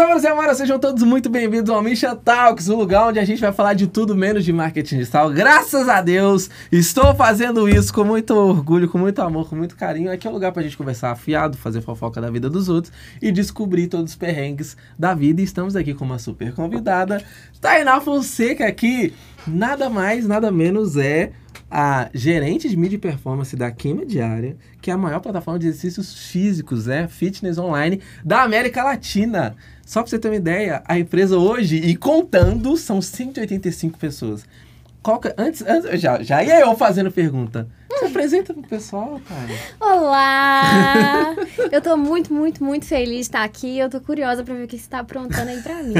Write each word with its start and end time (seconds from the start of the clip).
amores 0.00 0.24
e 0.24 0.54
sejam 0.56 0.78
todos 0.78 1.02
muito 1.02 1.28
bem-vindos 1.28 1.68
ao 1.68 1.82
Misha 1.82 2.16
Talks, 2.16 2.68
o 2.68 2.74
lugar 2.74 3.08
onde 3.08 3.18
a 3.18 3.24
gente 3.24 3.38
vai 3.38 3.52
falar 3.52 3.74
de 3.74 3.86
tudo 3.86 4.16
menos 4.16 4.46
de 4.46 4.52
marketing 4.52 4.96
digital. 4.96 5.30
Graças 5.30 5.90
a 5.90 6.00
Deus, 6.00 6.48
estou 6.72 7.14
fazendo 7.14 7.68
isso 7.68 7.92
com 7.92 8.02
muito 8.02 8.34
orgulho, 8.34 8.88
com 8.88 8.96
muito 8.96 9.20
amor, 9.20 9.46
com 9.50 9.56
muito 9.56 9.76
carinho. 9.76 10.10
Aqui 10.10 10.26
é 10.26 10.30
o 10.30 10.32
lugar 10.32 10.52
pra 10.52 10.62
gente 10.62 10.74
conversar 10.74 11.10
afiado, 11.10 11.58
fazer 11.58 11.82
fofoca 11.82 12.18
da 12.18 12.30
vida 12.30 12.48
dos 12.48 12.70
outros 12.70 12.90
e 13.20 13.30
descobrir 13.30 13.88
todos 13.88 14.12
os 14.12 14.16
perrengues 14.16 14.74
da 14.98 15.12
vida. 15.12 15.42
E 15.42 15.44
estamos 15.44 15.76
aqui 15.76 15.92
com 15.92 16.06
uma 16.06 16.18
super 16.18 16.54
convidada, 16.54 17.22
Tainá 17.60 18.00
Fonseca 18.00 18.66
aqui. 18.66 19.12
Nada 19.46 19.90
mais, 19.90 20.26
nada 20.26 20.50
menos 20.50 20.96
é 20.96 21.32
a 21.70 22.10
gerente 22.12 22.68
de 22.68 22.76
mídia 22.76 22.96
e 22.96 22.98
performance 22.98 23.54
da 23.54 23.70
Queima 23.70 24.04
Diária, 24.04 24.56
que 24.82 24.90
é 24.90 24.94
a 24.94 24.98
maior 24.98 25.20
plataforma 25.20 25.58
de 25.58 25.68
exercícios 25.68 26.30
físicos, 26.30 26.88
é 26.88 27.06
fitness 27.06 27.58
online 27.58 28.00
da 28.24 28.42
América 28.42 28.82
Latina. 28.82 29.54
Só 29.86 30.02
para 30.02 30.10
você 30.10 30.18
ter 30.18 30.28
uma 30.28 30.36
ideia, 30.36 30.82
a 30.86 30.98
empresa 30.98 31.38
hoje, 31.38 31.76
e 31.76 31.94
contando, 31.96 32.76
são 32.76 33.00
185 33.00 33.98
pessoas. 33.98 34.44
Qual 35.02 35.18
que, 35.18 35.32
antes, 35.38 35.62
antes 35.66 36.00
já, 36.00 36.22
já 36.22 36.42
ia 36.42 36.60
eu 36.60 36.76
fazendo 36.76 37.10
pergunta. 37.10 37.66
Se 37.98 38.04
apresenta 38.04 38.52
pro 38.52 38.62
pessoal, 38.62 39.20
cara. 39.26 39.48
Olá! 39.80 41.34
eu 41.72 41.80
tô 41.80 41.96
muito, 41.96 42.32
muito, 42.32 42.62
muito 42.62 42.84
feliz 42.84 43.14
de 43.14 43.20
estar 43.22 43.42
aqui. 43.44 43.78
Eu 43.78 43.88
tô 43.88 44.00
curiosa 44.00 44.44
pra 44.44 44.54
ver 44.54 44.64
o 44.64 44.68
que 44.68 44.78
você 44.78 44.88
tá 44.88 45.00
aprontando 45.00 45.50
aí 45.50 45.62
pra 45.62 45.82
mim. 45.82 45.94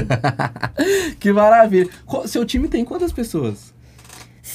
que 1.19 1.33
maravilha. 1.33 1.89
Qual- 2.05 2.29
seu 2.29 2.45
time 2.45 2.69
tem 2.69 2.85
quantas 2.85 3.13
pessoas? 3.13 3.73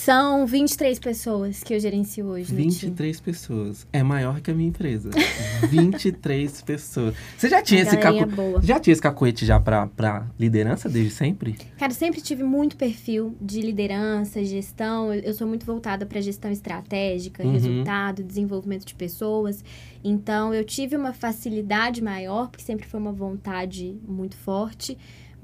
São 0.05 0.45
23 0.45 1.00
pessoas 1.00 1.64
que 1.64 1.73
eu 1.73 1.80
gerencio 1.80 2.27
hoje 2.27 2.52
no 2.54 2.59
time. 2.59 2.70
23 2.70 3.20
pessoas. 3.22 3.88
É 3.91 4.04
maior 4.04 4.39
que 4.39 4.52
a 4.52 4.53
minha 4.53 4.70
empresa. 4.70 5.09
23 5.67 6.62
pessoas. 6.62 7.16
Você 7.36 7.50
já 7.50 7.59
tinha 7.59 7.81
A 7.81 7.88
esse 7.88 7.97
caco... 7.97 8.28
boa. 8.28 8.62
Já 8.62 8.80
tinha 8.80 8.92
esse 8.92 9.02
cacoete 9.02 9.47
já 9.47 9.59
pra, 9.59 9.88
pra 9.88 10.28
liderança 10.39 10.88
desde 10.88 11.09
sempre? 11.09 11.56
Cara, 11.80 11.92
sempre 11.92 12.22
tive 12.22 12.44
muito 12.44 12.78
perfil 12.78 13.36
de 13.42 13.62
liderança, 13.62 14.44
gestão. 14.44 15.12
Eu 15.12 15.25
eu 15.25 15.34
sou 15.34 15.47
muito 15.47 15.66
voltada 15.66 16.06
pra 16.06 16.22
gestão 16.22 16.52
estratégica, 16.52 17.44
Uhum. 17.44 17.53
resultado, 17.53 18.23
desenvolvimento 18.23 18.86
de 18.86 18.94
pessoas. 18.94 19.64
Então, 20.03 20.53
eu 20.53 20.64
tive 20.64 20.95
uma 20.95 21.14
facilidade 21.14 22.00
maior, 22.03 22.50
porque 22.52 22.64
sempre 22.64 22.86
foi 22.86 23.00
uma 23.00 23.12
vontade 23.12 23.97
muito 24.08 24.38
forte. 24.38 24.95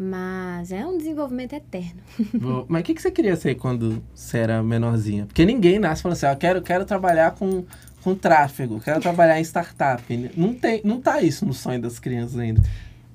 Mas 0.03 0.71
é 0.71 0.83
um 0.83 0.97
desenvolvimento 0.97 1.53
eterno. 1.53 2.01
Mas 2.67 2.81
o 2.81 2.83
que, 2.83 2.95
que 2.95 3.01
você 3.03 3.11
queria 3.11 3.35
ser 3.35 3.53
quando 3.53 4.03
você 4.15 4.39
era 4.39 4.63
menorzinha? 4.63 5.27
Porque 5.27 5.45
ninguém 5.45 5.77
nasce 5.77 6.01
falando 6.01 6.17
assim, 6.17 6.25
ó, 6.25 6.33
quero, 6.33 6.59
quero 6.63 6.85
trabalhar 6.85 7.31
com, 7.35 7.63
com 8.01 8.15
tráfego, 8.15 8.79
quero 8.79 8.99
trabalhar 8.99 9.39
em 9.39 9.43
startup. 9.43 10.03
Não, 10.35 10.55
tem, 10.55 10.81
não 10.83 10.99
tá 10.99 11.21
isso 11.21 11.45
no 11.45 11.53
sonho 11.53 11.79
das 11.79 11.99
crianças 11.99 12.39
ainda. 12.39 12.63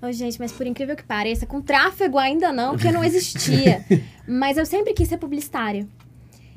Ô, 0.00 0.12
gente, 0.12 0.38
mas 0.38 0.52
por 0.52 0.64
incrível 0.64 0.94
que 0.94 1.02
pareça, 1.02 1.44
com 1.44 1.60
tráfego 1.60 2.18
ainda 2.18 2.52
não, 2.52 2.74
porque 2.74 2.92
não 2.92 3.02
existia. 3.02 3.84
mas 4.28 4.56
eu 4.56 4.64
sempre 4.64 4.92
quis 4.92 5.08
ser 5.08 5.16
publicitária. 5.16 5.88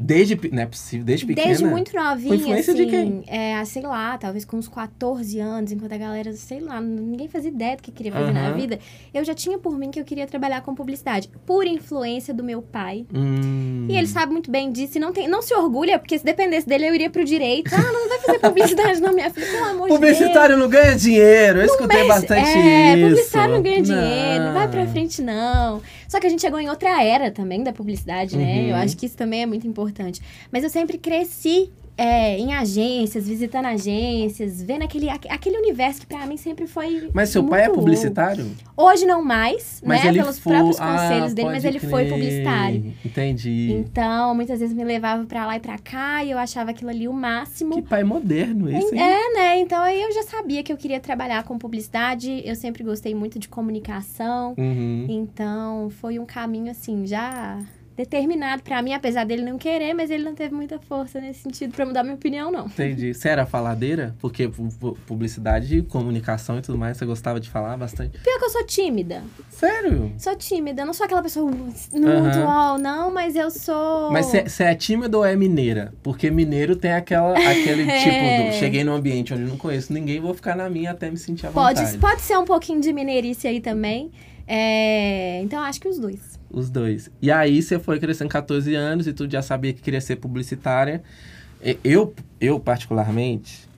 Desde, 0.01 0.39
não 0.49 0.63
é 0.63 0.65
possível, 0.65 1.05
desde 1.05 1.25
pequena? 1.25 1.47
Desde 1.47 1.65
muito 1.65 1.93
novinha, 1.93 2.33
influência 2.35 2.73
assim. 2.73 2.85
de 2.85 2.89
quem? 2.89 3.23
É, 3.27 3.65
sei 3.65 3.81
lá, 3.81 4.17
talvez 4.17 4.45
com 4.45 4.55
uns 4.55 4.69
14 4.69 5.37
anos, 5.41 5.73
enquanto 5.73 5.91
a 5.91 5.97
galera, 5.97 6.31
sei 6.31 6.61
lá, 6.61 6.79
ninguém 6.79 7.27
fazia 7.27 7.49
ideia 7.49 7.75
do 7.75 7.83
que 7.83 7.91
queria 7.91 8.13
fazer 8.13 8.31
na 8.31 8.47
Aham. 8.47 8.55
vida. 8.55 8.79
Eu 9.13 9.25
já 9.25 9.33
tinha 9.33 9.57
por 9.57 9.77
mim 9.77 9.91
que 9.91 9.99
eu 9.99 10.05
queria 10.05 10.25
trabalhar 10.25 10.61
com 10.61 10.73
publicidade. 10.73 11.29
Por 11.45 11.67
influência 11.67 12.33
do 12.33 12.41
meu 12.41 12.61
pai. 12.61 13.05
Hum. 13.13 13.87
E 13.89 13.97
ele 13.97 14.07
sabe 14.07 14.31
muito 14.31 14.49
bem 14.49 14.71
disso 14.71 14.97
e 14.97 15.01
não, 15.01 15.11
tem, 15.11 15.27
não 15.27 15.41
se 15.41 15.53
orgulha, 15.53 15.99
porque 15.99 16.17
se 16.17 16.23
dependesse 16.23 16.65
dele, 16.65 16.87
eu 16.87 16.95
iria 16.95 17.09
pro 17.09 17.25
direito. 17.25 17.69
Ah, 17.75 17.91
não 17.91 18.07
vai 18.07 18.19
fazer 18.19 18.39
publicidade, 18.39 19.01
não, 19.01 19.13
minha 19.13 19.29
filha, 19.29 19.47
pelo 19.47 19.65
amor 19.65 19.89
de 19.89 19.97
Deus. 19.97 19.99
Publicitário 19.99 20.55
não 20.55 20.69
ganha 20.69 20.95
dinheiro, 20.95 21.59
eu 21.59 21.65
escutei 21.65 22.07
bastante 22.07 22.57
é, 22.57 22.95
isso. 22.95 23.09
publicitário 23.09 23.55
não 23.55 23.61
ganha 23.61 23.81
dinheiro, 23.81 24.43
não 24.45 24.53
vai 24.53 24.67
pra 24.69 24.85
Não. 24.85 24.91
frente 24.93 25.21
não. 25.21 25.81
Só 26.07 26.19
que 26.19 26.25
a 26.25 26.29
gente 26.29 26.41
chegou 26.41 26.59
em 26.59 26.69
outra 26.69 27.03
era 27.03 27.29
também 27.29 27.63
da 27.63 27.71
publicidade, 27.71 28.35
né? 28.35 28.61
Uhum. 28.61 28.69
Eu 28.69 28.75
acho 28.77 28.97
que 28.97 29.05
isso 29.05 29.15
também 29.17 29.43
é 29.43 29.45
muito 29.45 29.67
importante. 29.67 29.88
Mas 30.51 30.63
eu 30.63 30.69
sempre 30.69 30.97
cresci 30.97 31.69
é, 32.01 32.37
em 32.37 32.53
agências, 32.53 33.27
visitando 33.27 33.65
agências, 33.65 34.61
vendo 34.63 34.83
aquele, 34.83 35.09
aque- 35.09 35.27
aquele 35.29 35.57
universo 35.57 35.99
que 35.99 36.07
pra 36.07 36.25
mim 36.25 36.37
sempre 36.37 36.65
foi 36.65 37.09
Mas 37.13 37.27
seu 37.27 37.43
pai 37.43 37.63
é 37.65 37.69
publicitário? 37.69 38.49
Hoje 38.77 39.05
não 39.05 39.21
mais, 39.21 39.81
Mas 39.85 40.05
né? 40.05 40.13
Pelos 40.13 40.39
foi... 40.39 40.53
próprios 40.53 40.79
Ah, 40.79 40.93
conselhos 40.93 41.33
dele, 41.33 41.49
mas 41.49 41.65
ele 41.65 41.77
foi 41.79 42.03
crer. 42.05 42.13
publicitário. 42.13 42.93
Entendi. 43.03 43.73
Então, 43.73 44.33
muitas 44.33 44.61
vezes 44.61 44.73
me 44.73 44.85
levava 44.85 45.25
pra 45.25 45.45
lá 45.45 45.57
e 45.57 45.59
pra 45.59 45.77
cá 45.77 46.23
e 46.23 46.31
eu 46.31 46.37
achava 46.37 46.71
aquilo 46.71 46.89
ali 46.89 47.05
o 47.05 47.11
máximo. 47.11 47.75
Que 47.75 47.81
pai 47.81 48.05
moderno 48.05 48.69
esse, 48.69 48.95
hein? 48.95 49.01
É, 49.01 49.33
né? 49.33 49.59
Então 49.59 49.81
aí 49.83 50.01
eu 50.01 50.13
já 50.13 50.23
sabia 50.23 50.63
que 50.63 50.71
eu 50.71 50.77
queria 50.77 51.01
trabalhar 51.01 51.43
com 51.43 51.57
publicidade. 51.57 52.41
Eu 52.45 52.55
sempre 52.55 52.81
gostei 52.81 53.13
muito 53.13 53.37
de 53.37 53.49
comunicação. 53.49 54.53
Uhum. 54.57 55.05
Então 55.09 55.89
foi 55.99 56.17
um 56.17 56.25
caminho 56.25 56.71
assim, 56.71 57.05
já 57.05 57.59
determinado 58.03 58.63
pra 58.63 58.81
mim, 58.81 58.93
apesar 58.93 59.25
dele 59.25 59.43
não 59.43 59.57
querer, 59.57 59.93
mas 59.93 60.09
ele 60.09 60.23
não 60.23 60.33
teve 60.33 60.53
muita 60.55 60.79
força 60.79 61.19
nesse 61.19 61.41
sentido 61.41 61.73
pra 61.73 61.85
mudar 61.85 62.01
minha 62.01 62.15
opinião, 62.15 62.49
não. 62.49 62.65
Entendi. 62.67 63.13
Você 63.13 63.27
era 63.27 63.45
faladeira? 63.45 64.15
Porque 64.19 64.47
pu- 64.47 64.69
pu- 64.79 64.97
publicidade, 65.05 65.81
comunicação 65.83 66.57
e 66.57 66.61
tudo 66.61 66.77
mais, 66.77 66.95
você 66.95 67.05
gostava 67.05 67.39
de 67.41 67.49
falar 67.49 67.75
bastante? 67.75 68.17
Pior 68.19 68.39
que 68.39 68.45
eu 68.45 68.49
sou 68.49 68.65
tímida. 68.65 69.21
Sério? 69.49 70.13
Sou 70.17 70.33
tímida. 70.35 70.81
Eu 70.81 70.85
não 70.85 70.93
sou 70.93 71.05
aquela 71.05 71.21
pessoa 71.21 71.51
uh, 71.51 71.55
muito 71.55 72.07
Aham. 72.07 72.45
ó, 72.47 72.77
não, 72.77 73.11
mas 73.13 73.35
eu 73.35 73.51
sou. 73.51 74.09
Mas 74.11 74.27
você 74.27 74.63
é 74.63 74.73
tímida 74.75 75.17
ou 75.17 75.25
é 75.25 75.35
mineira? 75.35 75.93
Porque 76.01 76.31
mineiro 76.31 76.77
tem 76.77 76.93
aquela, 76.93 77.33
aquele 77.37 77.83
É. 77.89 77.99
tipo 78.03 78.45
do... 78.51 78.53
Cheguei 78.59 78.83
num 78.85 78.93
ambiente 78.93 79.33
onde 79.33 79.43
eu 79.43 79.49
não 79.49 79.57
conheço 79.57 79.91
ninguém, 79.91 80.21
vou 80.21 80.33
ficar 80.33 80.55
na 80.55 80.69
minha 80.69 80.91
até 80.91 81.11
me 81.11 81.17
sentir 81.17 81.47
à 81.47 81.49
vontade. 81.49 81.81
Pode, 81.81 81.97
pode 81.97 82.21
ser 82.21 82.37
um 82.37 82.45
pouquinho 82.45 82.79
de 82.79 82.93
mineirice 82.93 83.45
aí 83.45 83.59
também. 83.59 84.09
É, 84.47 85.41
Então 85.43 85.61
acho 85.61 85.79
que 85.79 85.87
os 85.87 85.99
dois. 85.99 86.28
Os 86.49 86.69
dois. 86.69 87.11
E 87.21 87.31
aí 87.31 87.61
você 87.61 87.77
foi 87.77 87.99
crescendo 87.99 88.29
14 88.29 88.73
anos 88.73 89.05
e 89.05 89.13
tu 89.13 89.29
já 89.29 89.41
sabia 89.41 89.71
que 89.71 89.81
queria 89.81 90.01
ser 90.01 90.15
publicitária. 90.15 91.03
Eu, 91.83 92.15
eu 92.41 92.59
particularmente, 92.59 93.68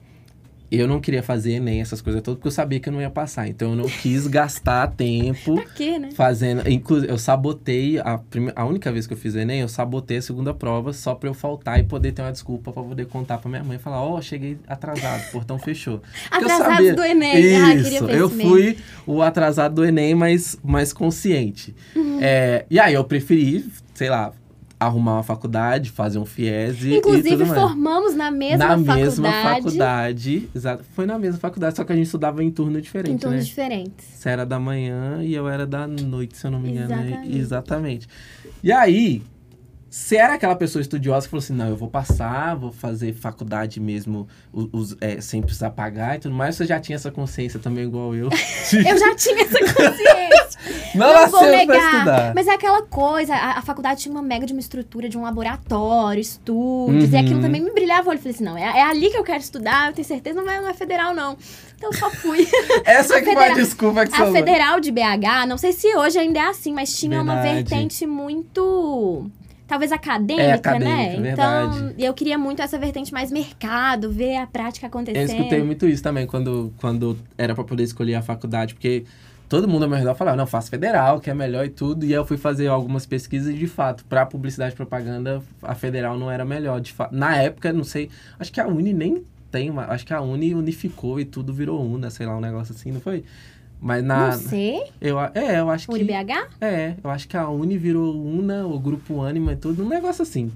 eu 0.78 0.86
não 0.88 1.00
queria 1.00 1.22
fazer 1.22 1.52
Enem, 1.52 1.80
essas 1.80 2.00
coisas 2.00 2.22
todas, 2.22 2.38
porque 2.38 2.48
eu 2.48 2.52
sabia 2.52 2.78
que 2.80 2.88
eu 2.88 2.92
não 2.92 3.00
ia 3.00 3.10
passar. 3.10 3.48
Então 3.48 3.70
eu 3.70 3.76
não 3.76 3.86
quis 3.86 4.26
gastar 4.26 4.86
tempo 4.96 5.54
Pra 5.54 5.64
quê, 5.66 5.98
né? 5.98 6.10
fazendo. 6.14 6.68
Inclusive, 6.68 7.10
eu 7.12 7.18
sabotei 7.18 7.98
a, 7.98 8.18
prime... 8.18 8.52
a 8.56 8.64
única 8.64 8.90
vez 8.92 9.06
que 9.06 9.12
eu 9.12 9.16
fiz 9.16 9.34
Enem, 9.34 9.60
eu 9.60 9.68
sabotei 9.68 10.18
a 10.18 10.22
segunda 10.22 10.52
prova 10.54 10.92
só 10.92 11.14
pra 11.14 11.28
eu 11.28 11.34
faltar 11.34 11.78
e 11.78 11.82
poder 11.82 12.12
ter 12.12 12.22
uma 12.22 12.32
desculpa 12.32 12.72
pra 12.72 12.82
poder 12.82 13.06
contar 13.06 13.38
pra 13.38 13.50
minha 13.50 13.64
mãe 13.64 13.76
e 13.76 13.80
falar: 13.80 14.02
Ó, 14.02 14.20
cheguei 14.20 14.58
atrasado, 14.66 15.28
o 15.28 15.32
portão 15.32 15.58
fechou. 15.58 16.00
Atrasados 16.30 16.66
sabia- 16.76 16.94
do 16.94 17.02
Enem. 17.04 17.56
Ah, 17.56 17.68
queria 17.74 17.74
Isso, 17.98 18.06
ver 18.06 18.16
eu 18.16 18.28
mesmo. 18.30 18.50
fui 18.50 18.76
o 19.06 19.22
atrasado 19.22 19.74
do 19.76 19.84
Enem, 19.84 20.14
mas 20.14 20.58
mais 20.62 20.92
consciente. 20.92 21.74
Uhum. 21.94 22.18
É, 22.20 22.64
e 22.70 22.78
aí 22.78 22.94
eu 22.94 23.04
preferi, 23.04 23.64
sei 23.94 24.08
lá, 24.08 24.32
arrumar 24.82 25.14
uma 25.14 25.22
faculdade, 25.22 25.90
fazer 25.90 26.18
um 26.18 26.24
FIES 26.24 26.82
e, 26.84 26.96
Inclusive, 26.96 27.46
formamos 27.46 28.14
na 28.14 28.30
mesma 28.30 28.58
na 28.58 28.68
faculdade. 28.70 29.00
mesma 29.00 29.32
faculdade. 29.32 30.48
Exato. 30.54 30.84
Foi 30.94 31.06
na 31.06 31.18
mesma 31.18 31.38
faculdade, 31.40 31.76
só 31.76 31.84
que 31.84 31.92
a 31.92 31.96
gente 31.96 32.06
estudava 32.06 32.42
em 32.44 32.50
turno 32.50 32.80
diferente, 32.80 33.14
Em 33.14 33.18
turnos 33.18 33.40
né? 33.40 33.44
diferentes. 33.44 34.06
Você 34.14 34.28
era 34.28 34.44
da 34.46 34.58
manhã 34.58 35.22
e 35.22 35.34
eu 35.34 35.48
era 35.48 35.66
da 35.66 35.86
noite, 35.86 36.36
se 36.36 36.46
eu 36.46 36.50
não 36.50 36.60
me 36.60 36.70
engano. 36.70 36.92
Exatamente. 36.92 37.38
Exatamente. 37.38 38.08
E 38.62 38.70
aí, 38.72 39.22
você 39.90 40.16
era 40.16 40.34
aquela 40.34 40.56
pessoa 40.56 40.80
estudiosa 40.80 41.26
que 41.26 41.30
falou 41.30 41.42
assim: 41.42 41.52
não, 41.52 41.68
eu 41.68 41.76
vou 41.76 41.88
passar, 41.90 42.54
vou 42.56 42.72
fazer 42.72 43.12
faculdade 43.12 43.78
mesmo, 43.78 44.26
os, 44.52 44.68
os- 44.72 44.96
é, 45.02 45.20
sem 45.20 45.42
precisar 45.42 45.70
pagar 45.70 46.16
e 46.16 46.20
tudo 46.20 46.34
mais. 46.34 46.56
Você 46.56 46.64
já 46.64 46.80
tinha 46.80 46.96
essa 46.96 47.10
consciência 47.10 47.60
também, 47.60 47.84
igual 47.84 48.14
eu. 48.14 48.28
Eu 48.72 48.98
já 48.98 49.14
tinha 49.14 49.42
essa 49.42 49.58
consciência. 49.58 50.51
Não 50.94 51.12
não 51.14 51.28
vou 51.28 51.42
negar. 51.46 51.94
estudar. 51.94 52.32
Mas 52.34 52.46
é 52.46 52.52
aquela 52.54 52.82
coisa, 52.82 53.34
a, 53.34 53.58
a 53.58 53.62
faculdade 53.62 54.00
tinha 54.02 54.12
uma 54.12 54.22
mega 54.22 54.46
de 54.46 54.52
uma 54.52 54.60
estrutura 54.60 55.08
de 55.08 55.16
um 55.18 55.22
laboratório, 55.22 56.20
estúdios, 56.20 57.10
Uhum. 57.10 57.14
e 57.14 57.16
aquilo 57.16 57.40
também 57.40 57.60
me 57.60 57.70
brilhava 57.72 58.06
o 58.06 58.10
olho. 58.10 58.18
Eu 58.18 58.22
falei 58.22 58.34
assim, 58.34 58.44
não, 58.44 58.56
é, 58.58 58.62
é 58.62 58.82
ali 58.82 59.10
que 59.10 59.16
eu 59.16 59.24
quero 59.24 59.40
estudar, 59.40 59.88
eu 59.88 59.92
tenho 59.94 60.06
certeza, 60.06 60.36
não, 60.36 60.44
vai, 60.44 60.60
não 60.60 60.68
é 60.68 60.74
federal, 60.74 61.14
não. 61.14 61.36
Então 61.76 61.90
eu 61.90 61.94
só 61.98 62.10
fui. 62.10 62.46
Essa 62.84 63.16
a 63.16 63.22
que 63.22 63.32
foi 63.32 63.44
a 63.50 63.54
desculpa 63.54 64.06
que 64.06 64.14
A 64.14 64.26
você 64.26 64.32
Federal 64.32 64.78
de 64.80 64.90
BH, 64.90 65.46
não 65.48 65.58
sei 65.58 65.72
se 65.72 65.94
hoje 65.96 66.18
ainda 66.18 66.38
é 66.38 66.46
assim, 66.48 66.72
mas 66.72 66.92
tinha 66.96 67.20
uma 67.22 67.34
Verdade. 67.42 67.54
vertente 67.68 68.06
muito. 68.06 69.30
Talvez 69.66 69.90
acadêmica, 69.90 70.42
É, 70.42 70.52
acadêmica, 70.52 70.86
né? 70.86 71.20
verdade. 71.20 71.76
Então, 71.78 71.94
eu 71.98 72.12
queria 72.12 72.36
muito 72.36 72.60
essa 72.60 72.78
vertente 72.78 73.10
mais 73.12 73.32
mercado, 73.32 74.10
ver 74.10 74.36
a 74.36 74.46
prática 74.46 74.84
Eu 74.86 74.88
acontecendo. 74.88 75.30
escutei 75.30 75.62
muito 75.62 75.86
isso 75.88 76.02
também 76.02 76.26
quando, 76.26 76.72
quando 76.78 77.16
era 77.38 77.54
pra 77.54 77.64
poder 77.64 77.82
escolher 77.84 78.16
a 78.16 78.22
faculdade, 78.22 78.74
porque 78.74 79.04
todo 79.52 79.68
mundo 79.68 79.82
ao 79.82 79.88
meu 79.90 79.98
redor 79.98 80.14
falava, 80.14 80.34
não, 80.34 80.46
faço 80.46 80.70
federal, 80.70 81.20
que 81.20 81.28
é 81.28 81.34
melhor 81.34 81.66
e 81.66 81.68
tudo. 81.68 82.06
E 82.06 82.08
aí 82.08 82.14
eu 82.14 82.24
fui 82.24 82.38
fazer 82.38 82.68
algumas 82.68 83.04
pesquisas 83.04 83.52
e, 83.52 83.58
de 83.58 83.66
fato, 83.66 84.02
pra 84.06 84.24
publicidade 84.24 84.72
e 84.72 84.76
propaganda, 84.76 85.42
a 85.60 85.74
federal 85.74 86.18
não 86.18 86.30
era 86.30 86.42
melhor. 86.42 86.80
De 86.80 86.90
fa... 86.90 87.10
Na 87.12 87.36
época, 87.36 87.70
não 87.70 87.84
sei, 87.84 88.08
acho 88.40 88.50
que 88.50 88.58
a 88.58 88.66
Uni 88.66 88.94
nem 88.94 89.22
tem, 89.50 89.68
uma, 89.68 89.84
acho 89.88 90.06
que 90.06 90.14
a 90.14 90.22
Uni 90.22 90.54
unificou 90.54 91.20
e 91.20 91.26
tudo 91.26 91.52
virou 91.52 91.84
Una, 91.84 92.08
sei 92.08 92.24
lá, 92.24 92.34
um 92.34 92.40
negócio 92.40 92.74
assim, 92.74 92.90
não 92.92 93.00
foi? 93.02 93.24
Mas 93.78 94.02
na. 94.02 94.28
Não 94.28 94.38
sei. 94.38 94.84
Eu, 94.98 95.20
é, 95.20 95.60
eu 95.60 95.68
acho 95.68 95.86
que. 95.86 95.92
UniBH? 95.92 96.48
É, 96.58 96.94
eu 97.04 97.10
acho 97.10 97.28
que 97.28 97.36
a 97.36 97.46
Uni 97.46 97.76
virou 97.76 98.16
Una, 98.24 98.66
o 98.66 98.78
grupo 98.78 99.20
Anima 99.20 99.52
e 99.52 99.56
tudo, 99.56 99.84
um 99.84 99.88
negócio 99.88 100.22
assim. 100.22 100.50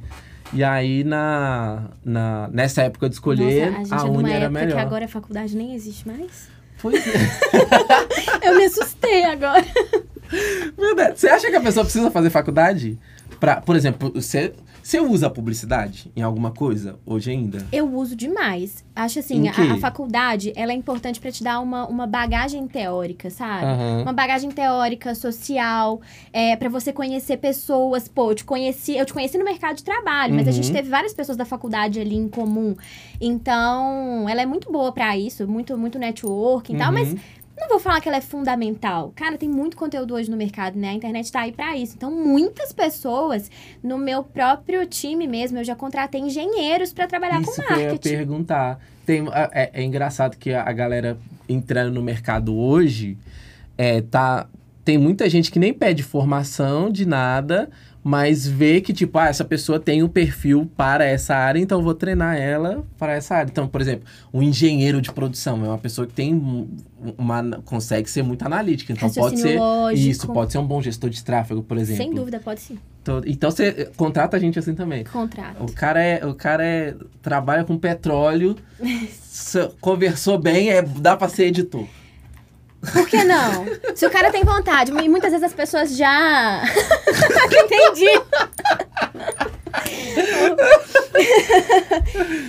E 0.54 0.64
aí, 0.64 1.04
na, 1.04 1.90
na, 2.02 2.48
nessa 2.50 2.80
época 2.80 3.10
de 3.10 3.16
escolher, 3.16 3.72
Nossa, 3.72 3.80
a 3.80 3.84
gente 3.84 3.92
a 3.92 4.08
é 4.08 4.10
Uni 4.10 4.32
era 4.32 4.48
melhor. 4.48 4.74
que 4.74 4.80
agora 4.80 5.04
a 5.04 5.08
faculdade 5.08 5.54
nem 5.54 5.74
existe 5.74 6.08
mais. 6.08 6.55
Pois 6.90 7.02
é. 7.08 8.48
Eu 8.48 8.56
me 8.56 8.64
assustei 8.64 9.24
agora. 9.24 9.64
Verdade. 10.78 11.18
Você 11.18 11.28
acha 11.28 11.50
que 11.50 11.56
a 11.56 11.60
pessoa 11.60 11.84
precisa 11.84 12.12
fazer 12.12 12.30
faculdade? 12.30 12.96
Pra, 13.40 13.60
por 13.60 13.74
exemplo, 13.74 14.12
você, 14.14 14.52
você 14.86 15.00
usa 15.00 15.28
publicidade 15.28 16.12
em 16.14 16.22
alguma 16.22 16.52
coisa 16.52 16.96
hoje 17.04 17.32
ainda? 17.32 17.66
Eu 17.72 17.92
uso 17.92 18.14
demais. 18.14 18.84
Acho 18.94 19.18
assim, 19.18 19.48
a, 19.48 19.72
a 19.74 19.76
faculdade, 19.78 20.52
ela 20.54 20.70
é 20.70 20.76
importante 20.76 21.18
pra 21.18 21.32
te 21.32 21.42
dar 21.42 21.58
uma, 21.58 21.88
uma 21.88 22.06
bagagem 22.06 22.68
teórica, 22.68 23.28
sabe? 23.28 23.64
Aham. 23.64 24.02
Uma 24.02 24.12
bagagem 24.12 24.48
teórica, 24.52 25.12
social, 25.16 26.00
é, 26.32 26.54
para 26.54 26.68
você 26.68 26.92
conhecer 26.92 27.38
pessoas. 27.38 28.06
Pô, 28.06 28.30
eu 28.30 28.36
te 28.36 28.44
conheci, 28.44 28.96
eu 28.96 29.04
te 29.04 29.12
conheci 29.12 29.36
no 29.36 29.44
mercado 29.44 29.74
de 29.74 29.82
trabalho, 29.82 30.32
mas 30.32 30.46
a 30.46 30.52
gente 30.52 30.68
Uhum. 30.68 30.72
teve 30.74 30.88
várias 30.88 31.12
pessoas 31.12 31.36
da 31.36 31.44
faculdade 31.44 31.98
ali 31.98 32.14
em 32.14 32.28
comum. 32.28 32.76
Então, 33.20 34.28
ela 34.28 34.40
é 34.42 34.46
muito 34.46 34.70
boa 34.70 34.92
pra 34.92 35.16
isso, 35.18 35.48
muito, 35.48 35.76
muito 35.76 35.98
networking 35.98 36.74
e 36.74 36.78
tal, 36.78 36.92
mas 36.92 37.08
Uhum. 37.12 37.18
Não 37.56 37.68
vou 37.68 37.78
falar 37.78 38.00
que 38.00 38.08
ela 38.08 38.18
é 38.18 38.20
fundamental. 38.20 39.12
Cara, 39.16 39.38
tem 39.38 39.48
muito 39.48 39.76
conteúdo 39.76 40.14
hoje 40.14 40.30
no 40.30 40.36
mercado, 40.36 40.78
né? 40.78 40.90
A 40.90 40.94
internet 40.94 41.32
tá 41.32 41.40
aí 41.40 41.52
pra 41.52 41.76
isso. 41.76 41.94
Então, 41.96 42.10
muitas 42.10 42.72
pessoas, 42.72 43.50
no 43.82 43.96
meu 43.96 44.22
próprio 44.22 44.84
time 44.86 45.26
mesmo, 45.26 45.58
eu 45.58 45.64
já 45.64 45.74
contratei 45.74 46.20
engenheiros 46.20 46.92
pra 46.92 47.06
trabalhar 47.06 47.40
Isso 47.40 47.50
com 47.50 47.62
que 47.62 47.72
eu 47.72 47.76
ia 47.78 47.82
marketing. 47.88 48.16
perguntar. 48.16 48.78
Tem, 49.06 49.24
é, 49.52 49.70
é 49.72 49.82
engraçado 49.82 50.36
que 50.36 50.52
a 50.52 50.72
galera 50.72 51.16
entrando 51.48 51.94
no 51.94 52.02
mercado 52.02 52.54
hoje 52.56 53.16
é, 53.78 54.00
tá, 54.02 54.48
tem 54.84 54.98
muita 54.98 55.28
gente 55.30 55.50
que 55.50 55.58
nem 55.58 55.72
pede 55.72 56.02
formação 56.02 56.90
de 56.90 57.06
nada, 57.06 57.70
mas 58.08 58.46
vê 58.46 58.80
que, 58.80 58.92
tipo, 58.92 59.18
ah, 59.18 59.26
essa 59.26 59.44
pessoa 59.44 59.80
tem 59.80 60.00
um 60.00 60.08
perfil 60.08 60.70
para 60.76 61.04
essa 61.04 61.34
área, 61.34 61.58
então 61.58 61.78
eu 61.80 61.82
vou 61.84 61.92
treinar 61.92 62.36
ela 62.36 62.84
para 62.96 63.14
essa 63.14 63.34
área. 63.34 63.50
Então, 63.50 63.66
por 63.66 63.80
exemplo, 63.80 64.06
um 64.32 64.40
engenheiro 64.40 65.02
de 65.02 65.10
produção 65.10 65.64
é 65.64 65.68
uma 65.68 65.76
pessoa 65.78 66.06
que 66.06 66.12
tem 66.12 66.32
um- 66.32 66.68
uma. 67.18 67.42
consegue 67.64 68.08
ser 68.08 68.22
muito 68.22 68.44
analítica. 68.46 68.92
Então 68.92 69.10
pode 69.10 69.40
ser. 69.40 69.58
lógico. 69.58 70.08
Isso, 70.08 70.28
pode 70.28 70.52
ser 70.52 70.58
um 70.58 70.66
bom 70.66 70.80
gestor 70.80 71.10
de 71.10 71.24
tráfego, 71.24 71.64
por 71.64 71.76
exemplo. 71.78 72.04
Sem 72.04 72.14
dúvida, 72.14 72.38
pode 72.38 72.60
sim. 72.60 72.78
Então, 73.02 73.20
então 73.26 73.50
você 73.50 73.90
contrata 73.96 74.36
a 74.36 74.40
gente 74.40 74.56
assim 74.56 74.74
também. 74.76 75.02
Contrato. 75.02 75.64
O 75.64 75.72
cara 75.72 76.00
é, 76.00 76.24
o 76.24 76.32
cara 76.34 76.64
é 76.64 76.94
trabalha 77.20 77.64
com 77.64 77.76
petróleo, 77.76 78.54
conversou 79.80 80.38
bem, 80.38 80.70
é 80.70 80.80
dá 80.80 81.16
para 81.16 81.28
ser 81.28 81.46
editor. 81.46 81.86
Por 82.92 83.08
que 83.08 83.24
não? 83.24 83.66
Se 83.94 84.06
o 84.06 84.10
cara 84.10 84.30
tem 84.30 84.44
vontade, 84.44 84.92
e 84.92 85.08
muitas 85.08 85.30
vezes 85.30 85.44
as 85.44 85.52
pessoas 85.52 85.96
já. 85.96 86.62
Entendi. 87.50 88.22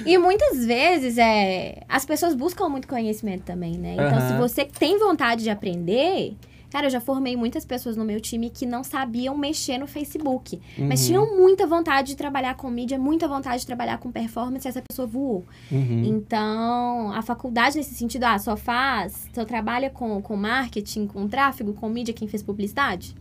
e 0.05 0.17
muitas 0.17 0.65
vezes 0.65 1.17
é, 1.17 1.83
as 1.89 2.05
pessoas 2.05 2.33
buscam 2.33 2.69
muito 2.69 2.87
conhecimento 2.87 3.43
também, 3.43 3.77
né? 3.77 3.93
Então, 3.93 4.19
se 4.21 4.33
Aham. 4.33 4.39
você 4.39 4.65
tem 4.65 4.97
vontade 4.97 5.43
de 5.43 5.49
aprender. 5.49 6.35
Cara, 6.69 6.87
eu 6.87 6.89
já 6.89 6.99
formei 6.99 7.35
muitas 7.35 7.63
pessoas 7.65 7.95
no 7.95 8.03
meu 8.03 8.19
time 8.19 8.49
que 8.49 8.65
não 8.65 8.83
sabiam 8.83 9.37
mexer 9.37 9.77
no 9.77 9.87
Facebook. 9.87 10.59
Mas 10.77 11.01
Uhum, 11.01 11.07
tinham 11.07 11.37
muita 11.37 11.65
vontade 11.65 12.09
de 12.09 12.15
trabalhar 12.17 12.55
com 12.55 12.69
mídia, 12.69 12.99
muita 12.99 13.27
vontade 13.27 13.61
de 13.61 13.65
trabalhar 13.67 13.97
com 13.99 14.11
performance, 14.11 14.67
e 14.67 14.69
essa 14.69 14.81
pessoa 14.87 15.07
voou. 15.07 15.45
uhum. 15.71 16.03
Então, 16.05 17.11
a 17.13 17.21
faculdade 17.21 17.77
nesse 17.77 17.95
sentido, 17.95 18.25
ah, 18.25 18.37
só 18.37 18.57
faz, 18.57 19.27
só 19.33 19.45
trabalha 19.45 19.89
com, 19.89 20.21
com 20.21 20.35
marketing, 20.35 21.07
com 21.07 21.27
tráfego, 21.27 21.73
com 21.73 21.87
mídia, 21.89 22.13
quem 22.13 22.27
fez 22.27 22.43
publicidade? 22.43 23.15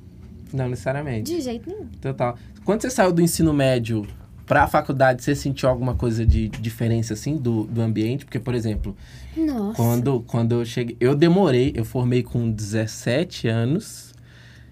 Não 0.52 0.68
necessariamente. 0.68 1.34
De 1.34 1.40
jeito 1.40 1.68
nenhum. 1.68 1.86
Total. 2.00 2.36
Quando 2.64 2.82
você 2.82 2.90
saiu 2.90 3.12
do 3.12 3.22
ensino 3.22 3.52
médio 3.52 4.06
para 4.46 4.62
a 4.62 4.66
faculdade, 4.66 5.22
você 5.22 5.34
sentiu 5.34 5.68
alguma 5.68 5.94
coisa 5.94 6.24
de 6.24 6.48
diferença 6.48 7.14
assim 7.14 7.36
do, 7.36 7.64
do 7.64 7.82
ambiente? 7.82 8.24
Porque, 8.24 8.38
por 8.38 8.54
exemplo, 8.54 8.96
Nossa. 9.36 9.74
Quando, 9.74 10.20
quando 10.20 10.52
eu 10.52 10.64
cheguei. 10.64 10.96
Eu 11.00 11.14
demorei, 11.14 11.72
eu 11.74 11.84
formei 11.84 12.22
com 12.22 12.50
17 12.50 13.48
anos. 13.48 14.14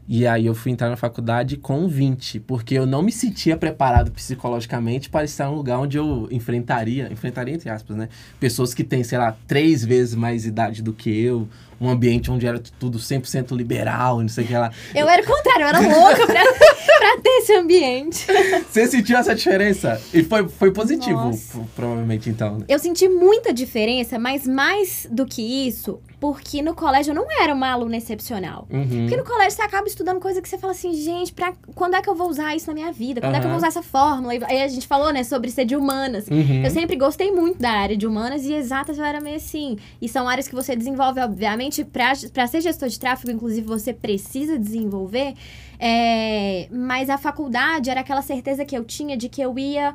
E 0.07 0.27
aí 0.27 0.45
eu 0.45 0.55
fui 0.55 0.71
entrar 0.71 0.91
na 0.91 0.97
faculdade 0.97 1.57
com 1.57 1.89
20, 1.89 2.41
porque 2.41 2.75
eu 2.75 2.85
não 2.85 3.03
me 3.03 3.11
sentia 3.11 3.57
preparado 3.57 4.11
psicologicamente 4.13 5.09
para 5.09 5.25
estar 5.25 5.47
em 5.47 5.49
um 5.49 5.55
lugar 5.55 5.79
onde 5.79 5.97
eu 5.97 6.29
enfrentaria, 6.31 7.11
enfrentaria 7.11 7.55
entre 7.55 7.71
aspas, 7.71 7.97
né? 7.97 8.11
Pessoas 8.39 8.75
que 8.75 8.85
têm, 8.85 9.03
sei 9.03 9.17
lá, 9.17 9.35
três 9.49 9.83
vezes 9.83 10.15
mais 10.15 10.45
idade 10.45 10.83
do 10.83 10.93
que 10.93 11.09
eu, 11.09 11.49
um 11.81 11.89
ambiente 11.89 12.31
onde 12.31 12.47
era 12.47 12.61
tudo 12.79 12.99
100% 12.99 13.57
liberal, 13.57 14.21
não 14.21 14.29
sei 14.29 14.45
o 14.45 14.47
que 14.47 14.55
lá. 14.55 14.71
Eu 14.95 15.09
era 15.09 15.23
o 15.23 15.27
contrário, 15.27 15.63
eu 15.63 15.69
era 15.69 15.81
louca 15.81 16.27
pra, 16.27 16.43
pra 16.99 17.21
ter 17.23 17.31
esse 17.39 17.55
ambiente. 17.55 18.27
Você 18.71 18.87
sentiu 18.87 19.17
essa 19.17 19.35
diferença? 19.35 20.01
E 20.13 20.23
foi, 20.23 20.49
foi 20.49 20.73
positivo, 20.73 21.31
provavelmente, 21.75 22.31
então. 22.31 22.59
né? 22.59 22.65
Eu 22.69 22.79
senti 22.79 23.09
muita 23.09 23.53
diferença, 23.53 24.19
mas 24.19 24.47
mais 24.47 25.07
do 25.11 25.27
que 25.27 25.67
isso, 25.67 26.01
porque 26.21 26.63
no 26.63 26.75
colégio 26.75 27.11
eu 27.11 27.15
não 27.15 27.27
era 27.41 27.53
uma 27.53 27.71
aluna 27.71 27.97
excepcional. 27.97 28.67
Uhum. 28.71 29.01
Porque 29.01 29.17
no 29.17 29.25
colégio 29.25 29.53
você 29.53 29.63
acaba 29.63 29.87
estudando 29.87 30.21
coisa 30.21 30.41
que 30.41 30.49
você 30.49 30.57
fala 30.57 30.73
assim, 30.73 30.93
gente, 30.95 31.33
pra, 31.33 31.53
quando 31.75 31.97
é 31.97 32.03
que 32.03 32.09
eu 32.09 32.15
vou 32.15 32.29
usar 32.29 32.55
isso 32.57 32.67
na 32.69 32.75
minha 32.75 32.93
vida? 32.93 33.21
Quando 33.21 33.35
é 33.35 33.41
que 33.41 33.45
eu 33.47 33.51
vou 33.51 33.59
usar 33.59 33.69
essa 33.69 33.83
fórmula? 33.83 34.35
E 34.35 34.43
aí 34.45 34.63
a 34.63 34.69
gente 34.69 34.87
falou, 34.87 35.13
né, 35.13 35.23
sobre 35.25 35.51
ser 35.51 35.65
de 35.65 35.77
humanas. 35.77 36.27
Uhum. 36.29 36.63
Eu 36.65 36.71
sempre 36.71 36.97
gostei 36.97 37.31
muito 37.31 37.59
da 37.59 37.71
área 37.71 37.97
de 37.97 38.07
humanas 38.07 38.45
e 38.45 38.53
exatas 38.53 38.99
eu 38.99 39.05
era 39.05 39.21
meio 39.21 39.37
assim. 39.37 39.77
E 40.01 40.09
são 40.09 40.29
áreas 40.29 40.49
que 40.49 40.55
você 40.55 40.75
desenvolve, 40.75 41.21
obviamente, 41.21 41.64
pra 41.93 42.47
ser 42.47 42.61
gestor 42.61 42.89
de 42.89 42.99
tráfego, 42.99 43.31
inclusive, 43.33 43.67
você 43.67 43.93
precisa 43.93 44.59
desenvolver. 44.59 45.35
É, 45.79 46.69
mas 46.71 47.11
a 47.11 47.19
faculdade 47.19 47.91
era 47.91 48.01
aquela 48.01 48.23
certeza 48.23 48.65
que 48.65 48.77
eu 48.77 48.85
tinha 48.85 49.17
de 49.17 49.29
que 49.29 49.43
eu 49.43 49.59
ia 49.59 49.95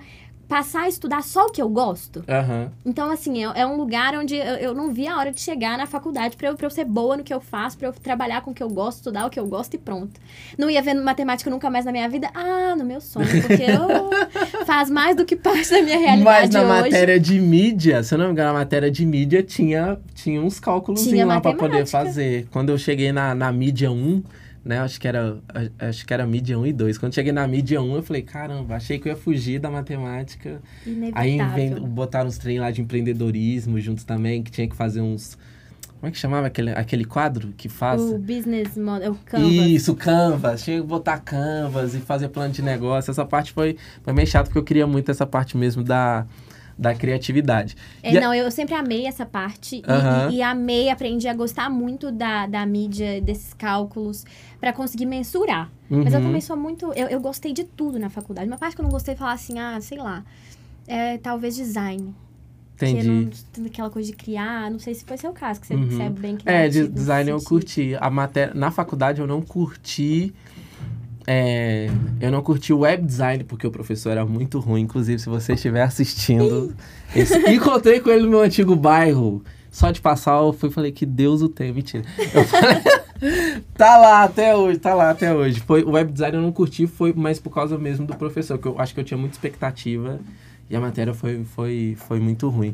passar 0.50 0.82
a 0.82 0.90
estudar 0.90 1.22
só 1.22 1.46
o 1.46 1.52
que 1.52 1.62
eu 1.62 1.70
gosto. 1.70 2.24
Aham. 2.28 2.72
Então, 2.84 3.12
assim, 3.12 3.46
é, 3.46 3.62
é 3.62 3.66
um 3.68 3.78
lugar 3.78 4.16
onde 4.16 4.36
eu, 4.36 4.56
eu 4.56 4.74
não 4.74 4.92
vi 4.92 5.08
a 5.08 5.16
hora 5.16 5.32
de 5.32 5.40
chegar 5.40 5.78
na 5.78 5.86
faculdade 5.86 6.36
pra 6.36 6.48
eu, 6.50 6.56
pra 6.56 6.66
eu 6.66 6.72
ser 6.72 6.86
boa 6.86 7.16
no 7.16 7.24
que 7.24 7.32
eu 7.34 7.40
faço, 7.40 7.78
pra 7.78 7.88
eu 7.88 7.94
trabalhar 7.94 8.42
com 8.42 8.50
o 8.50 8.54
que 8.54 8.64
eu 8.64 8.70
gosto, 8.70 8.98
estudar 8.98 9.28
o 9.28 9.30
que 9.30 9.40
eu 9.40 9.46
gosto 9.46 9.76
e 9.76 9.78
pronto. 9.78 10.20
Não 10.58 10.68
ia 10.68 10.82
ver 10.82 10.96
matemática 10.96 11.52
nunca 11.52 11.70
mais 11.70 11.86
na 11.86 11.92
minha 11.92 12.10
vida? 12.10 12.32
Ah, 12.34 12.76
no 12.76 12.84
meu 12.84 13.00
sonho, 13.00 13.28
porque 13.42 13.62
eu, 13.62 14.10
faz 14.66 14.90
mais 14.90 15.16
do 15.16 15.24
que 15.24 15.36
parte 15.36 15.70
da 15.70 15.84
minha 15.84 16.00
realidade 16.00 16.24
Mas 16.24 16.50
na 16.50 16.62
hoje. 16.62 16.82
matéria 16.82 17.20
de 17.20 17.40
mídia, 17.40 18.02
se 18.02 18.16
eu 18.16 18.18
não 18.18 18.26
me 18.26 18.32
engano, 18.32 18.54
na 18.54 18.60
matéria 18.60 18.90
de 18.90 19.06
mídia 19.06 19.44
tinha, 19.44 20.00
tinha 20.16 20.42
uns 20.42 20.60
cálculos 20.60 21.06
lá 21.12 21.40
pra 21.40 21.54
poder 21.54 21.86
fazer. 21.86 22.48
Quando 22.50 22.70
eu 22.70 22.78
cheguei 22.78 23.12
na, 23.12 23.36
na 23.36 23.52
mídia 23.52 23.92
1, 23.92 24.24
né? 24.70 24.78
Acho 24.78 25.02
que 25.02 25.08
era 25.08 25.40
acho 25.80 26.06
que 26.06 26.14
era 26.14 26.28
mídia 26.28 26.58
1 26.60 26.68
e 26.68 26.74
2. 26.74 26.98
Quando 27.00 27.16
cheguei 27.16 27.32
na 27.32 27.48
mídia 27.48 27.82
1, 27.82 27.96
eu 27.96 28.04
falei, 28.04 28.22
caramba, 28.22 28.76
achei 28.76 29.00
que 29.00 29.10
eu 29.10 29.14
ia 29.14 29.18
fugir 29.18 29.60
da 29.60 29.72
matemática. 29.72 30.62
Aí 31.14 31.34
Inevitável. 31.34 31.76
vem, 31.76 31.90
botaram 31.90 32.28
uns 32.28 32.38
treinos 32.38 32.66
lá 32.66 32.72
de 32.72 32.80
empreendedorismo 32.80 33.80
juntos 33.80 34.04
também, 34.04 34.44
que 34.44 34.52
tinha 34.52 34.70
que 34.70 34.76
fazer 34.76 35.02
uns. 35.02 35.36
Como 36.00 36.08
é 36.08 36.12
que 36.12 36.20
chamava 36.20 36.46
aquele, 36.46 36.70
aquele 36.70 37.04
quadro 37.04 37.52
que 37.58 37.68
faz? 37.68 38.00
O 38.00 38.20
business 38.20 38.78
model, 38.78 39.14
o 39.14 39.16
Canvas. 39.26 39.52
Isso, 39.52 39.96
Canvas. 39.96 40.64
Tinha 40.64 40.80
que 40.80 40.88
botar 40.88 41.18
Canvas 41.18 41.96
e 41.96 42.00
fazer 42.00 42.30
plano 42.30 42.54
de 42.54 42.62
negócio. 42.62 43.10
Essa 43.10 43.26
parte 43.26 43.52
foi, 43.52 43.76
foi 44.04 44.14
meio 44.14 44.28
chato, 44.28 44.46
porque 44.46 44.60
eu 44.60 44.64
queria 44.64 44.86
muito 44.86 45.10
essa 45.10 45.26
parte 45.26 45.58
mesmo 45.58 45.84
da, 45.84 46.28
da 46.80 46.96
criatividade. 46.96 47.76
É, 48.02 48.14
E 48.14 48.18
a- 48.18 48.22
não, 48.22 48.34
eu 48.34 48.50
sempre 48.50 48.74
amei 48.74 49.06
essa 49.06 49.26
parte 49.26 49.78
e- 49.78 49.84
Aham. 49.86 50.30
e, 50.32 50.38
e 50.38 50.42
amei, 50.42 50.90
aprendi 50.90 51.28
a 51.28 51.34
gostar 51.34 51.70
muito 51.70 52.10
da, 52.12 52.48
da 52.48 52.66
mídia, 52.66 53.20
desses 53.22 53.54
cálculos, 53.54 54.26
pra 54.62 54.72
conseguir 54.72 55.06
mensurar. 55.06 55.70
Mas 55.90 56.14
eu 56.14 56.20
Uhum. 56.20 56.26
também 56.28 56.42
sou 56.42 56.56
muito. 56.56 56.94
Eu, 56.94 57.08
eu 57.08 57.20
gostei 57.20 57.52
de 57.52 57.64
tudo 57.66 58.00
na 58.00 58.10
faculdade. 58.10 58.48
Uma 58.48 58.58
parte 58.58 58.76
que 58.76 58.82
eu 58.82 58.84
não 58.84 58.92
gostei 58.92 59.14
de 59.14 59.20
falar 59.20 59.34
assim, 59.34 59.60
ah, 59.60 59.78
sei 59.82 59.98
lá. 59.98 60.24
É, 60.88 61.18
talvez 61.18 61.56
design. 61.56 62.14
Entendi. 62.82 63.30
não 63.58 63.66
aquela 63.66 63.90
coisa 63.90 64.10
de 64.10 64.16
criar. 64.16 64.72
Não 64.72 64.80
sei 64.80 64.94
se 64.96 65.04
foi 65.04 65.18
seu 65.18 65.34
caso, 65.34 65.60
que 65.60 65.68
você 65.68 65.76
Uhum. 65.76 65.88
percebe 65.90 66.20
bem 66.22 66.38
que 66.38 66.48
É, 66.50 66.70
de 66.70 66.88
design 66.88 67.30
eu 67.30 67.42
curti. 67.42 67.94
A 68.00 68.10
matéria, 68.10 68.54
na 68.54 68.72
faculdade 68.72 69.20
eu 69.20 69.28
não 69.28 69.42
curti. 69.42 70.34
É, 71.32 71.88
eu 72.20 72.32
não 72.32 72.42
curti 72.42 72.74
o 72.74 72.80
web 72.80 73.06
design, 73.06 73.44
porque 73.44 73.68
o 73.68 73.70
professor 73.70 74.10
era 74.10 74.26
muito 74.26 74.60
ruim. 74.60 74.82
Inclusive, 74.82 75.20
se 75.20 75.30
você 75.30 75.54
estiver 75.54 75.84
assistindo. 75.84 76.74
esse- 77.16 77.38
encontrei 77.54 78.00
com 78.00 78.10
ele 78.10 78.24
no 78.24 78.30
meu 78.32 78.42
antigo 78.42 78.76
bairro. 78.76 79.44
Só 79.70 79.92
de 79.92 80.02
passar, 80.02 80.42
eu 80.42 80.52
fui 80.52 80.72
falei 80.72 80.92
que 80.92 81.06
Deus 81.06 81.44
o 81.44 81.48
tenha. 81.48 81.72
Mentira. 81.72 82.04
Eu 82.34 82.44
falei, 82.46 82.82
tá 83.78 83.96
lá 83.98 84.24
até 84.24 84.56
hoje, 84.56 84.80
tá 84.80 84.96
lá 84.96 85.12
até 85.12 85.32
hoje. 85.32 85.60
Foi, 85.60 85.84
o 85.84 85.92
web 85.92 86.12
design 86.12 86.36
eu 86.38 86.42
não 86.42 86.52
curti, 86.52 86.88
foi 86.88 87.14
mais 87.14 87.40
por 87.40 87.52
causa 87.54 87.78
mesmo 87.78 88.08
do 88.08 88.16
professor, 88.16 88.58
que 88.58 88.68
eu 88.68 88.80
acho 88.80 88.96
que 88.96 89.00
eu 89.00 89.04
tinha 89.04 89.18
muita 89.20 89.36
expectativa 89.36 90.20
e 90.68 90.76
a 90.76 90.80
matéria 90.80 91.14
foi, 91.14 91.44
foi, 91.44 91.96
foi 92.08 92.20
muito 92.20 92.50
ruim. 92.50 92.74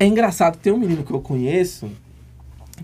É 0.00 0.06
engraçado, 0.06 0.56
tem 0.56 0.72
um 0.72 0.78
menino 0.78 1.02
que 1.04 1.12
eu 1.12 1.20
conheço 1.20 1.90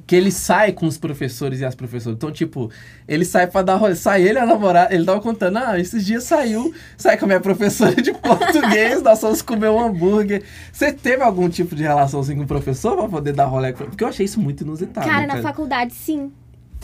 que 0.07 0.15
ele 0.15 0.31
sai 0.31 0.73
com 0.73 0.87
os 0.87 0.97
professores 0.99 1.61
e 1.61 1.65
as 1.65 1.75
professoras. 1.75 2.17
Então, 2.17 2.31
tipo, 2.31 2.71
ele 3.07 3.25
sai 3.25 3.47
pra 3.47 3.63
dar 3.63 3.77
rolê. 3.77 3.95
Sai 3.95 4.23
ele 4.23 4.39
a 4.39 4.47
namorada. 4.47 4.95
Ele 4.95 5.05
tava 5.05 5.21
contando, 5.21 5.57
ah, 5.59 5.79
esses 5.79 6.05
dias 6.05 6.25
saiu, 6.25 6.73
sai 6.97 7.17
com 7.17 7.25
a 7.25 7.29
minha 7.29 7.41
professora 7.43 7.95
de 8.01 8.13
português, 8.13 9.03
nós 9.03 9.21
fomos 9.21 9.43
comer 9.43 9.69
um 9.71 9.81
hambúrguer. 9.81 10.43
Você 10.73 10.93
teve 10.93 11.23
algum 11.23 11.49
tipo 11.49 11.75
de 11.75 11.83
relação 11.83 12.21
assim 12.21 12.37
com 12.37 12.43
o 12.43 12.47
professor 12.47 12.97
pra 12.97 13.09
poder 13.09 13.33
dar 13.33 13.47
rolê? 13.47 13.73
Porque 13.73 14.05
eu 14.05 14.09
achei 14.09 14.25
isso 14.27 14.41
muito 14.41 14.63
inusitado. 14.63 15.07
Cara, 15.09 15.27
na 15.27 15.43
faculdade, 15.43 15.93
sim. 15.95 16.31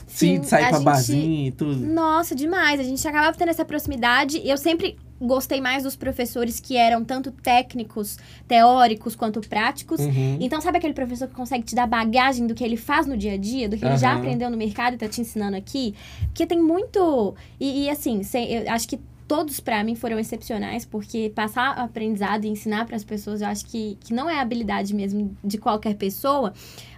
Sim, 0.07 0.41
de 0.41 0.47
sair 0.49 0.69
pra 0.69 0.77
gente- 0.77 0.85
barzinho 0.85 1.47
e 1.49 1.51
tudo. 1.53 1.75
Nossa, 1.87 2.35
demais. 2.35 2.79
A 2.79 2.83
gente 2.85 3.07
acabava 3.07 3.37
tendo 3.37 3.49
essa 3.49 3.65
proximidade. 3.65 4.41
Eu 4.45 4.57
sempre 4.57 4.97
gostei 5.27 5.61
mais 5.61 5.83
dos 5.83 5.97
professores 5.97 6.61
que 6.61 6.77
eram 6.77 7.05
tanto 7.05 7.31
técnicos, 7.31 8.19
teóricos, 8.49 9.15
quanto 9.17 9.41
práticos. 9.41 10.01
Uhum. 10.01 10.39
Então, 10.41 10.61
sabe 10.61 10.79
aquele 10.79 10.95
professor 10.95 11.29
que 11.29 11.35
consegue 11.35 11.65
te 11.65 11.75
dar 11.75 11.87
bagagem 11.87 12.47
do 12.47 12.55
que 12.55 12.63
ele 12.65 12.77
faz 12.77 13.07
no 13.07 13.17
dia 13.17 13.33
a 13.33 13.37
dia, 13.37 13.69
do 13.69 13.77
que 13.77 13.85
ele 13.85 13.97
já 13.97 14.13
aprendeu 14.15 14.51
no 14.51 14.57
mercado 14.57 14.95
e 14.95 14.97
tá 14.99 15.09
te 15.09 15.21
ensinando 15.21 15.57
aqui? 15.57 15.95
Porque 16.27 16.47
tem 16.47 16.61
muito. 16.63 17.35
E, 17.59 17.85
e, 17.85 17.91
assim, 17.91 18.23
sem- 18.23 18.51
eu 18.51 18.73
acho 18.73 18.87
que 18.89 18.99
todos 19.27 19.59
pra 19.59 19.83
mim 19.83 19.95
foram 19.95 20.19
excepcionais, 20.19 20.85
porque 20.85 21.33
passar 21.35 21.71
aprendizado 21.79 22.45
e 22.45 22.49
ensinar 22.49 22.85
para 22.85 22.95
as 22.95 23.03
pessoas, 23.03 23.41
eu 23.41 23.49
acho 23.49 23.65
que, 23.65 23.97
que 24.05 24.13
não 24.13 24.29
é 24.29 24.39
habilidade 24.39 24.95
mesmo 24.95 25.35
de 25.43 25.57
qualquer 25.57 25.95
pessoa. 25.95 26.53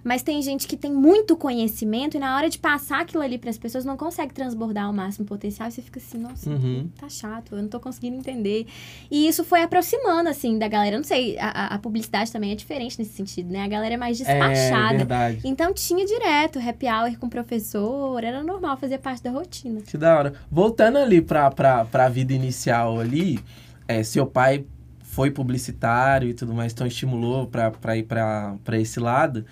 Mas 0.07 0.23
tem 0.23 0.41
gente 0.41 0.69
que 0.69 0.77
tem 0.77 0.93
muito 0.93 1.37
conhecimento 1.37 2.17
e 2.17 2.21
na 2.21 2.37
hora 2.37 2.49
de 2.49 2.61
passar 2.61 3.01
aquilo 3.01 3.25
ali 3.25 3.39
para 3.39 3.51
as 3.51 3.59
pessoas 3.59 3.85
não 3.85 3.97
consegue 3.97 4.33
transbordar 4.33 4.85
ao 4.85 4.93
máximo 4.93 5.27
potencial. 5.27 5.69
E 5.69 5.73
você 5.73 5.83
fica 5.83 5.99
assim, 5.99 6.17
nossa, 6.19 6.49
Uhum. 6.49 6.89
tá 6.97 7.09
chato, 7.09 7.57
eu 7.57 7.61
não 7.63 7.69
tô 7.69 7.81
conseguindo 7.81 8.17
entender. 8.17 8.69
E 9.11 9.27
isso 9.27 9.43
foi 9.43 9.63
aproximando, 9.63 10.29
assim, 10.29 10.61
da 10.61 10.69
galera. 10.69 10.95
Eu 10.95 11.01
Não 11.01 11.05
sei, 11.05 11.37
a, 11.41 11.75
a- 11.75 11.79
publicidade 11.81 12.31
também 12.31 12.53
é 12.53 12.55
diferente 12.55 12.97
nesse 13.01 13.15
sentido, 13.15 13.51
né? 13.53 13.65
A 13.65 13.69
galera 13.69 13.95
é 13.95 13.97
mais 13.97 14.21
É 14.21 14.25
despachada. 14.25 14.97
verdade. 14.99 15.41
então 15.45 15.75
tinha 15.75 16.07
direto 16.07 16.61
happy 16.61 16.87
hour 16.87 17.19
com 17.19 17.27
o 17.27 17.31
professor, 17.31 18.23
era 18.23 18.45
normal, 18.45 18.77
fazia 18.77 19.01
parte 19.01 19.25
da 19.25 19.31
rotina. 19.33 19.81
Que 19.81 19.99
da 19.99 20.17
hora. 20.17 20.35
Voltando 20.49 20.99
ali 20.99 21.21
pra, 21.21 21.51
pra, 21.51 21.85
pra 21.85 22.09
vida 22.09 22.33
inicial 22.33 23.01
ali, 23.01 23.41
é, 23.89 24.05
seu 24.05 24.25
pai 24.25 24.65
foi 25.01 25.33
publicitário 25.33 26.29
e 26.29 26.35
tudo 26.35 26.55
mais, 26.55 26.73
então 26.73 26.87
estimulou 26.87 27.49
pra, 27.49 27.73
pra 27.73 27.97
ir 27.97 28.05
pra 28.05 28.57
esse 28.75 29.01
lado. 29.01 29.45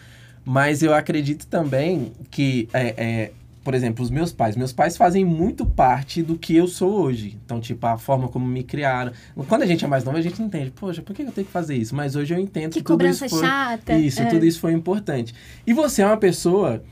Mas 0.45 0.83
eu 0.83 0.93
acredito 0.95 1.47
também 1.47 2.13
que, 2.31 2.69
é, 2.73 2.95
é, 2.97 3.31
por 3.63 3.73
exemplo, 3.75 4.05
os 4.05 4.11
meus 4.11 4.31
pais. 4.31 4.57
Meus 4.57 4.73
pais 4.73 4.95
fazem 4.97 5.25
muito 5.25 5.65
parte 5.65 6.23
do 6.23 6.37
que 6.37 6.55
eu 6.55 6.69
sou 6.69 6.93
hoje. 7.01 7.39
Então, 7.45 7.61
tipo, 7.61 7.87
a 7.87 7.97
forma 7.97 8.29
como 8.29 8.47
me 8.47 8.63
criaram. 8.63 9.13
Quando 9.49 9.63
a 9.63 9.67
gente 9.67 9.85
é 9.85 9.89
mais 9.89 10.05
novo, 10.05 10.19
a 10.19 10.21
gente 10.21 10.43
entende. 10.43 10.71
Poxa, 10.71 11.01
por 11.01 11.15
que 11.17 11.23
eu 11.23 11.33
tenho 11.33 11.47
que 11.47 11.53
fazer 11.53 11.75
isso? 11.77 11.95
Mas 11.95 12.15
hoje 12.15 12.35
eu 12.35 12.39
entendo 12.39 12.73
Que 12.73 12.81
que, 12.81 12.85
tudo 12.85 13.07
isso 13.07 13.27
foi... 13.29 13.41
chata. 13.41 13.95
Isso, 13.95 14.21
é. 14.21 14.27
tudo 14.27 14.45
isso 14.45 14.61
foi 14.61 14.73
importante. 14.73 15.35
E 15.67 15.73
você 15.73 16.03
é 16.03 16.07
uma 16.07 16.19
pessoa, 16.19 16.83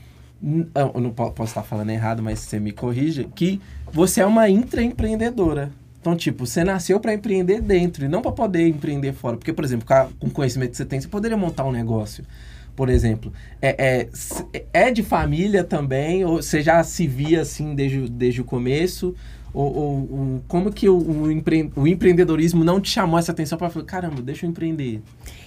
n- 0.43 0.67
eu 0.75 0.99
não 1.01 1.11
po- 1.11 1.31
posso 1.33 1.51
estar 1.51 1.63
falando 1.63 1.91
errado, 1.91 2.23
mas 2.23 2.39
você 2.39 2.59
me 2.59 2.73
corrija, 2.73 3.25
que 3.35 3.61
você 3.93 4.23
é 4.23 4.27
uma 4.27 4.49
intraempreendedora. 4.49 5.71
Então, 6.01 6.17
tipo, 6.17 6.47
você 6.47 6.65
nasceu 6.65 6.99
para 6.99 7.15
empreender 7.15 7.61
dentro 7.61 8.05
e 8.05 8.09
não 8.09 8.23
para 8.23 8.33
poder 8.33 8.67
empreender 8.67 9.13
fora. 9.13 9.37
Porque, 9.37 9.53
por 9.53 9.65
exemplo, 9.65 9.87
com 10.19 10.27
o 10.27 10.31
conhecimento 10.31 10.71
que 10.71 10.77
você 10.79 10.85
tem, 10.85 11.01
você 11.01 11.07
poderia 11.07 11.37
montar 11.37 11.65
um 11.65 11.71
negócio. 11.71 12.25
Por 12.75 12.89
exemplo, 12.89 13.33
é, 13.61 14.09
é, 14.53 14.65
é 14.73 14.91
de 14.91 15.03
família 15.03 15.63
também? 15.63 16.25
Ou 16.25 16.43
você 16.43 16.63
já 16.63 16.83
se 16.83 17.07
via 17.07 17.43
assim 17.43 17.75
desde, 17.75 18.09
desde 18.09 18.41
o 18.41 18.45
começo? 18.45 19.15
Ou, 19.55 19.77
ou- 19.77 20.09
ou 20.11 20.43
como 20.49 20.73
que 20.73 20.89
o, 20.89 20.97
o, 20.97 21.31
empre- 21.31 21.71
o 21.77 21.87
empreendedorismo 21.87 22.65
não 22.65 22.81
te 22.81 22.89
chamou 22.91 23.19
essa 23.19 23.33
atenção 23.33 23.59
para 23.59 23.69
falar, 23.69 23.85
caramba, 23.85 24.23
deixa 24.23 24.47
eu 24.47 24.51
empreender? 24.51 25.03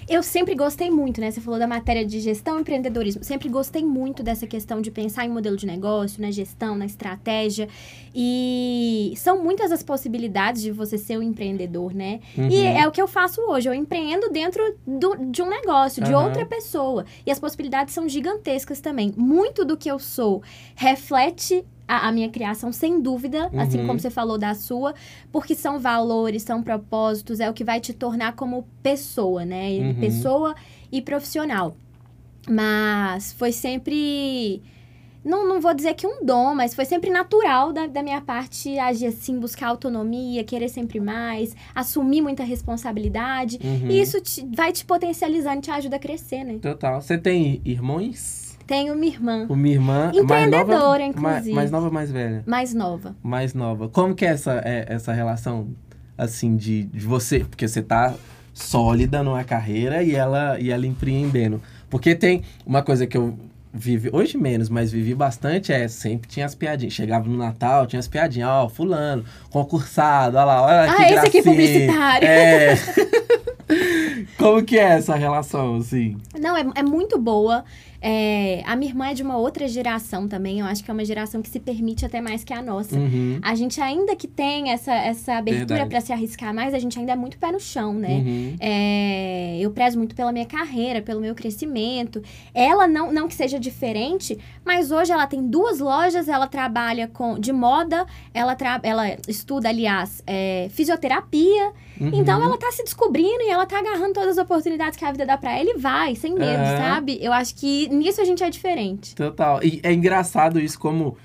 Eu 0.07 0.21
sempre 0.21 0.53
gostei 0.53 0.91
muito, 0.91 1.19
né? 1.19 1.31
Você 1.31 1.41
falou 1.41 1.59
da 1.59 1.65
matéria 1.65 2.05
de 2.05 2.19
gestão 2.19 2.59
e 2.59 2.61
empreendedorismo. 2.61 3.23
Sempre 3.23 3.49
gostei 3.49 3.83
muito 3.83 4.21
dessa 4.21 4.45
questão 4.45 4.79
de 4.79 4.91
pensar 4.91 5.25
em 5.25 5.29
modelo 5.29 5.57
de 5.57 5.65
negócio, 5.65 6.21
na 6.21 6.29
gestão, 6.29 6.77
na 6.77 6.85
estratégia. 6.85 7.67
E 8.13 9.13
são 9.17 9.43
muitas 9.43 9.71
as 9.71 9.81
possibilidades 9.81 10.61
de 10.61 10.71
você 10.71 10.95
ser 10.97 11.17
um 11.17 11.23
empreendedor, 11.23 11.91
né? 11.93 12.19
E 12.37 12.41
Uhum. 12.41 12.49
é 12.77 12.87
o 12.87 12.91
que 12.91 13.01
eu 13.01 13.07
faço 13.07 13.41
hoje. 13.41 13.67
Eu 13.67 13.73
empreendo 13.73 14.29
dentro 14.29 14.61
do- 14.85 15.15
de 15.31 15.41
um 15.41 15.49
negócio, 15.49 16.03
de 16.03 16.13
Aham. 16.13 16.25
outra 16.25 16.45
pessoa. 16.45 17.03
E 17.25 17.31
as 17.31 17.39
possibilidades 17.39 17.93
são 17.93 18.07
gigantescas 18.07 18.79
também. 18.79 19.11
Muito 19.17 19.65
do 19.65 19.75
que 19.75 19.89
eu 19.89 19.97
sou 19.97 20.43
reflete 20.75 21.65
a, 21.87 22.07
a 22.07 22.11
minha 22.11 22.29
criação, 22.29 22.71
sem 22.71 22.99
dúvida, 23.01 23.49
assim 23.57 23.79
Uhum. 23.81 23.87
como 23.87 23.99
você 23.99 24.09
falou 24.09 24.37
da 24.37 24.53
sua, 24.55 24.93
porque 25.31 25.53
são 25.55 25.79
valores, 25.79 26.43
são 26.43 26.63
propósitos, 26.63 27.39
é 27.39 27.49
o 27.49 27.53
que 27.53 27.63
vai 27.63 27.79
te 27.79 27.93
tornar 27.93 28.33
como 28.35 28.67
pessoa, 28.81 29.45
né? 29.45 29.69
Uhum. 29.79 29.93
Pessoa 29.99 30.55
e 30.91 31.01
profissional. 31.01 31.75
Mas 32.49 33.33
foi 33.33 33.51
sempre. 33.51 34.61
Não, 35.23 35.47
não 35.47 35.59
vou 35.59 35.73
dizer 35.73 35.95
que 35.95 36.05
um 36.05 36.23
dom, 36.23 36.53
mas 36.53 36.75
foi 36.75 36.85
sempre 36.85 37.09
natural 37.09 37.73
da, 37.73 37.87
da 37.87 38.03
minha 38.03 38.21
parte 38.21 38.77
agir 38.77 39.07
assim, 39.07 39.39
buscar 39.39 39.69
autonomia, 39.69 40.43
querer 40.43 40.69
sempre 40.69 40.99
mais, 40.99 41.55
assumir 41.73 42.21
muita 42.21 42.43
responsabilidade. 42.43 43.57
Uhum. 43.63 43.89
E 43.89 43.99
isso 43.99 44.21
te- 44.21 44.47
vai 44.55 44.71
te 44.71 44.85
potencializando, 44.85 45.61
te 45.61 45.71
ajuda 45.71 45.95
a 45.95 45.99
crescer, 45.99 46.43
né? 46.43 46.59
Total. 46.61 47.01
Você 47.01 47.17
tem 47.17 47.59
irmãos? 47.65 48.44
Tenho 48.67 48.93
uma 48.93 49.05
irmã 49.05 49.45
Uma 49.49 49.67
irmã 49.67 50.05
mais 50.05 50.17
Empreendedora, 50.17 50.67
nova, 50.77 51.01
inclusive. 51.03 51.21
mais, 51.21 51.47
mais 51.49 51.71
nova 51.71 51.85
ou 51.87 51.91
mais 51.93 52.11
velha? 52.11 52.43
mais 52.45 52.73
nova. 52.73 53.15
Mais 53.21 53.53
nova. 53.53 53.89
Como 53.89 54.15
que 54.15 54.25
é 54.25 54.29
essa, 54.29 54.61
é, 54.65 54.85
essa 54.89 55.13
relação, 55.13 55.67
assim, 56.17 56.55
de, 56.55 56.83
de 56.83 57.05
você? 57.05 57.39
Porque 57.39 57.67
você 57.67 57.81
tá 57.81 58.13
sólida 58.53 59.21
numa 59.21 59.43
carreira 59.43 60.01
e 60.01 60.15
ela, 60.15 60.59
e 60.59 60.71
ela 60.71 60.85
empreendendo. 60.87 61.61
Porque 61.89 62.15
tem 62.15 62.41
uma 62.65 62.81
coisa 62.81 63.05
que 63.05 63.15
eu 63.17 63.37
vivi, 63.73 64.09
hoje 64.11 64.37
menos, 64.37 64.69
mas 64.69 64.91
vivi 64.91 65.13
bastante, 65.13 65.71
é 65.73 65.87
sempre 65.87 66.27
tinha 66.29 66.45
as 66.45 66.55
piadinhas. 66.55 66.93
Chegava 66.93 67.27
no 67.27 67.37
Natal, 67.37 67.85
tinha 67.85 67.99
as 67.99 68.07
piadinhas, 68.07 68.49
ó, 68.49 68.69
fulano, 68.69 69.23
concursado, 69.51 70.37
olha 70.37 70.45
lá, 70.45 70.61
olha 70.63 70.91
Ah, 70.91 70.95
que 70.95 71.03
esse 71.13 71.27
aqui 71.27 71.37
é 71.39 71.43
publicitário. 71.43 72.27
É. 72.27 72.75
Como 74.37 74.63
que 74.63 74.77
é 74.77 74.83
essa 74.97 75.15
relação, 75.15 75.75
assim? 75.77 76.17
Não, 76.39 76.55
é, 76.55 76.65
é 76.75 76.83
muito 76.83 77.19
boa. 77.19 77.63
É, 78.07 78.61
a 78.67 78.75
minha 78.75 78.91
irmã 78.91 79.07
é 79.07 79.13
de 79.15 79.23
uma 79.23 79.35
outra 79.35 79.67
geração 79.67 80.27
também. 80.27 80.59
Eu 80.59 80.67
acho 80.67 80.83
que 80.83 80.91
é 80.91 80.93
uma 80.93 81.03
geração 81.03 81.41
que 81.41 81.49
se 81.49 81.59
permite 81.59 82.05
até 82.05 82.21
mais 82.21 82.43
que 82.43 82.53
a 82.53 82.61
nossa. 82.61 82.95
Uhum. 82.95 83.39
A 83.41 83.55
gente 83.55 83.81
ainda 83.81 84.15
que 84.15 84.27
tem 84.27 84.69
essa, 84.69 84.93
essa 84.93 85.33
abertura 85.37 85.87
para 85.87 85.99
se 85.99 86.13
arriscar 86.13 86.53
mais, 86.53 86.75
a 86.75 86.77
gente 86.77 86.99
ainda 86.99 87.13
é 87.13 87.15
muito 87.15 87.39
pé 87.39 87.51
no 87.51 87.59
chão, 87.59 87.95
né? 87.95 88.23
Uhum. 88.23 88.55
É, 88.59 89.57
eu 89.59 89.71
prezo 89.71 89.97
muito 89.97 90.13
pela 90.13 90.31
minha 90.31 90.45
carreira, 90.45 91.01
pelo 91.01 91.19
meu 91.19 91.33
crescimento. 91.33 92.21
Ela 92.53 92.87
não, 92.87 93.11
não 93.11 93.27
que 93.27 93.33
seja 93.33 93.59
diferente, 93.59 94.37
mas 94.63 94.91
hoje 94.91 95.11
ela 95.11 95.25
tem 95.25 95.41
duas 95.41 95.79
lojas, 95.79 96.27
ela 96.27 96.45
trabalha 96.45 97.07
com 97.07 97.39
de 97.39 97.51
moda, 97.51 98.05
ela, 98.35 98.53
tra, 98.53 98.79
ela 98.83 99.17
estuda, 99.27 99.69
aliás, 99.69 100.21
é, 100.27 100.67
fisioterapia. 100.69 101.73
Uhum. 101.99 102.11
Então 102.13 102.43
ela 102.43 102.57
tá 102.57 102.71
se 102.71 102.83
descobrindo 102.83 103.41
e 103.41 103.49
ela 103.49 103.65
tá 103.65 103.79
agarrando 103.79 104.13
todas 104.13 104.37
as 104.37 104.37
oportunidades 104.37 104.95
que 104.95 105.05
a 105.05 105.11
vida 105.11 105.25
dá 105.25 105.37
pra 105.37 105.57
ela 105.57 105.71
e 105.71 105.77
vai, 105.79 106.13
sem 106.13 106.35
medo, 106.35 106.61
Aham. 106.61 106.77
sabe? 106.77 107.17
Eu 107.19 107.33
acho 107.33 107.55
que 107.55 107.94
nisso 107.95 108.21
a 108.21 108.25
gente 108.25 108.43
é 108.43 108.49
diferente. 108.49 109.15
Total. 109.15 109.63
E 109.63 109.79
é 109.83 109.93
engraçado 109.93 110.59
isso 110.59 110.79
como, 110.79 111.17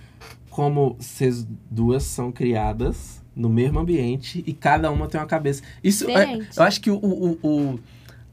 como 0.49 0.97
vocês 0.99 1.47
duas 1.71 2.03
são 2.03 2.33
criadas 2.33 3.23
no 3.35 3.49
mesmo 3.49 3.79
ambiente 3.79 4.43
e 4.47 4.53
cada 4.53 4.91
uma 4.91 5.09
tem 5.09 5.21
uma 5.21 5.27
cabeça. 5.27 5.63
Isso 5.83 6.09
é, 6.11 6.39
eu 6.57 6.63
acho 6.63 6.81
que 6.81 6.91
o, 6.91 6.97
o, 6.97 7.39
o, 7.43 7.81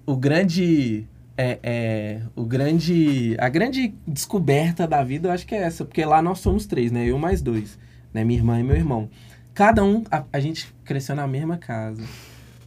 o 0.05 0.15
grande. 0.15 1.05
É, 1.37 1.59
é, 1.61 2.21
o 2.35 2.43
grande. 2.43 3.35
A 3.39 3.49
grande 3.49 3.93
descoberta 4.07 4.87
da 4.87 5.03
vida, 5.03 5.29
eu 5.29 5.31
acho 5.31 5.45
que 5.45 5.55
é 5.55 5.59
essa. 5.63 5.85
Porque 5.85 6.03
lá 6.03 6.21
nós 6.21 6.39
somos 6.39 6.65
três, 6.65 6.91
né? 6.91 7.05
Eu 7.05 7.17
mais 7.17 7.41
dois. 7.41 7.77
Né? 8.13 8.23
Minha 8.23 8.39
irmã 8.39 8.59
e 8.59 8.63
meu 8.63 8.75
irmão. 8.75 9.09
Cada 9.53 9.83
um, 9.83 10.03
a, 10.11 10.23
a 10.31 10.39
gente 10.39 10.73
cresceu 10.83 11.15
na 11.15 11.27
mesma 11.27 11.57
casa. 11.57 12.03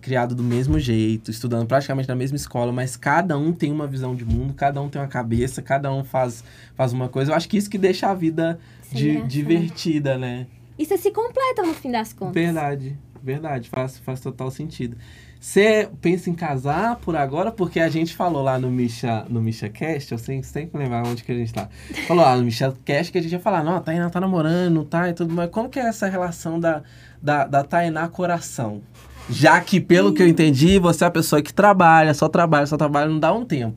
Criado 0.01 0.35
do 0.35 0.43
mesmo 0.43 0.79
jeito, 0.79 1.31
estudando 1.31 1.67
praticamente 1.67 2.09
na 2.09 2.15
mesma 2.17 2.37
escola, 2.37 2.73
mas 2.73 2.97
cada 2.97 3.37
um 3.37 3.53
tem 3.53 3.71
uma 3.71 3.87
visão 3.87 4.15
de 4.15 4.25
mundo, 4.25 4.55
cada 4.55 4.81
um 4.81 4.89
tem 4.89 5.01
uma 5.01 5.07
cabeça, 5.09 5.61
cada 5.61 5.93
um 5.93 6.03
faz, 6.03 6.43
faz 6.75 6.93
uma 6.93 7.09
coisa. 7.09 7.33
Eu 7.33 7.37
acho 7.37 7.49
que 7.49 7.57
isso 7.59 7.69
que 7.69 7.77
deixa 7.79 8.09
a 8.09 8.15
vida 8.15 8.59
é 8.91 8.95
di- 8.97 9.09
engraçado. 9.11 9.29
divertida, 9.29 10.17
né? 10.19 10.47
E 10.79 10.87
você 10.87 10.97
se 10.97 11.11
completa 11.11 11.63
no 11.63 11.75
fim 11.75 11.91
das 11.91 12.13
contas. 12.15 12.33
Verdade, 12.35 12.97
verdade, 13.23 13.69
faz, 13.69 13.99
faz 13.99 14.21
total 14.21 14.51
sentido. 14.51 14.97
Você 15.39 15.89
pensa 16.03 16.29
em 16.29 16.35
casar 16.35 16.97
por 16.97 17.17
agora? 17.17 17.51
Porque 17.51 17.81
a 17.81 17.89
gente 17.89 18.15
falou 18.15 18.43
lá 18.43 18.59
no 18.59 18.71
Misha, 18.71 19.25
no 19.29 19.41
Misha 19.41 19.69
Cast, 19.71 20.13
eu 20.13 20.19
tem 20.19 20.41
que 20.43 20.77
lembrar 20.77 21.07
onde 21.07 21.25
que 21.25 21.33
a 21.33 21.35
gente 21.35 21.53
tá. 21.53 21.69
Falou 22.07 22.23
lá 22.25 22.37
no 22.37 22.43
Misha 22.45 22.75
Cast 22.85 23.11
que 23.11 23.17
a 23.19 23.23
gente 23.23 23.33
ia 23.33 23.41
falar, 23.41 23.65
não, 23.65 23.77
a 23.77 23.81
Tainá 23.81 24.09
tá 24.11 24.21
namorando, 24.21 24.85
tá, 24.85 25.09
e 25.09 25.15
tudo 25.15 25.33
mais. 25.35 25.51
Como 25.51 25.69
que 25.71 25.79
é 25.79 25.87
essa 25.87 26.07
relação 26.09 26.61
da, 26.61 26.83
da, 27.23 27.47
da 27.47 27.65
Tainá 27.65 28.07
coração? 28.09 28.83
Já 29.31 29.61
que, 29.61 29.81
pelo 29.81 30.13
que 30.13 30.23
eu 30.23 30.29
entendi, 30.29 30.79
você 30.79 31.05
é 31.05 31.07
a 31.07 31.11
pessoa 31.11 31.41
que 31.43 31.53
trabalha, 31.53 32.13
só 32.15 32.29
trabalha, 32.29 32.67
só 32.67 32.77
trabalha, 32.77 33.09
não 33.09 33.19
dá 33.19 33.33
um 33.33 33.45
tempo. 33.45 33.77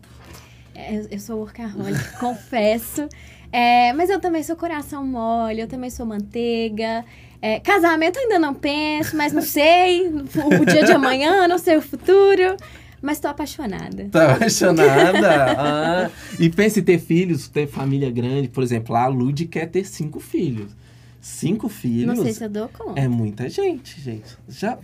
É, 0.75 0.95
Eu, 0.97 1.07
eu 1.11 1.19
sou 1.19 1.39
workaholic, 1.39 1.99
confesso. 2.19 3.07
É, 3.51 3.93
mas 3.93 4.09
eu 4.09 4.19
também 4.19 4.41
sou 4.41 4.55
coração 4.55 5.05
mole, 5.05 5.61
eu 5.61 5.67
também 5.67 5.89
sou 5.89 6.05
manteiga. 6.05 7.05
É, 7.41 7.59
casamento 7.59 8.17
ainda 8.17 8.39
não 8.39 8.53
penso, 8.53 9.15
mas 9.15 9.31
não 9.33 9.41
sei 9.41 10.07
o, 10.07 10.61
o 10.61 10.65
dia 10.65 10.83
de 10.83 10.91
amanhã, 10.91 11.45
não 11.47 11.57
sei 11.59 11.77
o 11.77 11.81
futuro. 11.81 12.55
Mas 13.01 13.19
tô 13.19 13.27
apaixonada. 13.27 14.07
Tá 14.09 14.31
apaixonada? 14.31 15.51
ah, 15.57 16.09
e 16.39 16.49
pensa 16.49 16.79
em 16.79 16.83
ter 16.83 16.99
filhos, 16.99 17.49
ter 17.49 17.67
família 17.67 18.09
grande. 18.09 18.47
Por 18.47 18.63
exemplo, 18.63 18.95
a 18.95 19.07
Lud 19.07 19.45
quer 19.47 19.67
ter 19.67 19.85
cinco 19.85 20.21
filhos. 20.21 20.71
Cinco 21.19 21.67
filhos 21.69 22.17
Não 22.17 22.23
sei 22.23 22.33
se 22.33 22.43
eu 22.45 22.49
dou 22.49 22.69
conta. 22.69 22.99
é 22.99 23.07
muita 23.07 23.47
gente, 23.49 23.99
gente. 24.01 24.37
Já, 24.47 24.77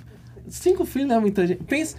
cinco 0.49 0.85
filhos 0.85 1.11
é 1.11 1.19
muita 1.19 1.45
gente. 1.45 1.63
Pensa, 1.63 1.97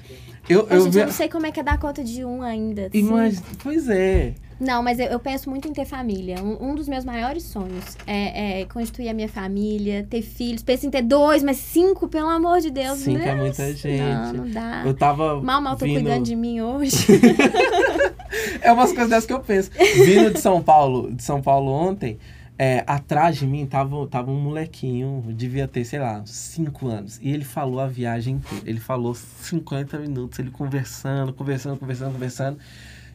eu, 0.48 0.66
eu 0.68 0.84
gente, 0.84 0.98
eu 0.98 1.06
não 1.06 1.12
sei 1.12 1.28
como 1.28 1.46
é 1.46 1.52
que 1.52 1.60
é 1.60 1.62
dar 1.62 1.78
conta 1.78 2.02
de 2.02 2.24
um 2.24 2.42
ainda. 2.42 2.86
assim. 2.86 2.98
imagina, 2.98 3.42
pois 3.62 3.88
é. 3.88 4.34
Não, 4.60 4.82
mas 4.82 4.98
eu, 4.98 5.06
eu 5.06 5.18
penso 5.18 5.48
muito 5.48 5.66
em 5.66 5.72
ter 5.72 5.86
família. 5.86 6.36
Um, 6.42 6.70
um 6.70 6.74
dos 6.74 6.86
meus 6.86 7.02
maiores 7.02 7.44
sonhos 7.44 7.96
é, 8.06 8.60
é 8.60 8.64
constituir 8.66 9.08
a 9.08 9.14
minha 9.14 9.28
família, 9.28 10.06
ter 10.08 10.20
filhos. 10.20 10.62
Penso 10.62 10.86
em 10.86 10.90
ter 10.90 11.02
dois, 11.02 11.42
mas 11.42 11.56
cinco, 11.56 12.08
pelo 12.08 12.28
amor 12.28 12.60
de 12.60 12.70
Deus. 12.70 12.98
Cinco 12.98 13.22
é 13.22 13.34
Nossa, 13.34 13.36
muita 13.36 13.72
gente. 13.72 14.02
Não, 14.02 14.32
não 14.34 14.50
dá. 14.50 14.82
Eu 14.84 14.92
tava. 14.92 15.40
Mal, 15.40 15.62
mal 15.62 15.76
tô 15.76 15.86
vindo... 15.86 16.02
cuidando 16.02 16.24
de 16.24 16.36
mim 16.36 16.60
hoje. 16.60 16.96
É 18.62 18.72
umas 18.72 18.92
coisas 18.92 19.10
dessas 19.10 19.26
que 19.26 19.32
eu 19.32 19.40
penso. 19.40 19.70
Vindo 20.04 20.32
de 20.32 20.40
São 20.40 20.62
Paulo, 20.62 21.12
de 21.12 21.22
São 21.22 21.42
Paulo 21.42 21.70
ontem, 21.72 22.18
é, 22.62 22.84
atrás 22.86 23.38
de 23.38 23.46
mim 23.46 23.64
tava, 23.64 24.06
tava 24.06 24.30
um 24.30 24.38
molequinho, 24.38 25.24
devia 25.28 25.66
ter, 25.66 25.82
sei 25.82 25.98
lá, 25.98 26.22
5 26.26 26.88
anos. 26.88 27.18
E 27.22 27.30
ele 27.30 27.42
falou 27.42 27.80
a 27.80 27.86
viagem 27.86 28.34
inteira. 28.34 28.68
Ele 28.68 28.78
falou 28.78 29.14
50 29.14 29.98
minutos, 29.98 30.38
ele 30.38 30.50
conversando, 30.50 31.32
conversando, 31.32 31.78
conversando, 31.78 32.12
conversando. 32.12 32.58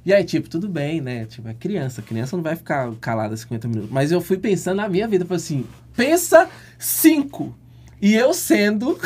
E 0.04 0.12
aí, 0.12 0.24
tipo, 0.24 0.50
tudo 0.50 0.68
bem, 0.68 1.00
né? 1.00 1.26
Tipo, 1.26 1.48
é 1.48 1.54
criança. 1.54 2.02
Criança 2.02 2.36
não 2.36 2.42
vai 2.44 2.56
ficar 2.56 2.92
calada 2.96 3.38
50 3.38 3.68
minutos. 3.68 3.92
Mas 3.92 4.12
eu 4.12 4.20
fui 4.20 4.40
pensando 4.40 4.78
na 4.78 4.90
minha 4.90 5.08
vida, 5.08 5.26
falei 5.26 5.38
assim, 5.38 5.68
pensa 5.96 6.50
cinco. 6.80 7.56
E 8.02 8.16
eu 8.16 8.34
sendo. 8.34 9.00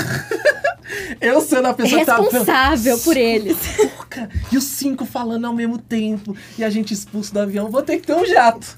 eu 1.19 1.41
sendo 1.41 1.67
a 1.67 1.74
pessoa 1.74 2.00
que 2.00 2.05
tava. 2.05 2.22
Responsável 2.22 2.98
por 3.00 3.17
eles. 3.17 3.58
Porca! 3.75 4.29
E 4.53 4.58
os 4.58 4.63
cinco 4.63 5.05
falando 5.05 5.43
ao 5.43 5.53
mesmo 5.53 5.77
tempo. 5.77 6.34
E 6.58 6.63
a 6.63 6.69
gente 6.69 6.93
expulso 6.93 7.34
do 7.34 7.41
avião. 7.41 7.69
Vou 7.69 7.81
ter 7.81 7.98
que 7.98 8.08
ter 8.08 8.13
um 8.13 8.25
jato. 8.25 8.74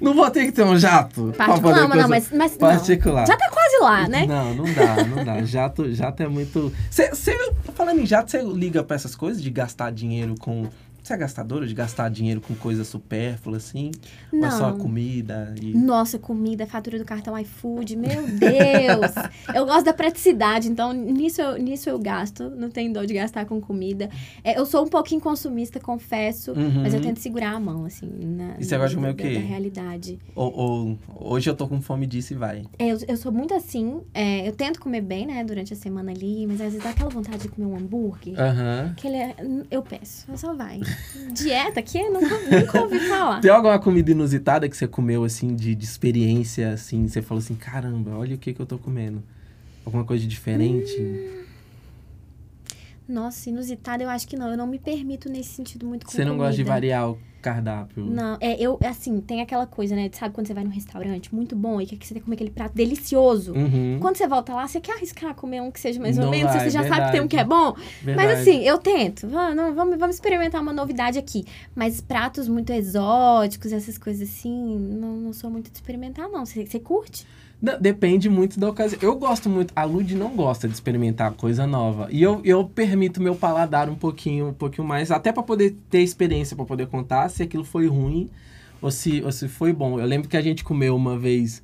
Não 0.00 0.14
vou 0.14 0.30
ter 0.30 0.46
que 0.46 0.52
ter 0.52 0.62
um 0.64 0.76
jato. 0.78 1.32
Particular, 1.36 1.80
não, 1.82 1.88
coisa- 1.90 2.08
mas, 2.08 2.30
mas 2.32 2.52
não. 2.52 2.58
Particular. 2.58 3.26
Já 3.26 3.36
tá 3.36 3.48
quase 3.50 3.78
lá, 3.80 4.08
né? 4.08 4.26
Não, 4.26 4.54
não 4.54 4.64
dá, 4.64 5.04
não 5.04 5.24
dá. 5.24 5.42
Jato, 5.44 5.92
jato 5.92 6.22
é 6.22 6.28
muito. 6.28 6.72
Cê, 6.90 7.14
cê- 7.14 7.52
falando 7.74 8.00
em 8.00 8.06
jato, 8.06 8.30
você 8.30 8.42
liga 8.42 8.82
pra 8.84 8.94
essas 8.96 9.14
coisas 9.14 9.42
de 9.42 9.50
gastar 9.50 9.90
dinheiro 9.92 10.34
com. 10.38 10.66
Você 11.06 11.12
é 11.14 11.16
gastadora 11.18 11.64
de 11.68 11.72
gastar 11.72 12.08
dinheiro 12.10 12.40
com 12.40 12.52
coisa 12.56 12.82
supérflua, 12.82 13.58
assim? 13.58 13.92
Ou 14.32 14.44
é 14.44 14.50
só 14.50 14.70
Não. 14.72 14.76
comida 14.78 15.54
e. 15.62 15.72
Nossa, 15.72 16.18
comida, 16.18 16.66
fatura 16.66 16.98
do 16.98 17.04
cartão 17.04 17.38
iFood, 17.38 17.94
meu 17.94 18.26
Deus! 18.26 19.12
eu 19.54 19.64
gosto 19.64 19.84
da 19.84 19.92
praticidade, 19.94 20.68
então 20.68 20.92
nisso 20.92 21.40
eu, 21.40 21.58
nisso 21.62 21.88
eu 21.88 21.96
gasto, 21.96 22.50
não 22.50 22.68
tenho 22.70 22.92
dor 22.92 23.06
de 23.06 23.14
gastar 23.14 23.44
com 23.46 23.60
comida. 23.60 24.10
É, 24.42 24.58
eu 24.58 24.66
sou 24.66 24.84
um 24.84 24.88
pouquinho 24.88 25.20
consumista, 25.20 25.78
confesso, 25.78 26.50
Uhum. 26.50 26.82
mas 26.82 26.92
eu 26.92 27.00
tento 27.00 27.20
segurar 27.20 27.52
a 27.54 27.60
mão, 27.60 27.84
assim, 27.84 28.10
na, 28.10 28.56
E 28.58 28.64
você 28.64 28.76
gosta 28.76 28.88
de 28.90 28.94
comer 28.96 29.10
o 29.10 29.14
quê? 29.14 29.34
Da 29.34 29.40
realidade. 29.46 30.18
Ou, 30.34 30.52
ou- 30.52 30.98
hoje 31.20 31.48
eu 31.48 31.54
tô 31.54 31.68
com 31.68 31.80
fome 31.80 32.04
disso 32.08 32.32
e 32.32 32.36
vai. 32.36 32.64
É, 32.80 32.88
eu, 32.88 32.98
eu 33.06 33.16
sou 33.16 33.30
muito 33.30 33.54
assim, 33.54 34.00
é, 34.12 34.48
eu 34.48 34.52
tento 34.52 34.80
comer 34.80 35.02
bem, 35.02 35.24
né, 35.24 35.44
durante 35.44 35.72
a 35.72 35.76
semana 35.76 36.10
ali, 36.10 36.48
mas 36.48 36.60
às 36.60 36.72
vezes 36.72 36.82
dá 36.82 36.90
aquela 36.90 37.10
vontade 37.10 37.42
de 37.42 37.48
comer 37.48 37.66
um 37.68 37.76
hambúrguer. 37.76 38.34
Aham. 38.40 38.92
Que 38.96 39.06
ele 39.06 39.16
é, 39.18 39.36
eu 39.70 39.82
peço, 39.82 40.26
só 40.36 40.52
vai. 40.52 40.80
Dieta 41.32 41.80
aqui, 41.80 41.98
eu 41.98 42.12
nunca, 42.12 42.38
nunca 42.38 42.82
ouvi 42.82 42.98
falar. 43.00 43.40
Tem 43.40 43.50
alguma 43.50 43.78
comida 43.78 44.10
inusitada 44.10 44.68
que 44.68 44.76
você 44.76 44.86
comeu, 44.86 45.24
assim, 45.24 45.54
de, 45.54 45.74
de 45.74 45.84
experiência, 45.84 46.72
assim? 46.72 47.06
Você 47.08 47.20
falou 47.20 47.42
assim, 47.42 47.54
caramba, 47.54 48.12
olha 48.12 48.34
o 48.34 48.38
que 48.38 48.52
que 48.52 48.60
eu 48.60 48.66
tô 48.66 48.78
comendo. 48.78 49.22
Alguma 49.84 50.04
coisa 50.04 50.26
diferente? 50.26 51.00
Hum, 51.00 51.44
Nossa, 53.08 53.48
inusitada 53.48 54.02
eu 54.02 54.08
acho 54.08 54.26
que 54.26 54.36
não. 54.36 54.50
Eu 54.50 54.56
não 54.56 54.66
me 54.66 54.78
permito 54.78 55.28
nesse 55.28 55.50
sentido 55.50 55.86
muito 55.86 56.06
com 56.06 56.12
você 56.12 56.24
não 56.24 56.36
gosta 56.36 56.56
de 56.56 56.64
variar 56.64 57.10
o 57.10 57.18
cardápio? 57.46 58.04
Não, 58.04 58.36
é, 58.40 58.60
eu, 58.60 58.76
assim, 58.84 59.20
tem 59.20 59.40
aquela 59.40 59.66
coisa, 59.66 59.94
né? 59.94 60.10
Sabe 60.12 60.34
quando 60.34 60.48
você 60.48 60.54
vai 60.54 60.64
num 60.64 60.70
restaurante 60.70 61.32
muito 61.32 61.54
bom 61.54 61.80
e 61.80 61.86
que 61.86 62.04
você 62.04 62.18
comer 62.18 62.34
aquele 62.34 62.50
prato 62.50 62.74
delicioso? 62.74 63.52
Uhum. 63.52 63.98
Quando 64.00 64.16
você 64.16 64.26
volta 64.26 64.52
lá, 64.52 64.66
você 64.66 64.80
quer 64.80 64.96
arriscar 64.96 65.34
comer 65.36 65.60
um 65.62 65.70
que 65.70 65.78
seja 65.78 66.00
mais 66.00 66.18
ou 66.18 66.24
Não 66.24 66.30
menos, 66.32 66.52
vai, 66.52 66.64
você 66.64 66.70
já 66.70 66.82
sabe 66.88 67.06
que 67.06 67.12
tem 67.12 67.20
um 67.20 67.28
que 67.28 67.36
é 67.36 67.44
bom? 67.44 67.74
Verdade. 68.02 68.28
Mas 68.28 68.40
assim, 68.40 68.62
eu 68.62 68.78
tento. 68.78 69.28
Vamos, 69.28 69.74
vamos, 69.74 69.96
vamos 69.96 70.16
experimentar 70.16 70.60
uma 70.60 70.72
novidade 70.72 71.18
aqui. 71.18 71.44
Mas 71.74 72.00
pratos 72.00 72.48
muito 72.48 72.72
exóticos, 72.72 73.72
essas 73.72 73.96
coisas 73.96 74.28
assim, 74.28 74.78
não, 74.78 75.16
não 75.16 75.32
sou 75.32 75.48
muito 75.48 75.70
de 75.70 75.76
experimentar, 75.76 76.28
não. 76.28 76.44
Você, 76.44 76.66
você 76.66 76.80
curte? 76.80 77.24
Não, 77.60 77.80
depende 77.80 78.28
muito 78.28 78.60
da 78.60 78.68
ocasião. 78.68 78.98
Eu 79.02 79.16
gosto 79.16 79.48
muito. 79.48 79.72
A 79.74 79.84
Lud 79.84 80.14
não 80.14 80.36
gosta 80.36 80.68
de 80.68 80.74
experimentar 80.74 81.32
coisa 81.32 81.66
nova. 81.66 82.08
E 82.10 82.22
eu, 82.22 82.40
eu 82.44 82.64
permito 82.64 83.22
meu 83.22 83.34
paladar 83.34 83.88
um 83.88 83.94
pouquinho, 83.94 84.48
um 84.48 84.54
pouquinho 84.54 84.86
mais, 84.86 85.10
até 85.10 85.32
pra 85.32 85.42
poder 85.42 85.76
ter 85.88 86.00
experiência, 86.00 86.54
pra 86.54 86.64
poder 86.64 86.86
contar 86.86 87.28
se 87.28 87.42
aquilo 87.42 87.64
foi 87.64 87.86
ruim 87.86 88.28
ou 88.80 88.90
se, 88.90 89.22
ou 89.22 89.32
se 89.32 89.48
foi 89.48 89.72
bom. 89.72 89.98
Eu 89.98 90.06
lembro 90.06 90.28
que 90.28 90.36
a 90.36 90.42
gente 90.42 90.62
comeu 90.62 90.94
uma 90.94 91.18
vez. 91.18 91.62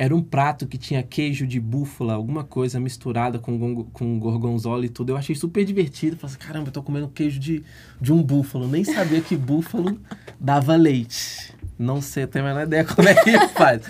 Era 0.00 0.14
um 0.14 0.22
prato 0.22 0.66
que 0.66 0.78
tinha 0.78 1.02
queijo 1.02 1.44
de 1.44 1.58
búfala, 1.58 2.14
alguma 2.14 2.44
coisa 2.44 2.78
misturada 2.78 3.38
com, 3.38 3.84
com 3.92 4.18
gorgonzola 4.18 4.86
e 4.86 4.88
tudo. 4.88 5.10
Eu 5.10 5.16
achei 5.16 5.34
super 5.34 5.64
divertido. 5.64 6.16
Falei 6.16 6.36
assim, 6.36 6.46
caramba, 6.46 6.68
eu 6.68 6.72
tô 6.72 6.82
comendo 6.82 7.08
queijo 7.08 7.38
de, 7.40 7.64
de 8.00 8.12
um 8.12 8.22
búfalo. 8.22 8.68
Nem 8.68 8.84
sabia 8.84 9.20
que 9.20 9.36
búfalo 9.36 9.98
dava 10.38 10.76
leite. 10.76 11.52
Não 11.76 12.00
sei, 12.00 12.26
tenho 12.28 12.44
a 12.44 12.48
menor 12.48 12.62
ideia 12.62 12.84
como 12.84 13.08
é 13.08 13.14
que 13.14 13.38
faz. 13.54 13.82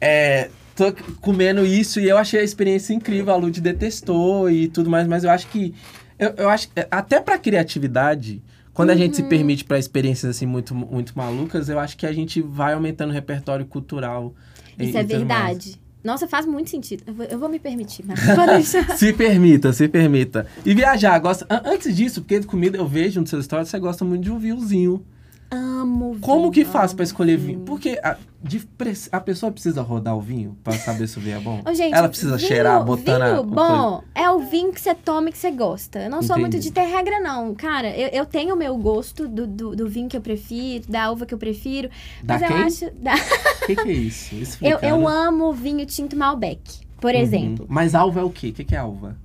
É, 0.00 0.50
tô 0.92 0.92
comendo 1.20 1.64
isso 1.66 2.00
e 2.00 2.08
eu 2.08 2.16
achei 2.16 2.40
a 2.40 2.42
experiência 2.42 2.94
incrível. 2.94 3.32
A 3.32 3.36
Lud 3.36 3.60
detestou 3.60 4.50
e 4.50 4.68
tudo 4.68 4.88
mais, 4.90 5.06
mas 5.06 5.24
eu 5.24 5.30
acho 5.30 5.46
que. 5.48 5.74
Eu, 6.18 6.34
eu 6.36 6.48
acho 6.48 6.68
que 6.68 6.86
até 6.90 7.20
pra 7.20 7.38
criatividade, 7.38 8.42
quando 8.74 8.90
a 8.90 8.96
gente 8.96 9.16
se 9.16 9.22
permite 9.22 9.64
pra 9.64 9.78
experiências 9.78 10.36
assim 10.36 10.46
muito, 10.46 10.74
muito 10.74 11.12
malucas, 11.16 11.68
eu 11.68 11.78
acho 11.78 11.96
que 11.96 12.06
a 12.06 12.12
gente 12.12 12.40
vai 12.42 12.72
aumentando 12.74 13.10
o 13.10 13.12
repertório 13.12 13.64
cultural. 13.66 14.34
e- 14.78 14.88
Isso 14.88 14.98
é 14.98 15.02
e 15.02 15.04
tudo 15.04 15.26
mais. 15.26 15.28
verdade. 15.28 15.80
Nossa, 16.02 16.26
faz 16.26 16.46
muito 16.46 16.70
sentido. 16.70 17.02
Eu 17.06 17.12
vou, 17.14 17.26
eu 17.26 17.38
vou 17.38 17.48
me 17.48 17.58
permitir, 17.58 18.04
mas. 18.06 18.18
Se 18.96 19.12
permita, 19.12 19.70
se 19.72 19.86
permita. 19.86 20.46
E 20.64 20.74
viajar, 20.74 21.18
gosta. 21.18 21.46
an- 21.50 21.62
Antes 21.64 21.94
disso, 21.94 22.22
porque 22.22 22.40
de 22.40 22.46
comida 22.46 22.78
eu 22.78 22.86
vejo 22.88 23.20
nos 23.20 23.28
seus 23.28 23.44
stories, 23.44 23.68
você 23.68 23.78
gosta 23.78 24.02
muito 24.04 24.22
de 24.22 24.30
um 24.30 24.38
vinhozinho. 24.38 25.04
Amo 25.50 26.10
vinho. 26.12 26.20
Como 26.20 26.50
que 26.50 26.64
faz 26.64 26.92
pra 26.94 27.02
escolher 27.02 27.36
vinho? 27.36 27.60
Porque 27.60 27.98
a, 28.04 28.16
de 28.42 28.62
a 29.10 29.20
pessoa 29.20 29.50
precisa 29.50 29.82
rodar 29.82 30.16
o 30.16 30.20
vinho 30.20 30.56
pra 30.62 30.72
saber 30.74 31.08
se 31.08 31.18
o 31.18 31.20
vinho 31.20 31.36
é 31.38 31.40
bom? 31.40 31.60
Ô, 31.68 31.74
gente, 31.74 31.92
Ela 31.94 32.08
precisa 32.08 32.36
vinho- 32.36 32.48
cheirar 32.48 32.84
botando 32.84 33.22
a- 33.22 33.28
vinho 33.30 33.40
o 33.40 33.44
bom 33.44 34.02
é 34.14 34.30
o 34.30 34.38
vinho 34.40 34.72
que 34.72 34.80
você 34.80 34.94
toma 34.94 35.28
e 35.28 35.32
que 35.32 35.38
você 35.38 35.50
gosta. 35.50 35.98
Eu 36.00 36.10
não 36.10 36.22
sou 36.22 36.38
muito 36.38 36.54
Entendi. 36.56 36.68
de 36.68 36.72
ter 36.74 36.84
regra, 36.84 37.18
não. 37.20 37.52
Cara, 37.54 37.90
eu, 37.96 38.08
eu 38.08 38.26
tenho 38.26 38.54
o 38.54 38.58
meu 38.58 38.76
gosto 38.76 39.26
do, 39.26 39.46
do, 39.46 39.74
do 39.74 39.88
vinho 39.88 40.08
que 40.08 40.16
eu 40.16 40.20
prefiro, 40.20 40.84
da 40.88 41.10
uva 41.10 41.26
que 41.26 41.34
eu 41.34 41.38
prefiro. 41.38 41.90
Da 42.22 42.34
mas 42.38 42.42
eu 42.42 42.48
quem? 42.48 42.56
acho. 42.66 42.90
da- 42.96 43.14
O 43.14 43.66
que, 43.66 43.76
que 43.76 43.88
é 43.88 43.92
isso? 43.92 44.34
eu, 44.34 44.42
Explica, 44.42 44.86
eu 44.86 45.08
amo 45.08 45.52
vinho 45.52 45.84
tinto 45.84 46.16
Malbec, 46.16 46.60
por 47.00 47.12
Uhum. 47.12 47.20
exemplo. 47.20 47.66
Mas 47.68 47.94
alva 47.94 48.20
é 48.20 48.22
o 48.22 48.30
quê? 48.30 48.48
O 48.48 48.52
que, 48.52 48.62
que 48.64 48.74
é 48.76 48.78
alva? 48.78 49.16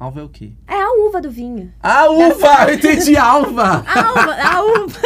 Alva 0.00 0.20
é 0.20 0.22
o 0.22 0.30
quê? 0.30 0.52
É 0.66 0.80
a 0.80 0.92
uva 1.06 1.20
do 1.20 1.30
vinho. 1.30 1.70
A 1.82 2.08
uva! 2.08 2.64
Eu 2.70 2.74
entendi 2.74 3.18
alva! 3.18 3.84
A 3.86 4.12
uva, 4.12 4.34
a 4.34 4.62
uva 4.62 5.00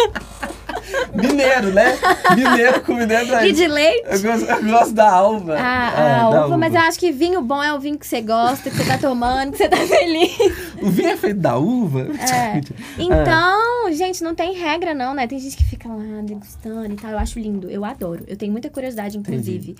Mineiro, 1.12 1.72
né? 1.72 1.98
Mineiro 2.37 2.80
com 2.83 2.94
mineiro 2.94 3.35
é 3.35 3.48
e 3.48 3.52
de 3.52 3.66
leite. 3.66 4.04
Eu 4.09 4.22
gosto, 4.22 4.44
eu 4.48 4.64
gosto 4.70 4.94
da 4.94 5.11
alva. 5.11 5.54
A, 5.54 6.00
É, 6.00 6.20
a 6.20 6.30
da 6.30 6.46
uva, 6.46 6.57
mas 6.57 6.72
eu 6.72 6.80
acho 6.80 7.00
que 7.00 7.11
vinho 7.11 7.42
bom 7.42 7.61
é 7.61 7.74
o 7.74 7.80
vinho 7.80 7.98
que 7.98 8.07
você 8.07 8.20
gosta, 8.20 8.70
que 8.70 8.76
você 8.76 8.85
tá 8.85 8.96
tomando, 8.96 9.50
que 9.50 9.59
você 9.59 9.68
tá 9.68 9.78
feliz. 9.78 10.38
O 10.80 10.88
vinho 10.90 11.09
é 11.09 11.16
feito 11.16 11.40
da 11.40 11.57
uva? 11.57 12.07
É. 12.33 12.61
Então, 12.96 13.92
gente, 13.92 14.22
não 14.22 14.35
tem 14.35 14.54
regra, 14.54 14.94
não, 14.94 15.12
né? 15.12 15.26
Tem 15.26 15.40
gente 15.40 15.57
que 15.57 15.64
fica 15.64 15.88
lá 15.88 16.22
degustando 16.22 16.92
e 16.92 16.96
tal. 16.96 17.11
Eu 17.11 17.18
acho 17.18 17.38
lindo, 17.40 17.68
eu 17.68 17.85
adoro. 17.85 18.22
Eu 18.28 18.37
tenho 18.37 18.52
muita 18.52 18.70
curiosidade, 18.70 19.18
inclusive, 19.18 19.74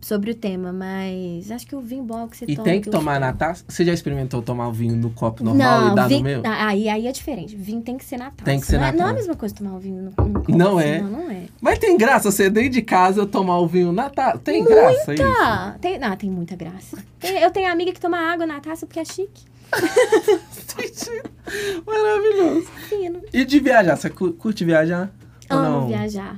sobre 0.00 0.32
o 0.32 0.34
tema, 0.34 0.72
mas 0.72 1.50
acho 1.50 1.66
que 1.66 1.74
o 1.74 1.80
vinho 1.80 2.02
bom 2.02 2.24
é 2.24 2.28
que 2.28 2.36
você 2.36 2.44
E 2.48 2.54
toma. 2.56 2.64
tem 2.64 2.80
que 2.80 2.90
tomar 2.90 3.18
na 3.18 3.32
taça? 3.32 3.64
Você 3.68 3.84
já 3.84 3.92
experimentou 3.92 4.42
tomar 4.42 4.68
o 4.68 4.72
vinho 4.72 4.96
no 4.96 5.10
copo 5.10 5.42
normal 5.42 5.80
Não, 5.80 5.92
e 5.92 5.94
dar 5.94 6.08
vinho, 6.08 6.18
no 6.20 6.24
meu? 6.24 6.42
ah, 6.44 6.66
aí, 6.66 6.88
aí 6.88 7.06
é 7.06 7.12
diferente. 7.12 7.56
Vinho 7.56 7.80
tem 7.80 7.96
que 7.96 8.04
ser 8.04 8.18
na 8.18 8.26
taça. 8.30 8.44
Tem 8.44 8.60
que 8.60 8.66
ser 8.66 8.74
não 8.74 8.80
na 8.82 8.88
é, 8.88 8.92
Não 8.92 9.00
é 9.00 9.02
a 9.02 9.06
taça. 9.08 9.18
mesma 9.20 9.34
coisa 9.36 9.54
tomar 9.54 9.76
o 9.76 9.78
vinho 9.78 9.96
no, 10.02 10.24
no 10.26 10.34
copo. 10.40 10.56
Não 10.56 10.78
assim, 10.78 10.88
é. 10.88 11.00
Não, 11.00 11.10
não 11.10 11.30
é. 11.30 11.42
Mas 11.60 11.78
tem 11.78 11.96
graça 11.96 12.30
você 12.30 12.50
dentro 12.50 12.70
de 12.70 12.82
casa 12.82 13.20
eu 13.22 13.26
tomar 13.26 13.58
o 13.60 13.66
vinho 13.66 13.92
na 13.92 14.10
taça. 14.10 14.38
Tem 14.38 14.62
graça 14.64 15.14
isso? 15.14 15.78
Tem, 15.80 15.98
não, 15.98 16.16
tem 16.16 16.30
muita 16.30 16.54
graça. 16.56 16.98
Tem- 17.18 17.38
eu 17.38 17.50
tenho 17.50 17.70
amiga 17.72 17.92
que 17.92 18.00
toma 18.00 18.18
água 18.18 18.46
na 18.46 18.60
taça 18.60 18.86
porque 18.86 19.00
é 19.00 19.04
chique. 19.04 19.44
Maravilhoso. 21.86 22.66
Fino. 22.88 23.20
E 23.32 23.44
de 23.44 23.60
viajar, 23.60 23.96
você 23.96 24.10
cu- 24.10 24.32
curte 24.32 24.64
viajar? 24.64 25.10
Ou 25.50 25.58
Amo 25.58 25.80
não? 25.80 25.86
viajar. 25.88 26.36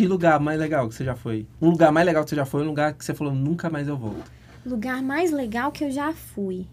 Que 0.00 0.06
lugar 0.06 0.40
mais 0.40 0.58
legal 0.58 0.88
que 0.88 0.94
você 0.94 1.04
já 1.04 1.14
foi? 1.14 1.46
Um 1.60 1.68
lugar 1.68 1.92
mais 1.92 2.06
legal 2.06 2.24
que 2.24 2.30
você 2.30 2.36
já 2.36 2.46
foi, 2.46 2.62
um 2.62 2.68
lugar 2.68 2.94
que 2.94 3.04
você 3.04 3.12
falou, 3.12 3.34
nunca 3.34 3.68
mais 3.68 3.86
eu 3.86 3.98
volto. 3.98 4.32
Lugar 4.64 5.02
mais 5.02 5.30
legal 5.30 5.70
que 5.70 5.84
eu 5.84 5.90
já 5.90 6.10
fui. 6.14 6.66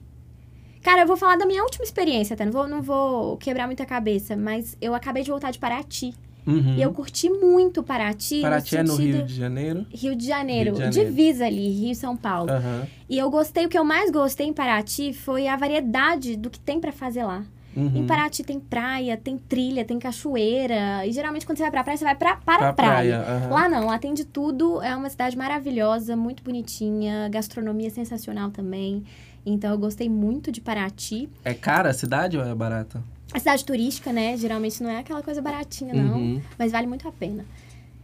Cara, 0.81 1.01
eu 1.01 1.07
vou 1.07 1.17
falar 1.17 1.35
da 1.35 1.45
minha 1.45 1.61
última 1.61 1.83
experiência, 1.83 2.35
até. 2.35 2.45
Não 2.45 2.53
vou, 2.53 2.69
não 2.69 2.81
vou 2.81 3.35
quebrar 3.35 3.65
muita 3.65 3.85
cabeça, 3.85 4.37
mas 4.37 4.77
eu 4.79 4.95
acabei 4.95 5.23
de 5.23 5.29
voltar 5.29 5.51
de 5.51 5.59
Paraty. 5.59 6.13
Uhum. 6.45 6.75
E 6.77 6.81
eu 6.81 6.93
curti 6.93 7.29
muito 7.29 7.83
Paraty. 7.83 8.39
Paraty 8.39 8.75
no 8.75 8.79
é 8.79 8.83
no. 8.83 8.95
Rio 8.95 9.25
de 9.25 9.35
Janeiro? 9.35 9.85
Rio 9.93 10.15
de 10.15 10.25
Janeiro, 10.25 10.69
Rio 10.69 10.89
de 10.89 10.95
Janeiro. 10.95 11.09
divisa 11.09 11.45
ali, 11.47 11.69
Rio 11.69 11.91
e 11.91 11.95
São 11.95 12.15
Paulo. 12.15 12.49
Aham. 12.49 12.87
E 13.09 13.17
eu 13.17 13.29
gostei, 13.29 13.65
o 13.65 13.69
que 13.69 13.77
eu 13.77 13.83
mais 13.83 14.09
gostei 14.09 14.47
em 14.47 14.53
Paraty 14.53 15.11
foi 15.11 15.49
a 15.49 15.57
variedade 15.57 16.37
do 16.37 16.49
que 16.49 16.61
tem 16.61 16.79
pra 16.79 16.93
fazer 16.93 17.25
lá. 17.25 17.43
Uhum. 17.77 17.91
Em 17.95 18.07
Paraty 18.07 18.43
tem 18.43 18.59
praia, 18.59 19.15
tem 19.15 19.37
trilha, 19.37 19.85
tem 19.85 19.99
cachoeira. 19.99 21.05
E 21.05 21.11
geralmente 21.11 21.45
quando 21.45 21.57
você 21.59 21.63
vai 21.63 21.71
pra 21.71 21.83
praia, 21.83 21.97
você 21.97 22.03
vai 22.05 22.15
pra, 22.15 22.35
para 22.37 22.57
Pra 22.57 22.73
praia. 22.73 23.19
praia, 23.21 23.37
aham. 23.37 23.49
Lá 23.53 23.69
não, 23.69 23.85
lá 23.85 23.99
tem 23.99 24.13
de 24.15 24.25
tudo. 24.25 24.81
É 24.81 24.95
uma 24.95 25.09
cidade 25.09 25.37
maravilhosa, 25.37 26.15
muito 26.15 26.43
bonitinha, 26.43 27.29
gastronomia 27.29 27.89
sensacional 27.91 28.49
também. 28.49 29.03
Então 29.45 29.69
eu 29.71 29.77
gostei 29.77 30.09
muito 30.09 30.51
de 30.51 30.59
Paraty. 30.59 31.29
É 31.45 31.53
cara 31.53 31.89
a 31.91 31.93
cidade 31.93 32.37
ou 32.37 32.43
é 32.43 32.53
barata? 32.55 33.01
A 33.31 33.39
cidade 33.39 33.63
turística, 33.63 34.11
né? 34.11 34.35
Geralmente 34.37 34.81
não 34.81 34.89
é 34.89 34.97
aquela 34.97 35.21
coisa 35.21 35.41
baratinha, 35.41 35.93
não. 35.93 36.17
Uhum. 36.17 36.41
Mas 36.57 36.71
vale 36.71 36.87
muito 36.87 37.07
a 37.07 37.11
pena. 37.11 37.45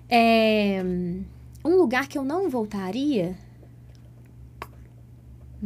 É, 0.10 0.82
um 1.66 1.76
lugar 1.76 2.08
que 2.08 2.18
eu 2.18 2.24
não 2.24 2.50
voltaria. 2.50 3.36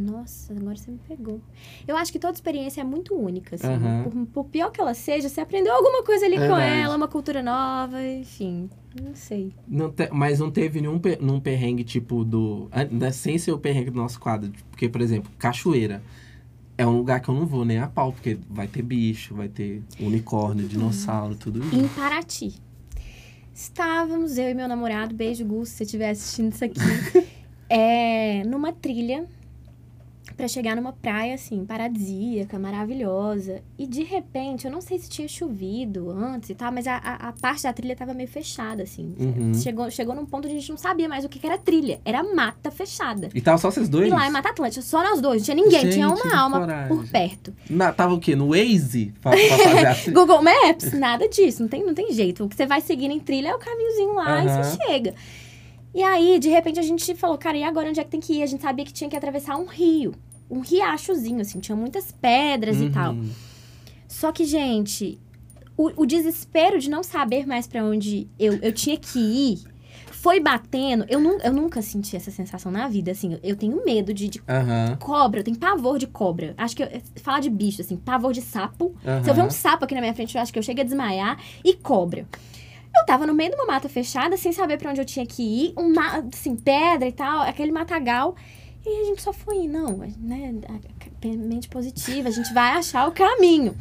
Nossa, 0.00 0.52
agora 0.52 0.76
você 0.76 0.92
me 0.92 0.98
pegou. 1.08 1.40
Eu 1.86 1.96
acho 1.96 2.12
que 2.12 2.20
toda 2.20 2.32
experiência 2.32 2.80
é 2.80 2.84
muito 2.84 3.16
única, 3.16 3.56
assim. 3.56 3.66
Aham. 3.66 4.04
Por, 4.04 4.26
por 4.26 4.44
pior 4.44 4.70
que 4.70 4.80
ela 4.80 4.94
seja, 4.94 5.28
você 5.28 5.40
aprendeu 5.40 5.74
alguma 5.74 6.04
coisa 6.04 6.24
ali 6.24 6.36
com 6.36 6.42
Verdade. 6.42 6.76
ela, 6.82 6.96
uma 6.96 7.08
cultura 7.08 7.42
nova, 7.42 8.00
enfim. 8.06 8.70
Não 9.02 9.14
sei. 9.16 9.52
Não 9.66 9.90
te- 9.90 10.08
mas 10.12 10.38
não 10.38 10.52
teve 10.52 10.80
nenhum 10.80 11.00
num 11.20 11.40
perrengue 11.40 11.82
tipo 11.82 12.24
do. 12.24 12.68
an- 12.72 12.88
né, 12.92 13.10
Sem 13.10 13.38
ser 13.38 13.50
o 13.50 13.58
perrengue 13.58 13.90
do 13.90 13.96
nosso 13.96 14.20
quadro. 14.20 14.52
Porque, 14.70 14.88
por 14.88 15.00
exemplo, 15.00 15.30
cachoeira. 15.36 16.00
É 16.76 16.86
um 16.86 16.96
lugar 16.96 17.18
que 17.20 17.28
eu 17.28 17.34
não 17.34 17.44
vou 17.44 17.64
nem 17.64 17.78
a 17.78 17.88
pau, 17.88 18.12
porque 18.12 18.38
vai 18.48 18.68
ter 18.68 18.82
bicho, 18.82 19.34
vai 19.34 19.48
ter 19.48 19.82
unicórnio, 19.98 20.68
dinossauro, 20.68 21.34
tudo 21.34 21.58
isso. 21.58 21.74
Em 21.74 21.88
Paraty. 21.88 22.54
Estávamos, 23.52 24.38
eu 24.38 24.48
e 24.50 24.54
meu 24.54 24.68
namorado, 24.68 25.12
beijo, 25.12 25.44
Gus, 25.44 25.70
se 25.70 25.78
você 25.78 25.82
estiver 25.84 26.10
assistindo 26.10 26.52
isso 26.52 26.64
aqui, 26.64 26.78
é, 27.68 28.44
numa 28.44 28.72
trilha 28.72 29.26
pra 30.38 30.46
chegar 30.46 30.76
numa 30.76 30.92
praia, 30.92 31.34
assim, 31.34 31.64
paradisíaca, 31.66 32.58
maravilhosa. 32.60 33.60
E 33.76 33.88
de 33.88 34.04
repente, 34.04 34.66
eu 34.66 34.70
não 34.70 34.80
sei 34.80 34.96
se 34.96 35.10
tinha 35.10 35.26
chovido 35.26 36.10
antes 36.12 36.48
e 36.50 36.54
tal, 36.54 36.70
mas 36.72 36.86
a, 36.86 36.94
a, 36.96 37.28
a 37.28 37.32
parte 37.32 37.64
da 37.64 37.72
trilha 37.72 37.96
tava 37.96 38.14
meio 38.14 38.28
fechada, 38.28 38.84
assim. 38.84 39.16
Uhum. 39.18 39.52
Chegou, 39.52 39.90
chegou 39.90 40.14
num 40.14 40.24
ponto 40.24 40.46
onde 40.46 40.56
a 40.56 40.60
gente 40.60 40.70
não 40.70 40.76
sabia 40.78 41.08
mais 41.08 41.24
o 41.24 41.28
que, 41.28 41.40
que 41.40 41.46
era 41.46 41.58
trilha. 41.58 42.00
Era 42.04 42.22
mata 42.22 42.70
fechada. 42.70 43.28
E 43.34 43.40
tava 43.40 43.58
só 43.58 43.68
vocês 43.68 43.88
dois? 43.88 44.06
E 44.06 44.10
lá 44.10 44.28
em 44.28 44.30
Mata 44.30 44.50
Atlântica, 44.50 44.80
só 44.80 45.02
nós 45.02 45.20
dois, 45.20 45.42
não 45.42 45.44
tinha 45.44 45.54
ninguém, 45.56 45.80
tinha 45.90 46.08
Gente, 46.08 46.22
que 46.22 46.28
uma 46.28 46.38
alma 46.40 46.60
coragem. 46.60 46.88
por 46.96 47.08
perto. 47.08 47.52
Na- 47.68 47.92
tava 47.92 48.14
o 48.14 48.20
quê? 48.20 48.36
No 48.36 48.50
Waze? 48.50 49.12
Pra, 49.20 49.32
pra 49.32 49.40
fazer 49.58 49.86
a 49.88 49.94
trilha? 49.96 50.14
Google 50.14 50.42
Maps, 50.42 50.92
nada 50.92 51.28
disso, 51.28 51.62
não 51.62 51.68
tem, 51.68 51.84
não 51.84 51.94
tem 51.94 52.12
jeito. 52.12 52.44
O 52.44 52.48
que 52.48 52.54
você 52.54 52.64
vai 52.64 52.80
seguindo 52.80 53.10
em 53.10 53.18
trilha 53.20 53.48
é 53.48 53.54
o 53.56 53.58
caminhozinho 53.58 54.14
lá 54.14 54.44
e 54.44 54.46
Aham. 54.46 54.62
você 54.62 54.78
chega. 54.86 55.14
E 55.94 56.02
aí, 56.02 56.38
de 56.38 56.48
repente, 56.48 56.78
a 56.78 56.82
gente 56.82 57.14
falou, 57.14 57.36
cara, 57.38 57.56
e 57.56 57.64
agora 57.64 57.88
onde 57.88 57.98
é 57.98 58.04
que 58.04 58.10
tem 58.10 58.20
que 58.20 58.34
ir? 58.34 58.42
A 58.42 58.46
gente 58.46 58.62
sabia 58.62 58.84
que 58.84 58.92
tinha 58.92 59.08
que 59.10 59.16
atravessar 59.16 59.56
um 59.56 59.64
rio. 59.64 60.14
Um 60.50 60.60
riachozinho, 60.60 61.40
assim, 61.40 61.60
tinha 61.60 61.76
muitas 61.76 62.10
pedras 62.12 62.80
e 62.80 62.88
tal. 62.90 63.12
Uhum. 63.12 63.30
Só 64.06 64.32
que, 64.32 64.44
gente, 64.44 65.18
o, 65.76 66.02
o 66.02 66.06
desespero 66.06 66.78
de 66.78 66.88
não 66.88 67.02
saber 67.02 67.46
mais 67.46 67.66
pra 67.66 67.84
onde 67.84 68.26
eu, 68.38 68.54
eu 68.62 68.72
tinha 68.72 68.96
que 68.96 69.18
ir 69.18 69.58
foi 70.10 70.40
batendo. 70.40 71.04
Eu, 71.08 71.20
nu- 71.20 71.38
eu 71.44 71.52
nunca 71.52 71.80
senti 71.82 72.16
essa 72.16 72.30
sensação 72.30 72.72
na 72.72 72.88
vida, 72.88 73.10
assim. 73.12 73.38
Eu 73.42 73.54
tenho 73.56 73.84
medo 73.84 74.12
de, 74.12 74.28
de 74.28 74.42
Aham. 74.48 74.96
cobra, 74.98 75.40
eu 75.40 75.44
tenho 75.44 75.56
pavor 75.58 75.98
de 75.98 76.06
cobra. 76.06 76.54
Acho 76.56 76.74
que, 76.74 76.82
eu, 76.82 76.88
falar 77.22 77.40
de 77.40 77.50
bicho, 77.50 77.80
assim, 77.82 77.96
pavor 77.96 78.32
de 78.32 78.40
sapo. 78.40 78.94
Se 79.22 79.30
eu 79.30 79.34
ver 79.34 79.42
um 79.42 79.50
sapo 79.50 79.84
aqui 79.84 79.94
na 79.94 80.00
minha 80.00 80.14
frente, 80.14 80.34
eu 80.34 80.40
acho 80.42 80.52
que 80.52 80.58
eu 80.58 80.62
chego 80.62 80.80
a 80.80 80.84
desmaiar. 80.84 81.38
E 81.64 81.74
cobra. 81.74 82.26
Eu 82.96 83.04
tava 83.06 83.26
no 83.26 83.34
meio 83.34 83.50
de 83.50 83.56
uma 83.56 83.66
mata 83.66 83.88
fechada, 83.88 84.36
sem 84.36 84.50
saber 84.50 84.78
pra 84.78 84.90
onde 84.90 85.00
eu 85.00 85.04
tinha 85.04 85.24
que 85.26 85.42
ir. 85.42 85.74
Um, 85.78 85.92
assim, 86.32 86.56
pedra 86.56 87.06
e 87.06 87.12
tal, 87.12 87.42
aquele 87.42 87.70
matagal. 87.70 88.34
E 88.84 89.02
a 89.02 89.04
gente 89.04 89.22
só 89.22 89.32
foi, 89.32 89.66
não, 89.66 89.98
né? 89.98 90.54
Mente 91.22 91.68
positiva, 91.68 92.28
a 92.28 92.32
gente 92.32 92.52
vai 92.54 92.72
achar 92.72 93.08
o 93.08 93.12
caminho. 93.12 93.76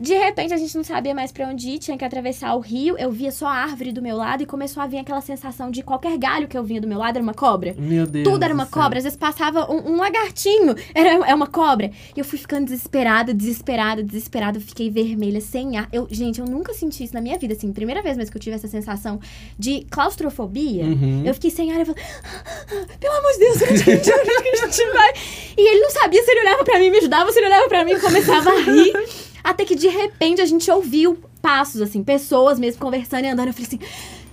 De 0.00 0.14
repente, 0.14 0.54
a 0.54 0.56
gente 0.56 0.74
não 0.74 0.82
sabia 0.82 1.14
mais 1.14 1.30
pra 1.30 1.46
onde 1.46 1.68
ir, 1.68 1.78
tinha 1.78 1.98
que 1.98 2.04
atravessar 2.04 2.54
o 2.54 2.58
rio. 2.58 2.96
Eu 2.98 3.12
via 3.12 3.30
só 3.30 3.46
a 3.46 3.52
árvore 3.52 3.92
do 3.92 4.00
meu 4.00 4.16
lado 4.16 4.42
e 4.42 4.46
começou 4.46 4.82
a 4.82 4.86
vir 4.86 4.96
aquela 4.96 5.20
sensação 5.20 5.70
de 5.70 5.82
qualquer 5.82 6.16
galho 6.16 6.48
que 6.48 6.56
eu 6.56 6.64
vinha 6.64 6.80
do 6.80 6.88
meu 6.88 6.98
lado 6.98 7.16
era 7.16 7.22
uma 7.22 7.34
cobra. 7.34 7.74
Meu 7.76 8.06
Deus. 8.06 8.26
Tudo 8.26 8.42
era 8.42 8.54
uma 8.54 8.64
cobra, 8.64 8.96
às 8.96 9.04
vezes 9.04 9.18
passava 9.18 9.70
um, 9.70 9.92
um 9.92 9.96
lagartinho, 9.98 10.74
era 10.94 11.10
é 11.28 11.34
uma 11.34 11.46
cobra. 11.46 11.90
E 12.16 12.18
eu 12.18 12.24
fui 12.24 12.38
ficando 12.38 12.64
desesperada, 12.64 13.34
desesperada, 13.34 14.02
desesperada, 14.02 14.56
eu 14.56 14.62
fiquei 14.62 14.90
vermelha, 14.90 15.40
sem 15.40 15.76
ar. 15.76 15.86
Eu, 15.92 16.08
gente, 16.10 16.40
eu 16.40 16.46
nunca 16.46 16.72
senti 16.72 17.04
isso 17.04 17.12
na 17.12 17.20
minha 17.20 17.38
vida, 17.38 17.52
assim, 17.52 17.70
primeira 17.70 18.00
vez 18.00 18.16
mesmo 18.16 18.30
que 18.30 18.38
eu 18.38 18.42
tive 18.42 18.56
essa 18.56 18.68
sensação 18.68 19.20
de 19.58 19.86
claustrofobia. 19.90 20.84
Uhum. 20.84 21.24
Eu 21.26 21.34
fiquei 21.34 21.50
sem 21.50 21.72
ar, 21.72 21.80
eu 21.80 21.86
falei, 21.86 22.02
"Ah, 22.02 22.86
pelo 22.98 23.14
amor 23.16 23.32
de 23.32 23.38
Deus, 23.38 23.62
onde 23.62 23.84
que 23.84 23.90
a 23.90 24.66
gente, 24.66 24.92
vai? 24.92 25.12
E 25.58 25.72
ele 25.72 25.80
não 25.80 25.90
sabia 25.90 26.22
se 26.22 26.30
ele 26.30 26.40
olhava 26.40 26.64
pra 26.64 26.78
mim, 26.78 26.90
me 26.90 26.98
ajudava, 26.98 27.30
se 27.32 27.38
ele 27.38 27.48
olhava 27.48 27.68
pra 27.68 27.84
mim, 27.84 27.98
começava 28.00 28.50
a 28.50 28.60
rir. 28.60 28.92
Até 29.42 29.64
que 29.64 29.74
de 29.74 29.88
repente 29.88 30.40
a 30.40 30.46
gente 30.46 30.70
ouviu 30.70 31.18
passos, 31.42 31.80
assim, 31.80 32.02
pessoas 32.02 32.58
mesmo 32.58 32.80
conversando 32.80 33.24
e 33.24 33.28
andando. 33.28 33.48
Eu 33.48 33.54
falei 33.54 33.66
assim, 33.68 33.78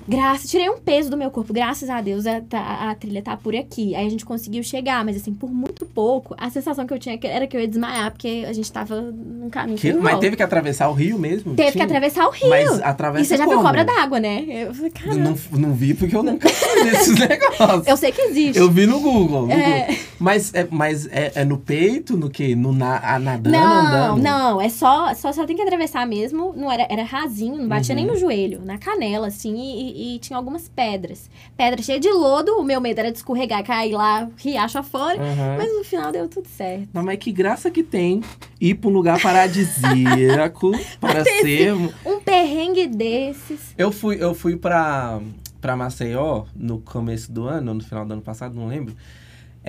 graças, 0.08 0.50
tirei 0.50 0.70
um 0.70 0.78
peso 0.78 1.10
do 1.10 1.18
meu 1.18 1.30
corpo, 1.32 1.52
graças 1.54 1.90
a 1.90 2.00
Deus 2.02 2.26
a, 2.26 2.40
tá- 2.42 2.90
a 2.90 2.96
trilha 2.96 3.22
tá 3.22 3.36
por 3.38 3.56
aqui. 3.56 3.96
Aí 3.96 4.06
a 4.06 4.10
gente 4.10 4.26
conseguiu 4.26 4.62
chegar, 4.64 5.04
mas 5.06 5.16
assim, 5.18 5.34
por 5.34 5.50
muito 5.50 5.86
pouco, 5.86 6.34
a 6.38 6.50
sensação 6.50 6.86
que 6.86 6.94
eu 6.94 7.00
tinha 7.00 7.18
era 7.24 7.46
que 7.48 7.56
eu 7.56 7.62
ia 7.62 7.68
desmaiar, 7.68 8.12
porque 8.12 8.46
a 8.48 8.52
gente 8.54 8.70
tava 8.72 9.00
num 9.02 9.50
caminho 9.50 9.78
Que- 9.78 9.94
mas 9.94 10.20
teve 10.20 10.36
que 10.36 10.44
atravessar 10.44 10.90
o 10.90 10.94
rio 10.94 11.18
mesmo? 11.20 11.56
Teve 11.56 11.74
que 11.74 11.82
atravessar 11.82 12.28
o 12.28 12.32
rio. 12.32 12.50
Mas 12.50 12.82
atravessa 12.82 13.24
e 13.24 13.28
você 13.28 13.38
já 13.38 13.44
viu 13.46 13.54
como? 13.54 13.66
cobra 13.66 13.84
d'água, 13.86 14.20
né? 14.20 14.46
Eu 14.50 14.74
falei, 14.74 14.92
cara, 14.92 15.16
Não, 15.16 15.36
não 15.52 15.74
vi 15.74 15.94
porque 15.94 16.16
eu 16.16 16.24
nunca 16.24 16.48
fui 16.50 16.84
nesses 16.84 17.16
negócios. 17.20 17.88
eu 17.88 17.98
sei 17.98 18.12
que 18.12 18.22
existe. 18.22 18.60
Eu 18.60 18.70
vi 18.70 18.86
no 18.86 19.00
Google. 19.00 19.46
no 19.48 19.52
É. 19.54 19.82
Google. 19.88 19.96
Mas, 20.20 20.54
é, 20.54 20.68
mas 20.72 21.06
é, 21.08 21.32
é 21.36 21.46
no 21.46 21.58
peito, 21.58 22.18
no 22.18 22.30
quê? 22.30 22.56
No 22.56 22.74
na, 22.74 22.98
a- 23.16 23.20
nadando, 23.20 23.56
Não, 23.58 23.86
andando? 23.86 24.22
não, 24.24 24.62
é 24.62 24.70
só, 24.70 25.14
só, 25.14 25.32
só 25.32 25.46
tem 25.46 25.56
que 25.56 25.62
atravessar 25.62 26.06
mesmo. 26.08 26.54
Não 26.56 26.72
era, 26.72 26.88
era 26.90 27.04
rasinho, 27.04 27.56
não 27.58 27.68
batia 27.68 27.94
Uhum. 27.96 28.02
nem 28.02 28.12
no 28.12 28.18
joelho, 28.20 28.62
na 28.66 28.78
canela, 28.78 29.28
assim, 29.28 29.56
e, 29.56 30.14
e- 30.14 30.16
e 30.16 30.20
tinha 30.20 30.36
algumas 30.38 30.68
pedras. 30.68 31.30
Pedra 31.56 31.82
cheia 31.82 32.00
de 32.00 32.10
lodo, 32.10 32.54
o 32.60 32.64
meu 32.64 32.82
medo 32.82 33.00
era 33.00 33.12
de 33.12 33.18
escorregar, 33.18 33.64
cair 33.64 33.94
lá, 33.94 34.28
riacho 34.38 34.80
afora. 34.80 35.22
Aham. 35.22 35.56
Mas 35.58 35.72
no 35.74 35.84
final 35.84 36.12
deu 36.12 36.28
tudo 36.28 36.48
certo. 36.48 36.88
Não, 36.94 37.04
mas 37.04 37.18
que 37.20 37.32
graça 37.32 37.70
que 37.70 37.84
tem 37.84 38.22
ir 38.60 38.76
pra 38.76 38.90
um 38.90 38.94
lugar 38.94 39.22
paradisíaco 39.22 40.72
para 41.00 41.24
ser. 41.24 41.74
Um 42.06 42.20
perrengue 42.22 42.88
desses. 42.88 43.74
Eu 43.78 43.92
fui, 43.92 44.18
eu 44.20 44.34
fui 44.34 44.56
pra, 44.56 45.20
pra 45.62 45.76
Maceió 45.76 46.46
no 46.56 46.80
começo 46.80 47.32
do 47.32 47.46
ano, 47.48 47.74
no 47.74 47.84
final 47.84 48.06
do 48.06 48.14
ano 48.14 48.22
passado, 48.22 48.56
não 48.56 48.68
lembro. 48.68 48.96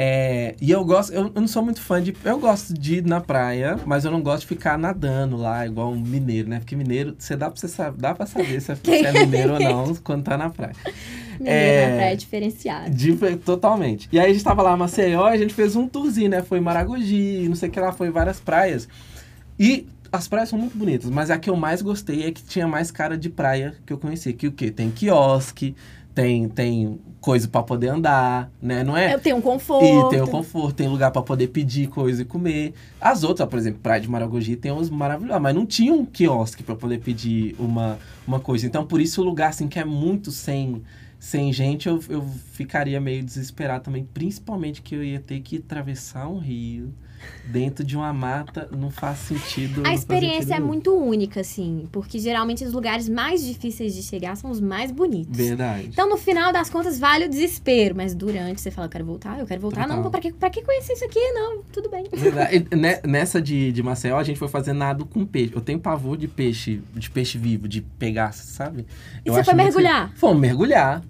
É, 0.00 0.54
e 0.60 0.70
eu 0.70 0.84
gosto, 0.84 1.12
eu, 1.12 1.24
eu 1.34 1.40
não 1.40 1.48
sou 1.48 1.60
muito 1.60 1.80
fã 1.80 2.00
de. 2.00 2.14
Eu 2.24 2.38
gosto 2.38 2.72
de 2.72 2.98
ir 2.98 3.04
na 3.04 3.20
praia, 3.20 3.76
mas 3.84 4.04
eu 4.04 4.12
não 4.12 4.22
gosto 4.22 4.42
de 4.42 4.46
ficar 4.46 4.78
nadando 4.78 5.36
lá, 5.36 5.66
igual 5.66 5.90
um 5.90 5.98
mineiro, 6.00 6.48
né? 6.48 6.60
Porque 6.60 6.76
mineiro, 6.76 7.16
você 7.18 7.34
dá 7.34 7.50
pra, 7.50 7.58
você 7.60 7.66
saber, 7.66 7.98
dá 8.00 8.14
pra 8.14 8.24
saber 8.24 8.60
se 8.62 8.70
é, 8.70 8.76
é 8.86 9.12
mineiro 9.12 9.54
ou 9.54 9.58
não 9.58 9.94
quando 10.04 10.22
tá 10.22 10.38
na 10.38 10.50
praia. 10.50 10.76
Menina, 11.40 11.50
É. 11.56 11.90
na 11.90 11.96
praia 11.96 12.16
diferenciada. 12.16 12.88
Difer- 12.90 13.38
Totalmente. 13.38 14.08
E 14.12 14.20
aí 14.20 14.30
a 14.30 14.32
gente 14.32 14.44
tava 14.44 14.62
lá 14.62 14.72
em 14.74 14.78
Maceió 14.78 15.28
e 15.30 15.32
a 15.32 15.36
gente 15.36 15.52
fez 15.52 15.74
um 15.74 15.88
tourzinho, 15.88 16.30
né? 16.30 16.42
Foi 16.42 16.58
em 16.58 16.62
Maragogi, 16.62 17.48
não 17.48 17.56
sei 17.56 17.68
o 17.68 17.72
que 17.72 17.80
lá, 17.80 17.90
foi 17.90 18.06
em 18.06 18.12
várias 18.12 18.38
praias. 18.38 18.88
E 19.58 19.84
as 20.12 20.28
praias 20.28 20.48
são 20.48 20.58
muito 20.60 20.78
bonitas, 20.78 21.10
mas 21.10 21.28
a 21.28 21.38
que 21.38 21.50
eu 21.50 21.56
mais 21.56 21.82
gostei 21.82 22.24
é 22.24 22.30
que 22.30 22.42
tinha 22.44 22.68
mais 22.68 22.92
cara 22.92 23.18
de 23.18 23.28
praia 23.28 23.74
que 23.84 23.92
eu 23.92 23.98
conhecia. 23.98 24.32
Que 24.32 24.46
o 24.46 24.52
quê? 24.52 24.70
Tem 24.70 24.90
quiosque, 24.92 25.74
tem, 26.18 26.48
tem 26.48 26.98
coisa 27.20 27.46
pra 27.46 27.62
poder 27.62 27.90
andar, 27.90 28.50
né? 28.60 28.82
Não 28.82 28.96
é? 28.96 29.14
Eu 29.14 29.20
tenho 29.20 29.36
um 29.36 29.40
conforto. 29.40 29.84
E 29.84 30.10
tem 30.10 30.20
o 30.20 30.26
conforto, 30.26 30.74
tem 30.74 30.88
lugar 30.88 31.12
pra 31.12 31.22
poder 31.22 31.46
pedir 31.46 31.86
coisa 31.86 32.22
e 32.22 32.24
comer. 32.24 32.74
As 33.00 33.22
outras, 33.22 33.48
por 33.48 33.56
exemplo, 33.56 33.78
Praia 33.80 34.00
de 34.00 34.10
Maragogi 34.10 34.56
tem 34.56 34.72
uns 34.72 34.90
maravilhosos, 34.90 35.40
mas 35.40 35.54
não 35.54 35.64
tinha 35.64 35.94
um 35.94 36.04
quiosque 36.04 36.64
pra 36.64 36.74
poder 36.74 36.98
pedir 36.98 37.54
uma, 37.56 38.00
uma 38.26 38.40
coisa. 38.40 38.66
Então, 38.66 38.84
por 38.84 39.00
isso, 39.00 39.22
o 39.22 39.24
lugar, 39.24 39.50
assim, 39.50 39.68
que 39.68 39.78
é 39.78 39.84
muito 39.84 40.32
sem, 40.32 40.82
sem 41.20 41.52
gente, 41.52 41.86
eu, 41.86 42.02
eu 42.08 42.26
ficaria 42.50 43.00
meio 43.00 43.22
desesperado 43.22 43.84
também. 43.84 44.04
Principalmente 44.12 44.82
que 44.82 44.96
eu 44.96 45.04
ia 45.04 45.20
ter 45.20 45.38
que 45.38 45.58
atravessar 45.58 46.26
um 46.28 46.38
rio 46.38 46.92
dentro 47.44 47.84
de 47.84 47.96
uma 47.96 48.12
mata, 48.12 48.68
não 48.76 48.90
faz 48.90 49.18
sentido. 49.18 49.82
A 49.86 49.94
experiência 49.94 50.42
sentido 50.42 50.54
é 50.56 50.60
muito 50.60 50.94
única, 50.94 51.40
assim, 51.40 51.88
porque 51.92 52.18
geralmente 52.18 52.64
os 52.64 52.72
lugares 52.72 53.08
mais 53.08 53.44
difíceis 53.44 53.94
de 53.94 54.02
chegar 54.02 54.36
são 54.36 54.50
os 54.50 54.60
mais 54.60 54.90
bonitos. 54.90 55.36
Verdade. 55.36 55.88
Então, 55.88 56.08
no 56.08 56.16
final 56.16 56.52
das 56.52 56.68
contas, 56.70 56.98
vale 56.98 57.26
o 57.26 57.28
desespero. 57.28 57.94
Mas 57.96 58.14
durante, 58.14 58.60
você 58.60 58.70
fala, 58.70 58.86
eu 58.86 58.90
quero 58.90 59.04
voltar, 59.04 59.38
eu 59.38 59.46
quero 59.46 59.60
voltar. 59.60 59.82
Total. 59.86 60.02
Não, 60.02 60.10
pra 60.10 60.20
que, 60.20 60.32
pra 60.32 60.50
que 60.50 60.62
conhecer 60.62 60.92
isso 60.94 61.04
aqui? 61.04 61.20
Não, 61.32 61.62
tudo 61.72 61.88
bem. 61.90 62.04
Verdade. 62.12 62.66
Ne- 62.76 63.00
Nessa 63.06 63.40
de, 63.40 63.72
de 63.72 63.82
Maceió, 63.82 64.16
a 64.18 64.22
gente 64.24 64.38
foi 64.38 64.48
fazer 64.48 64.72
nado 64.72 65.04
com 65.06 65.24
peixe. 65.24 65.52
Eu 65.54 65.60
tenho 65.60 65.78
pavor 65.78 66.16
de 66.16 66.28
peixe, 66.28 66.80
de 66.94 67.10
peixe 67.10 67.38
vivo, 67.38 67.66
de 67.68 67.80
pegar, 67.80 68.32
sabe? 68.32 68.86
E 69.24 69.28
Eu 69.28 69.34
você 69.34 69.44
foi 69.44 69.54
muito- 69.54 69.64
mergulhar? 69.66 70.12
Fomos 70.14 70.38
mergulhar. 70.40 71.02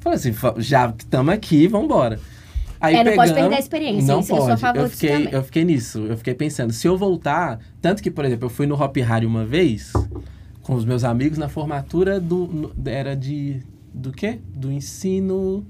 Falei 0.00 0.16
assim, 0.18 0.34
já 0.58 0.90
que 0.90 1.04
estamos 1.04 1.32
aqui, 1.32 1.68
vambora. 1.68 2.18
Aí 2.82 2.96
É, 2.96 3.04
não 3.04 3.14
pode 3.14 3.32
perder 3.32 3.54
a 3.54 3.58
experiência, 3.58 4.12
Não 4.12 4.20
isso, 4.20 4.32
eu 4.32 4.36
sou 4.36 4.44
a 4.44 4.48
pode. 4.48 4.60
favor 4.60 4.78
eu 4.80 4.84
disso 4.86 4.96
fiquei, 4.98 5.16
também. 5.16 5.32
eu 5.34 5.42
fiquei 5.44 5.64
nisso. 5.64 5.98
Eu 6.00 6.16
fiquei 6.16 6.34
pensando, 6.34 6.72
se 6.72 6.86
eu 6.86 6.98
voltar... 6.98 7.60
Tanto 7.80 8.02
que, 8.02 8.10
por 8.10 8.24
exemplo, 8.24 8.46
eu 8.46 8.50
fui 8.50 8.66
no 8.66 8.74
Hop 8.74 8.96
Harry 8.98 9.24
uma 9.24 9.44
vez, 9.44 9.92
com 10.62 10.74
os 10.74 10.84
meus 10.84 11.04
amigos, 11.04 11.38
na 11.38 11.48
formatura 11.48 12.18
do... 12.20 12.72
era 12.84 13.14
de... 13.16 13.60
Do 13.94 14.10
quê? 14.12 14.40
Do 14.54 14.70
ensino... 14.72 15.64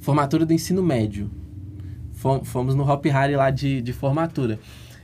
Formatura 0.00 0.46
do 0.46 0.52
ensino 0.52 0.82
médio. 0.82 1.30
Fom- 2.14 2.42
Fomos 2.44 2.74
no 2.74 2.90
Hop 2.90 3.04
Harry 3.06 3.36
lá 3.36 3.50
de, 3.50 3.82
de 3.82 3.92
formatura. 3.92 4.58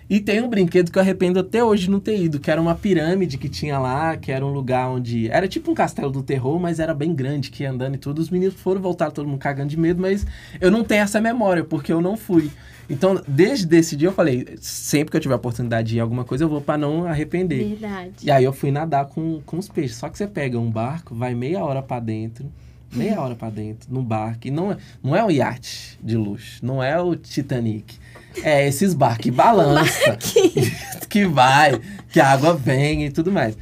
E 0.09 0.21
tem 0.21 0.43
um 0.43 0.49
brinquedo 0.49 0.91
que 0.91 0.99
eu 0.99 1.03
arrependo 1.03 1.41
até 1.41 1.65
hoje 1.65 1.91
não 1.91 1.99
ter 1.99 2.21
ido, 2.21 2.39
que 2.39 2.51
era 2.51 2.61
uma 2.61 2.75
pirâmide 2.75 3.39
que 3.39 3.49
tinha 3.49 3.79
lá, 3.79 4.17
que 4.17 4.31
era 4.31 4.45
um 4.45 4.53
lugar 4.53 4.89
onde. 4.91 5.29
Era 5.31 5.49
tipo 5.49 5.71
um 5.71 5.75
castelo 5.75 6.11
do 6.11 6.23
terror, 6.23 6.61
mas 6.61 6.79
era 6.79 6.95
bem 6.95 7.15
grande, 7.15 7.51
que 7.51 7.63
ia 7.63 7.71
andando 7.71 7.95
e 7.95 7.99
tudo. 7.99 8.19
Os 8.19 8.29
meninos 8.29 8.55
foram 8.55 8.81
voltar, 8.81 9.11
todo 9.11 9.27
mundo 9.27 9.39
cagando 9.39 9.71
de 9.71 9.79
medo, 9.79 10.01
mas 10.01 10.27
eu 10.61 10.71
não 10.71 10.85
tenho 10.85 11.03
essa 11.03 11.21
memória, 11.21 11.65
porque 11.65 11.93
eu 11.93 12.03
não 12.03 12.17
fui. 12.17 12.51
Então, 12.89 13.21
desde 13.27 13.75
esse 13.77 13.97
dia 13.97 14.09
eu 14.09 14.13
falei, 14.13 14.47
sempre 14.61 15.11
que 15.11 15.17
eu 15.17 15.21
tiver 15.21 15.35
a 15.35 15.39
oportunidade 15.39 15.89
de 15.89 15.95
ir 15.95 15.99
em 15.99 16.01
alguma 16.01 16.25
coisa, 16.25 16.45
eu 16.45 16.49
vou 16.49 16.61
pra 16.61 16.77
não 16.77 17.07
arrepender. 17.07 17.67
Verdade. 17.67 18.13
E 18.23 18.31
aí 18.31 18.45
eu 18.45 18.53
fui 18.53 18.71
nadar 18.71 19.07
com, 19.07 19.41
com 19.47 19.59
os 19.59 19.69
peixes. 19.69 19.97
Só 19.97 20.09
que 20.11 20.19
você 20.19 20.27
pega 20.27 20.59
um 20.59 20.71
barco, 20.71 21.15
vai 21.15 21.35
meia 21.35 21.65
hora 21.65 21.83
pra 21.83 21.99
dentro, 21.99 22.53
meia 22.93 23.19
hora 23.21 23.35
pra 23.35 23.49
dentro, 23.49 23.93
num 23.93 24.05
barco. 24.05 24.49
E 24.49 24.51
não 24.51 24.73
é, 24.73 24.77
não 25.03 25.17
é 25.17 25.25
o 25.25 25.31
iate 25.31 25.99
de 26.03 26.17
luxo, 26.17 26.65
não 26.65 26.83
é 26.83 27.01
o 27.01 27.17
Titanic. 27.17 28.04
É 28.43 28.67
esses 28.67 28.93
barcos 28.95 29.23
que 29.25 29.31
balança, 29.31 30.19
que 31.09 31.25
vai, 31.27 31.81
que 32.11 32.21
a 32.21 32.29
água 32.31 32.55
vem 32.55 33.07
e 33.07 33.11
tudo 33.11 33.31
mais. 33.33 33.57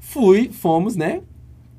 Fui, 0.00 0.50
fomos, 0.52 0.96
né? 0.96 1.20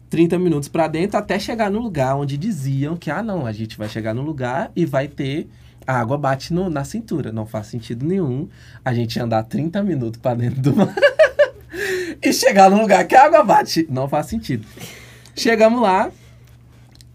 30 0.09 0.39
minutos 0.39 0.67
pra 0.67 0.87
dentro 0.87 1.17
até 1.17 1.37
chegar 1.37 1.69
no 1.69 1.79
lugar 1.79 2.15
onde 2.15 2.35
diziam 2.37 2.97
que, 2.97 3.11
ah, 3.11 3.21
não, 3.21 3.45
a 3.45 3.51
gente 3.51 3.77
vai 3.77 3.87
chegar 3.87 4.13
no 4.13 4.21
lugar 4.23 4.71
e 4.75 4.85
vai 4.85 5.07
ter. 5.07 5.47
A 5.85 5.99
água 5.99 6.17
bate 6.17 6.53
no- 6.53 6.69
na 6.69 6.83
cintura. 6.83 7.31
Não 7.31 7.45
faz 7.47 7.67
sentido 7.67 8.05
nenhum 8.05 8.47
a 8.83 8.93
gente 8.93 9.19
andar 9.19 9.43
30 9.43 9.81
minutos 9.83 10.19
pra 10.19 10.33
dentro 10.35 10.61
do 10.61 10.75
mar 10.75 10.93
e 12.21 12.31
chegar 12.33 12.69
no 12.69 12.79
lugar 12.81 13.05
que 13.07 13.15
a 13.15 13.25
água 13.25 13.43
bate. 13.43 13.87
Não 13.89 14.07
faz 14.07 14.25
sentido. 14.27 14.67
Chegamos 15.35 15.81
lá, 15.81 16.11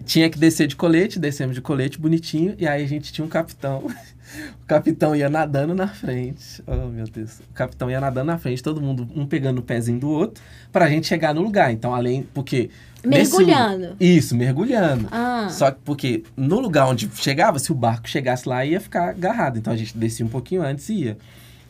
tinha 0.04 0.28
que 0.30 0.38
descer 0.38 0.66
de 0.66 0.74
colete, 0.76 1.18
descemos 1.18 1.54
de 1.54 1.60
colete 1.60 1.98
bonitinho, 2.00 2.54
e 2.58 2.66
aí 2.66 2.82
a 2.82 2.88
gente 2.88 3.12
tinha 3.12 3.24
um 3.24 3.28
capitão. 3.28 3.84
O 4.62 4.66
capitão 4.66 5.14
ia 5.14 5.28
nadando 5.28 5.74
na 5.74 5.86
frente. 5.88 6.62
Oh, 6.66 6.88
meu 6.88 7.04
Deus. 7.06 7.40
O 7.40 7.52
capitão 7.54 7.90
ia 7.90 8.00
nadando 8.00 8.26
na 8.26 8.38
frente, 8.38 8.62
todo 8.62 8.80
mundo 8.80 9.08
um 9.14 9.26
pegando 9.26 9.58
o 9.58 9.62
pezinho 9.62 9.98
do 10.00 10.08
outro, 10.08 10.42
pra 10.72 10.88
gente 10.88 11.06
chegar 11.06 11.34
no 11.34 11.42
lugar. 11.42 11.72
Então, 11.72 11.94
além. 11.94 12.22
Porque. 12.34 12.70
nesse- 13.04 13.36
Mergulhando. 13.36 13.96
Isso, 14.00 14.34
mergulhando. 14.36 15.08
Ah, 15.10 15.48
Só 15.50 15.70
que 15.70 15.78
porque 15.84 16.24
no 16.36 16.58
lugar 16.60 16.86
onde 16.88 17.08
chegava, 17.14 17.58
se 17.58 17.70
o 17.70 17.74
barco 17.74 18.08
chegasse 18.08 18.48
lá, 18.48 18.64
ia 18.64 18.80
ficar 18.80 19.10
agarrado. 19.10 19.58
Então 19.58 19.72
a 19.72 19.76
gente 19.76 19.96
descia 19.96 20.24
um 20.24 20.28
pouquinho 20.30 20.62
antes 20.62 20.88
e 20.88 20.94
ia. 20.94 21.18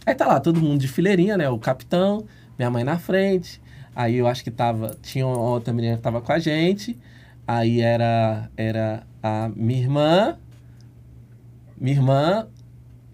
Aí 0.07 0.15
tá 0.15 0.27
lá, 0.27 0.39
todo 0.39 0.61
mundo 0.61 0.81
de 0.81 0.89
fileirinha, 0.89 1.37
né? 1.37 1.49
O 1.49 1.59
capitão, 1.59 2.25
minha 2.59 2.71
mãe 2.71 2.85
na 2.85 2.99
frente. 2.99 3.61
Aí 3.97 4.17
eu 4.17 4.27
acho 4.27 4.43
que 4.45 4.51
tava. 4.51 4.97
Tinha 5.03 5.27
outra 5.27 5.73
menina 5.73 5.97
que 5.97 6.03
tava 6.03 6.21
com 6.21 6.33
a 6.33 6.39
gente. 6.39 6.97
Aí 7.47 7.81
era, 7.81 8.49
era 8.57 9.03
a 9.23 9.51
minha 9.55 9.81
irmã. 9.81 10.37
Minha 11.77 11.97
irmã, 11.97 12.47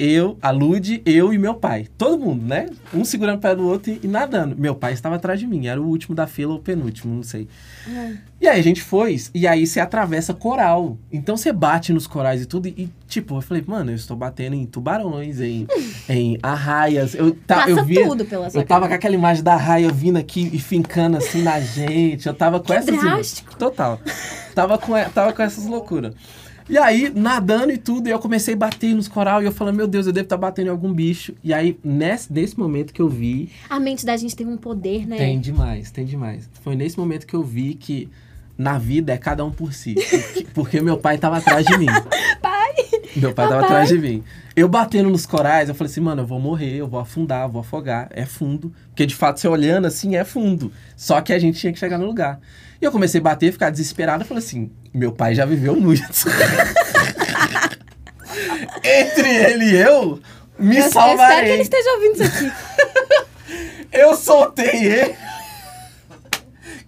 eu, 0.01 0.39
a 0.41 0.51
Lude, 0.51 1.03
eu 1.05 1.31
e 1.33 1.37
meu 1.39 1.55
pai. 1.55 1.87
Todo 1.99 2.19
mundo, 2.19 2.43
né? 2.47 2.67
Um 2.95 3.05
segurando 3.05 3.37
o 3.37 3.41
pé 3.41 3.55
do 3.55 3.69
outro 3.69 3.93
e, 3.93 4.01
e 4.03 4.09
nadando. 4.09 4.57
Meu 4.57 4.75
pai 4.75 4.95
estava 4.95 5.17
atrás 5.17 5.39
de 5.39 5.47
mim. 5.47 5.67
Era 5.67 5.81
o 5.81 5.87
último 5.87 6.15
da 6.15 6.27
fila 6.27 6.55
ou 6.55 6.59
penúltimo, 6.59 7.15
não 7.15 7.23
sei. 7.23 7.47
ah. 7.87 8.13
E 8.41 8.49
aí 8.49 8.59
a 8.59 8.63
gente 8.63 8.81
foi, 8.81 9.17
e 9.35 9.47
aí 9.47 9.67
você 9.67 9.81
atravessa 9.81 10.33
coral. 10.33 10.97
Então 11.13 11.37
você 11.37 11.53
bate 11.53 11.93
nos 11.93 12.07
corais 12.07 12.41
e 12.41 12.47
tudo, 12.47 12.69
e, 12.69 12.71
e, 12.71 12.91
tipo, 13.07 13.37
eu 13.37 13.43
falei, 13.43 13.63
mano, 13.67 13.91
eu 13.91 13.95
estou 13.95 14.17
batendo 14.17 14.57
em 14.57 14.65
tubarões, 14.65 15.39
em, 15.43 15.67
em 16.09 16.39
arraias. 16.43 17.15
Eu, 17.15 17.33
tá, 17.33 17.57
Passa 17.57 17.71
eu 17.71 17.85
vi, 17.85 18.03
tudo 18.03 18.25
pela 18.25 18.49
sua 18.49 18.63
eu 18.63 18.67
tava 18.67 18.81
com 18.81 18.85
cabeça. 18.87 18.95
aquela 18.97 19.15
imagem 19.15 19.45
da 19.45 19.57
raia 19.57 19.91
vindo 19.93 20.17
aqui 20.17 20.49
e 20.55 20.59
fincando 20.59 21.19
assim 21.19 21.43
na 21.43 21.61
gente. 21.61 22.27
Eu 22.27 22.33
tava 22.33 22.59
com 22.61 22.65
Que 22.67 22.73
essas 22.73 22.99
drástico. 22.99 23.55
Total. 23.59 24.01
Tava 24.55 24.79
com, 24.79 24.95
tava 25.13 25.35
com 25.35 25.43
essas 25.43 25.67
loucuras. 25.67 26.15
E 26.71 26.79
aí, 26.79 27.13
nadando 27.13 27.73
e 27.73 27.77
tudo, 27.77 28.07
e 28.07 28.13
eu 28.13 28.19
comecei 28.21 28.55
a 28.55 28.57
bater 28.57 28.95
nos 28.95 29.09
coral 29.09 29.43
e 29.43 29.45
eu 29.45 29.51
falando, 29.51 29.75
meu 29.75 29.89
Deus, 29.89 30.07
eu 30.07 30.13
devo 30.13 30.25
estar 30.25 30.37
batendo 30.37 30.69
em 30.69 30.71
algum 30.71 30.93
bicho. 30.93 31.35
E 31.43 31.53
aí, 31.53 31.77
nesse, 31.83 32.33
nesse 32.33 32.57
momento 32.57 32.93
que 32.93 33.03
eu 33.03 33.09
vi, 33.09 33.51
A 33.69 33.81
mente 33.81 34.07
da 34.07 34.17
gente 34.17 34.37
tem 34.37 34.47
um 34.47 34.57
poder, 34.57 35.05
né? 35.05 35.17
tem 35.17 35.41
demais, 35.41 35.91
tem 35.91 36.05
demais. 36.05 36.49
Foi 36.63 36.77
nesse 36.77 36.97
momento 36.97 37.27
que 37.27 37.35
eu 37.35 37.43
vi 37.43 37.75
que 37.75 38.09
na 38.57 38.79
vida 38.79 39.13
é 39.13 39.19
cada 39.19 39.45
um 39.45 39.51
por 39.51 39.73
si. 39.73 39.95
Porque, 39.95 40.47
porque 40.55 40.81
meu 40.81 40.97
pai 40.97 41.19
tava 41.19 41.39
atrás 41.39 41.67
de 41.67 41.77
mim. 41.77 41.87
Pai! 42.41 42.73
Meu 43.17 43.35
pai 43.35 43.49
tava 43.49 43.63
Papai. 43.63 43.83
atrás 43.83 43.89
de 43.89 43.99
mim. 43.99 44.23
Eu 44.55 44.69
batendo 44.69 45.11
nos 45.11 45.27
corais, 45.27 45.69
eu 45.69 45.75
falei 45.75 45.91
assim, 45.91 46.01
mano, 46.01 46.23
eu 46.23 46.27
vou 46.27 46.39
morrer, 46.39 46.77
eu 46.77 46.87
vou 46.87 47.01
afundar, 47.01 47.47
eu 47.47 47.49
vou 47.51 47.63
afogar. 47.63 48.09
É 48.13 48.25
fundo. 48.25 48.73
Porque 48.91 49.07
de 49.07 49.15
fato, 49.17 49.41
você 49.41 49.49
olhando 49.49 49.87
assim, 49.87 50.15
é 50.15 50.23
fundo. 50.23 50.71
Só 50.97 51.21
que 51.21 51.33
a 51.33 51.39
gente 51.39 51.59
tinha 51.59 51.73
que 51.73 51.79
chegar 51.81 51.99
no 51.99 52.07
lugar. 52.07 52.39
E 52.81 52.85
eu 52.85 52.91
comecei 52.91 53.21
a 53.21 53.25
bater, 53.25 53.53
ficar 53.53 53.71
desesperado. 53.71 54.23
Eu 54.23 54.27
falei 54.27 54.43
assim, 54.43 54.71
meu 54.95 55.13
pai 55.13 55.35
já 55.35 55.45
viveu 55.45 55.77
muito. 55.77 56.03
Entre 58.83 59.29
ele 59.29 59.65
e 59.67 59.77
eu, 59.77 60.21
me 60.59 60.77
eu, 60.77 60.83
eu 60.83 60.87
espero 60.89 60.89
que 60.89 60.91
salvarei. 60.91 61.53
ele 61.53 61.63
esteja 61.63 61.91
ouvindo 61.93 62.13
isso 62.15 62.23
aqui. 62.25 62.53
Eu 63.93 64.15
soltei 64.15 64.85
ele. 64.87 65.17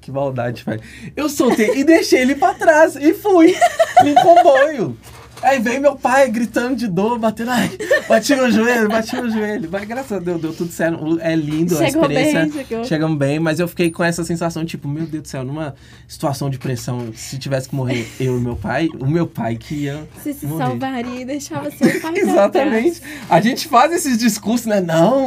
Que 0.01 0.13
maldade, 0.13 0.65
pai. 0.65 0.79
Eu 1.17 1.29
soltei 1.29 1.79
e 1.79 1.85
deixei 1.85 2.21
ele 2.23 2.37
pra 2.37 2.55
trás 2.55 2.95
e 2.95 3.13
fui 3.13 3.57
em 4.05 4.15
comboio. 4.15 4.97
Aí 5.43 5.59
veio 5.61 5.81
meu 5.81 5.97
pai 5.97 6.31
gritando 6.31 6.77
de 6.77 6.87
dor, 6.87 7.19
batendo. 7.19 7.51
Ai, 7.51 7.71
bati 8.09 8.35
no 8.35 8.51
joelho, 8.51 8.89
bati 8.89 9.17
no 9.17 9.31
joelho. 9.31 9.69
Mas 9.71 9.85
graças 9.85 10.13
a 10.13 10.19
Deus 10.21 10.41
deu 10.41 10.53
tudo 10.55 10.71
certo. 10.71 11.19
É 11.21 11.35
lindo 11.35 11.75
a 11.75 11.85
Chegou 11.85 12.03
experiência. 12.03 12.41
bem, 12.47 12.53
chegou. 12.53 12.85
Chegamos 12.85 13.19
bem, 13.19 13.39
mas 13.41 13.59
eu 13.59 13.67
fiquei 13.69 13.91
com 13.91 14.05
essa 14.05 14.25
sensação, 14.25 14.65
tipo, 14.65 14.87
meu 14.89 15.07
Deus 15.07 15.23
do 15.23 15.29
céu, 15.29 15.45
numa 15.45 15.75
situação 16.07 16.49
de 16.49 16.59
pressão, 16.59 17.13
se 17.15 17.39
tivesse 17.39 17.69
que 17.69 17.75
morrer 17.75 18.07
eu 18.21 18.39
e 18.39 18.41
meu 18.41 18.57
pai, 18.57 18.89
o 19.01 19.07
meu 19.07 19.27
pai 19.27 19.57
que 19.57 19.75
ia. 19.75 20.07
Você 20.17 20.33
se 20.33 20.47
morrer. 20.47 20.65
salvaria 20.65 21.21
e 21.21 21.25
deixava 21.25 21.71
seu 21.71 22.01
pai 22.01 22.13
Exatamente. 22.19 23.03
A 23.29 23.41
gente 23.41 23.67
faz 23.69 23.93
esses 23.93 24.17
discursos, 24.19 24.67
né? 24.67 24.81
Não, 24.81 25.27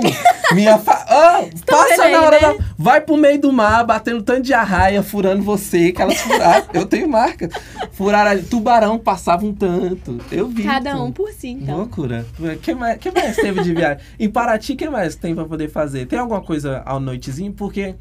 minha 0.54 0.78
fa... 0.78 1.06
Ah, 1.08 1.44
passa 1.66 2.10
na 2.10 2.22
hora 2.22 2.40
né? 2.42 2.58
da... 2.58 2.66
Vai 2.78 3.02
pro 3.02 3.18
meio 3.18 3.40
do 3.40 3.52
mar, 3.52 3.84
batendo 3.86 4.22
tanto 4.22 4.42
de 4.44 4.54
arraia, 4.54 5.04
furando 5.04 5.44
você, 5.44 5.92
que 5.92 6.02
elas 6.02 6.20
furaram. 6.22 6.66
eu 6.74 6.86
tenho 6.86 7.08
marca. 7.10 7.50
Furaram, 7.96 8.32
a- 8.40 8.44
tubarão 8.44 9.00
passava 9.00 9.46
um 9.46 9.54
tanto. 9.54 10.20
Eu 10.32 10.48
vi. 10.50 10.64
Cada 10.64 10.92
tudo. 10.92 11.04
um 11.06 11.12
por 11.12 11.32
si, 11.32 11.50
então. 11.50 11.78
Loucura. 11.78 12.26
O 12.40 12.58
que 12.60 12.76
mais, 12.76 12.98
que 12.98 13.10
mais 13.12 13.36
teve 13.36 13.64
de 13.64 13.74
viagem? 13.74 14.04
Em 14.20 14.30
Paraty, 14.30 14.74
o 14.74 14.76
que 14.78 14.90
mais 14.90 15.16
tem 15.16 15.34
pra 15.34 15.46
poder 15.46 15.70
fazer? 15.70 16.06
Tem 16.06 16.20
alguma 16.20 16.42
coisa 16.42 16.84
à 16.86 17.00
noitezinha? 17.00 17.52
Porque 17.52 17.96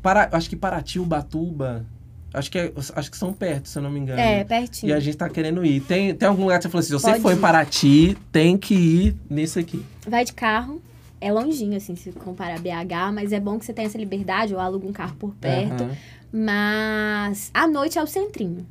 para, 0.00 0.28
acho 0.32 0.48
que 0.48 0.54
Paraty, 0.54 1.00
Ubatuba, 1.00 1.84
acho 2.32 2.48
que, 2.50 2.58
é- 2.58 2.72
acho 2.94 3.10
que 3.10 3.16
são 3.16 3.32
perto, 3.32 3.68
se 3.68 3.76
eu 3.76 3.82
não 3.82 3.90
me 3.90 3.98
engano. 3.98 4.20
É, 4.20 4.40
E 4.40 4.44
pertinho. 4.44 4.94
a 4.94 5.00
gente 5.00 5.16
tá 5.16 5.28
querendo 5.28 5.64
ir. 5.64 5.80
Tem, 5.80 6.14
tem 6.14 6.28
algum 6.28 6.42
lugar 6.42 6.58
que 6.58 6.62
você 6.62 6.68
falou 6.68 6.80
assim, 6.80 6.88
se 6.88 6.94
você 6.94 7.20
Pode 7.20 7.34
em 7.34 7.38
ir. 7.38 7.40
Paraty, 7.40 8.18
tem 8.30 8.56
que 8.56 8.74
ir 8.74 9.16
nesse 9.28 9.58
aqui. 9.58 9.84
Vai 10.06 10.24
de 10.24 10.32
carro. 10.32 10.80
É 11.20 11.32
longinho, 11.32 11.76
assim, 11.76 11.96
se 11.96 12.12
comparar 12.12 12.54
a 12.54 12.58
BH, 12.60 13.12
mas 13.12 13.32
é 13.32 13.40
bom 13.40 13.58
que 13.58 13.64
você 13.64 13.72
tenha 13.72 13.86
essa 13.88 13.98
liberdade, 13.98 14.54
ou 14.54 14.60
aluga 14.60 14.86
um 14.86 14.92
carro 14.92 15.16
por 15.18 15.34
perto. 15.34 15.82
Aham. 15.82 15.90
Mas 16.32 17.50
à 17.52 17.66
noite 17.66 17.98
é 17.98 18.02
o 18.02 18.06
centrinho. 18.06 18.64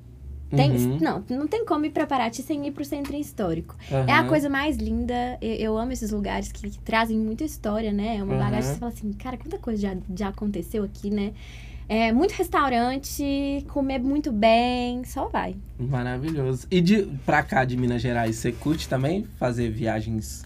Tem, 0.50 0.72
Uhum. 0.72 0.98
Não, 1.02 1.24
não 1.30 1.48
tem 1.48 1.66
como 1.66 1.86
ir 1.86 1.90
pra 1.90 2.08
Paraty 2.08 2.42
sem 2.42 2.66
ir 2.68 2.72
pro 2.72 2.86
centrinho 2.86 3.22
histórico. 3.22 3.76
É 4.08 4.14
a 4.14 4.24
coisa 4.24 4.48
mais 4.48 4.78
linda. 4.78 5.38
Eu, 5.42 5.54
eu 5.56 5.78
amo 5.78 5.92
esses 5.92 6.10
lugares 6.12 6.52
que, 6.52 6.70
que 6.70 6.80
trazem 6.80 7.18
muita 7.18 7.44
história, 7.44 7.92
né? 7.92 8.18
É 8.18 8.24
uma 8.24 8.34
Aham. 8.36 8.44
bagagem 8.46 8.62
que 8.70 8.74
você 8.76 8.80
fala 8.80 8.92
assim, 8.92 9.12
cara, 9.14 9.38
quanta 9.38 9.58
coisa 9.58 9.82
já, 9.82 9.98
já 10.16 10.28
aconteceu 10.30 10.84
aqui, 10.84 11.10
né? 11.10 11.34
É 11.90 12.12
muito 12.12 12.32
restaurante, 12.32 13.66
comer 13.70 14.00
muito 14.00 14.32
bem, 14.32 15.04
só 15.06 15.28
vai. 15.28 15.56
Maravilhoso. 15.80 16.68
E 16.70 16.82
de 16.82 17.04
pra 17.26 17.44
cá, 17.44 17.64
de 17.66 17.76
Minas 17.78 18.02
Gerais, 18.02 18.36
você 18.38 18.52
curte 18.52 18.88
também 18.90 19.24
fazer 19.38 19.70
viagens 19.70 20.44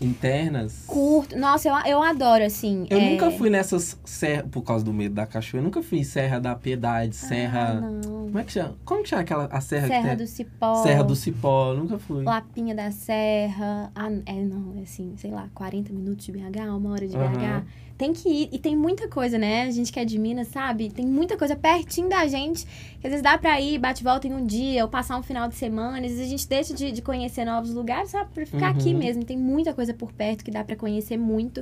internas? 0.00 0.84
Curto. 0.86 1.36
Nossa, 1.38 1.68
eu, 1.68 1.74
eu 1.92 2.02
adoro, 2.02 2.44
assim. 2.44 2.86
Eu 2.90 2.98
é- 2.98 3.10
nunca 3.10 3.30
fui 3.30 3.50
nessas 3.50 3.98
serras, 4.04 4.46
por 4.50 4.62
causa 4.62 4.84
do 4.84 4.92
medo 4.92 5.14
da 5.14 5.26
cachoeira, 5.26 5.58
eu 5.62 5.64
nunca 5.64 5.82
fui 5.82 5.98
em 5.98 6.04
Serra 6.04 6.38
da 6.38 6.54
Piedade, 6.54 7.16
Ah, 7.22 7.26
Serra... 7.26 7.74
não. 7.80 8.18
Como 8.28 8.38
é 8.38 8.44
que 8.44 8.52
chama? 8.52 8.74
Como 8.84 9.02
que 9.02 9.08
chama 9.08 9.22
aquela 9.22 9.44
a 9.46 9.60
serra, 9.60 9.86
Serra 9.88 10.14
do? 10.16 10.26
Cipó. 10.26 10.74
Serra 10.82 11.02
do 11.02 11.16
Cipó, 11.16 11.72
nunca 11.74 11.98
fui. 11.98 12.24
Lapinha 12.24 12.74
da 12.74 12.90
Serra. 12.90 13.90
Ah, 13.94 14.10
é, 14.26 14.32
não, 14.34 14.74
é 14.78 14.82
assim, 14.82 15.14
sei 15.16 15.30
lá, 15.30 15.48
40 15.54 15.92
minutos 15.92 16.26
de 16.26 16.32
BH, 16.32 16.76
uma 16.76 16.90
hora 16.92 17.06
de 17.08 17.16
Aham. 17.16 17.32
BH. 17.32 17.64
Tem 17.98 18.12
que 18.12 18.28
ir. 18.28 18.48
E 18.52 18.58
tem 18.60 18.76
muita 18.76 19.08
coisa, 19.08 19.36
né? 19.36 19.64
A 19.64 19.70
gente 19.72 19.92
que 19.92 19.98
é 19.98 20.04
de 20.04 20.16
Minas, 20.18 20.46
sabe? 20.48 20.88
Tem 20.88 21.04
muita 21.04 21.36
coisa 21.36 21.56
pertinho 21.56 22.08
da 22.08 22.26
gente. 22.28 22.64
Que 23.00 23.06
às 23.08 23.10
vezes 23.10 23.22
dá 23.22 23.36
pra 23.36 23.60
ir, 23.60 23.76
bate 23.78 24.02
e 24.02 24.04
volta 24.04 24.28
em 24.28 24.32
um 24.32 24.46
dia, 24.46 24.84
ou 24.84 24.88
passar 24.88 25.18
um 25.18 25.22
final 25.22 25.48
de 25.48 25.56
semana. 25.56 25.96
Às 26.06 26.12
vezes 26.12 26.20
a 26.26 26.30
gente 26.30 26.48
deixa 26.48 26.72
de, 26.74 26.92
de 26.92 27.02
conhecer 27.02 27.44
novos 27.44 27.74
lugares, 27.74 28.10
sabe? 28.10 28.30
Pra 28.32 28.46
ficar 28.46 28.68
aqui 28.68 28.92
Uhum. 28.92 28.98
mesmo. 28.98 29.24
Tem 29.24 29.36
muita 29.36 29.74
coisa 29.74 29.92
por 29.92 30.12
perto 30.12 30.44
que 30.44 30.50
dá 30.52 30.62
pra 30.62 30.76
conhecer 30.76 31.16
muito. 31.16 31.60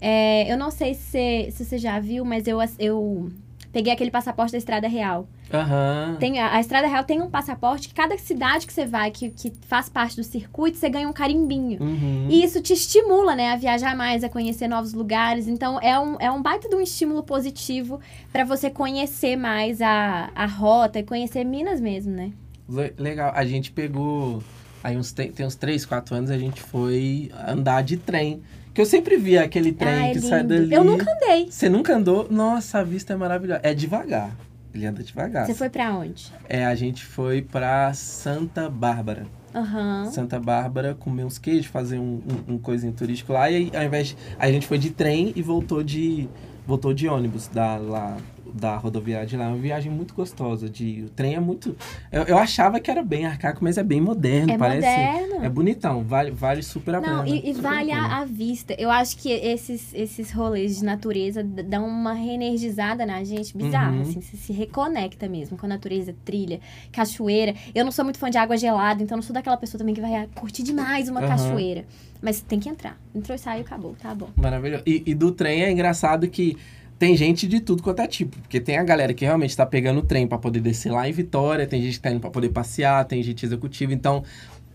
É, 0.00 0.50
eu 0.50 0.56
não 0.56 0.70
sei 0.70 0.94
se, 0.94 1.02
você- 1.02 1.48
se 1.52 1.64
você 1.66 1.76
já 1.78 2.00
viu, 2.00 2.24
mas 2.24 2.46
eu, 2.46 2.58
eu 2.78 3.30
peguei 3.74 3.92
aquele 3.92 4.10
passaporte 4.10 4.52
da 4.52 4.58
Estrada 4.58 4.86
Real. 4.86 5.28
Aham. 5.52 6.16
Tem, 6.20 6.38
a, 6.38 6.54
a 6.54 6.60
Estrada 6.60 6.86
Real 6.86 7.02
tem 7.02 7.20
um 7.20 7.28
passaporte 7.28 7.88
que 7.88 7.94
cada 7.94 8.16
cidade 8.16 8.66
que 8.68 8.72
você 8.72 8.86
vai, 8.86 9.10
que, 9.10 9.30
que 9.30 9.52
faz 9.66 9.88
parte 9.88 10.14
do 10.16 10.22
circuito, 10.22 10.78
você 10.78 10.88
ganha 10.88 11.08
um 11.08 11.12
carimbinho. 11.12 11.82
Uhum. 11.82 12.28
E 12.30 12.44
isso 12.44 12.62
te 12.62 12.72
estimula, 12.72 13.34
né, 13.34 13.50
a 13.50 13.56
viajar 13.56 13.96
mais, 13.96 14.22
a 14.22 14.28
conhecer 14.28 14.68
novos 14.68 14.94
lugares. 14.94 15.48
Então, 15.48 15.80
é 15.82 15.98
um, 15.98 16.16
é 16.20 16.30
um 16.30 16.40
baita 16.40 16.68
de 16.68 16.76
um 16.76 16.80
estímulo 16.80 17.24
positivo 17.24 18.00
pra 18.32 18.44
você 18.44 18.70
conhecer 18.70 19.34
mais 19.36 19.82
a, 19.82 20.30
a 20.34 20.46
rota 20.46 21.00
e 21.00 21.02
conhecer 21.02 21.42
Minas 21.44 21.80
mesmo, 21.80 22.12
né? 22.12 22.30
Le- 22.68 22.94
Legal. 22.96 23.32
A 23.34 23.44
gente 23.44 23.72
pegou. 23.72 24.40
Aí 24.84 24.96
uns, 24.96 25.10
tem, 25.12 25.32
tem 25.32 25.44
uns 25.44 25.56
3, 25.56 25.84
4 25.84 26.14
anos 26.14 26.30
a 26.30 26.38
gente 26.38 26.60
foi 26.62 27.30
andar 27.46 27.82
de 27.82 27.96
trem. 27.96 28.40
Porque 28.74 28.80
eu 28.80 28.86
sempre 28.86 29.16
via 29.16 29.44
aquele 29.44 29.70
trem 29.70 29.88
Ah, 29.94 30.06
é 30.08 30.12
que 30.12 30.20
sai 30.20 30.42
dali. 30.42 30.74
Eu 30.74 30.82
nunca 30.82 31.08
andei. 31.08 31.46
Você 31.48 31.68
nunca 31.68 31.94
andou? 31.94 32.26
Nossa, 32.28 32.80
a 32.80 32.82
vista 32.82 33.12
é 33.12 33.16
maravilhosa. 33.16 33.60
É 33.62 33.72
devagar. 33.72 34.36
Ele 34.74 34.84
anda 34.84 35.00
devagar. 35.00 35.46
Você 35.46 35.54
foi 35.54 35.70
pra 35.70 35.94
onde? 35.94 36.32
É, 36.48 36.66
a 36.66 36.74
gente 36.74 37.04
foi 37.04 37.40
pra 37.40 37.94
Santa 37.94 38.68
Bárbara. 38.68 39.28
Aham. 39.54 40.10
Santa 40.10 40.40
Bárbara, 40.40 40.92
comer 40.92 41.22
uns 41.22 41.38
queijos, 41.38 41.66
fazer 41.66 42.00
um, 42.00 42.20
um, 42.48 42.54
um 42.54 42.58
coisinho 42.58 42.92
turístico 42.92 43.32
lá. 43.32 43.48
E 43.48 43.54
aí, 43.54 43.70
ao 43.72 43.84
invés 43.84 44.08
de, 44.08 44.16
aí 44.40 44.50
a 44.50 44.52
gente 44.52 44.66
foi 44.66 44.76
de 44.76 44.90
trem 44.90 45.32
e 45.36 45.40
voltou 45.40 45.80
de, 45.80 46.28
voltou 46.66 46.92
de 46.92 47.06
ônibus 47.06 47.46
da, 47.46 47.76
lá, 47.76 48.16
da 48.54 48.76
rodoviária 48.76 49.26
de 49.26 49.36
lá. 49.36 49.44
É 49.46 49.48
uma 49.48 49.56
viagem 49.58 49.90
muito 49.90 50.14
gostosa. 50.14 50.68
De, 50.70 51.02
o 51.06 51.10
trem 51.10 51.34
é 51.34 51.40
muito... 51.40 51.76
Eu, 52.12 52.22
eu 52.22 52.38
achava 52.38 52.78
que 52.78 52.90
era 52.90 53.02
bem 53.02 53.26
arcaico, 53.26 53.58
mas 53.62 53.76
é 53.76 53.82
bem 53.82 54.00
moderno. 54.00 54.52
É 54.52 54.56
parece, 54.56 54.86
moderno. 54.86 55.44
É 55.44 55.48
bonitão. 55.48 56.04
Vale, 56.04 56.30
vale 56.30 56.62
super 56.62 56.94
a 56.94 57.00
pena. 57.00 57.16
Não, 57.16 57.26
e, 57.26 57.50
e 57.50 57.52
vale 57.52 57.90
a, 57.90 58.18
a 58.20 58.24
vista. 58.24 58.72
Eu 58.78 58.90
acho 58.90 59.16
que 59.16 59.28
esses, 59.30 59.92
esses 59.92 60.30
rolês 60.30 60.78
de 60.78 60.84
natureza 60.84 61.42
dão 61.42 61.86
uma 61.86 62.12
reenergizada 62.12 63.04
na 63.04 63.24
gente 63.24 63.56
bizarra, 63.56 63.92
Uhum. 63.96 64.02
assim, 64.02 64.20
você 64.20 64.36
se 64.36 64.52
reconecta 64.52 65.28
mesmo 65.28 65.56
com 65.58 65.66
a 65.66 65.68
natureza, 65.68 66.14
trilha, 66.24 66.60
cachoeira. 66.92 67.54
Eu 67.74 67.84
não 67.84 67.90
sou 67.92 68.04
muito 68.04 68.18
fã 68.18 68.30
de 68.30 68.38
água 68.38 68.56
gelada, 68.56 69.02
então 69.02 69.16
não 69.16 69.22
sou 69.22 69.34
daquela 69.34 69.56
pessoa 69.56 69.78
também 69.78 69.94
que 69.94 70.00
vai 70.00 70.28
curtir 70.34 70.62
demais 70.62 71.08
uma 71.08 71.20
Aham. 71.20 71.28
cachoeira. 71.28 71.84
Mas 72.22 72.40
tem 72.40 72.60
que 72.60 72.68
entrar. 72.68 72.98
Entrou 73.14 73.34
e 73.34 73.38
saiu, 73.38 73.62
acabou, 73.62 73.94
tá 74.00 74.14
bom. 74.14 74.28
Maravilhoso. 74.36 74.82
E, 74.86 75.02
e 75.06 75.14
do 75.14 75.32
trem 75.32 75.62
é 75.62 75.70
engraçado 75.72 76.28
que 76.28 76.56
tem 76.98 77.16
gente 77.16 77.46
de 77.48 77.60
tudo 77.60 77.82
quanto 77.82 78.00
é 78.00 78.06
tipo. 78.06 78.38
Porque 78.40 78.60
tem 78.60 78.78
a 78.78 78.84
galera 78.84 79.12
que 79.14 79.24
realmente 79.24 79.56
tá 79.56 79.66
pegando 79.66 79.98
o 80.00 80.02
trem 80.02 80.26
pra 80.26 80.38
poder 80.38 80.60
descer 80.60 80.90
lá 80.92 81.08
em 81.08 81.12
Vitória, 81.12 81.66
tem 81.66 81.82
gente 81.82 81.94
que 81.94 82.00
tá 82.00 82.10
indo 82.10 82.20
pra 82.20 82.30
poder 82.30 82.50
passear, 82.50 83.04
tem 83.04 83.22
gente 83.22 83.44
executiva. 83.44 83.92
Então, 83.92 84.22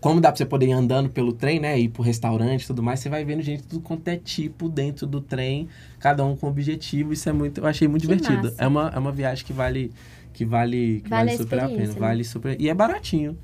como 0.00 0.20
dá 0.20 0.30
pra 0.30 0.36
você 0.38 0.46
poder 0.46 0.66
ir 0.66 0.72
andando 0.72 1.10
pelo 1.10 1.32
trem, 1.32 1.58
né? 1.60 1.78
Ir 1.78 1.88
pro 1.88 2.02
restaurante 2.02 2.62
e 2.62 2.66
tudo 2.66 2.82
mais, 2.82 3.00
você 3.00 3.08
vai 3.08 3.24
vendo 3.24 3.42
gente 3.42 3.62
de 3.62 3.68
tudo 3.68 3.82
quanto 3.82 4.06
é 4.08 4.16
tipo 4.16 4.68
dentro 4.68 5.06
do 5.06 5.20
trem, 5.20 5.68
cada 5.98 6.24
um 6.24 6.34
com 6.36 6.46
objetivo. 6.48 7.12
Isso 7.12 7.28
é 7.28 7.32
muito. 7.32 7.60
Eu 7.60 7.66
achei 7.66 7.86
muito 7.88 8.02
Que 8.02 8.08
divertido. 8.14 8.44
massa. 8.48 8.62
É 8.62 8.66
uma, 8.66 8.92
é 8.94 8.98
uma 8.98 9.12
viagem 9.12 9.44
que 9.44 9.52
vale. 9.52 9.92
Que 10.32 10.44
vale, 10.44 11.00
que 11.02 11.10
Vale 11.10 11.24
vale, 11.26 11.34
a 11.34 11.36
super 11.36 11.58
a 11.60 11.68
pena. 11.68 11.78
né? 11.86 11.94
Vale 11.98 12.24
super. 12.24 12.60
E 12.60 12.68
é 12.68 12.74
baratinho. 12.74 13.36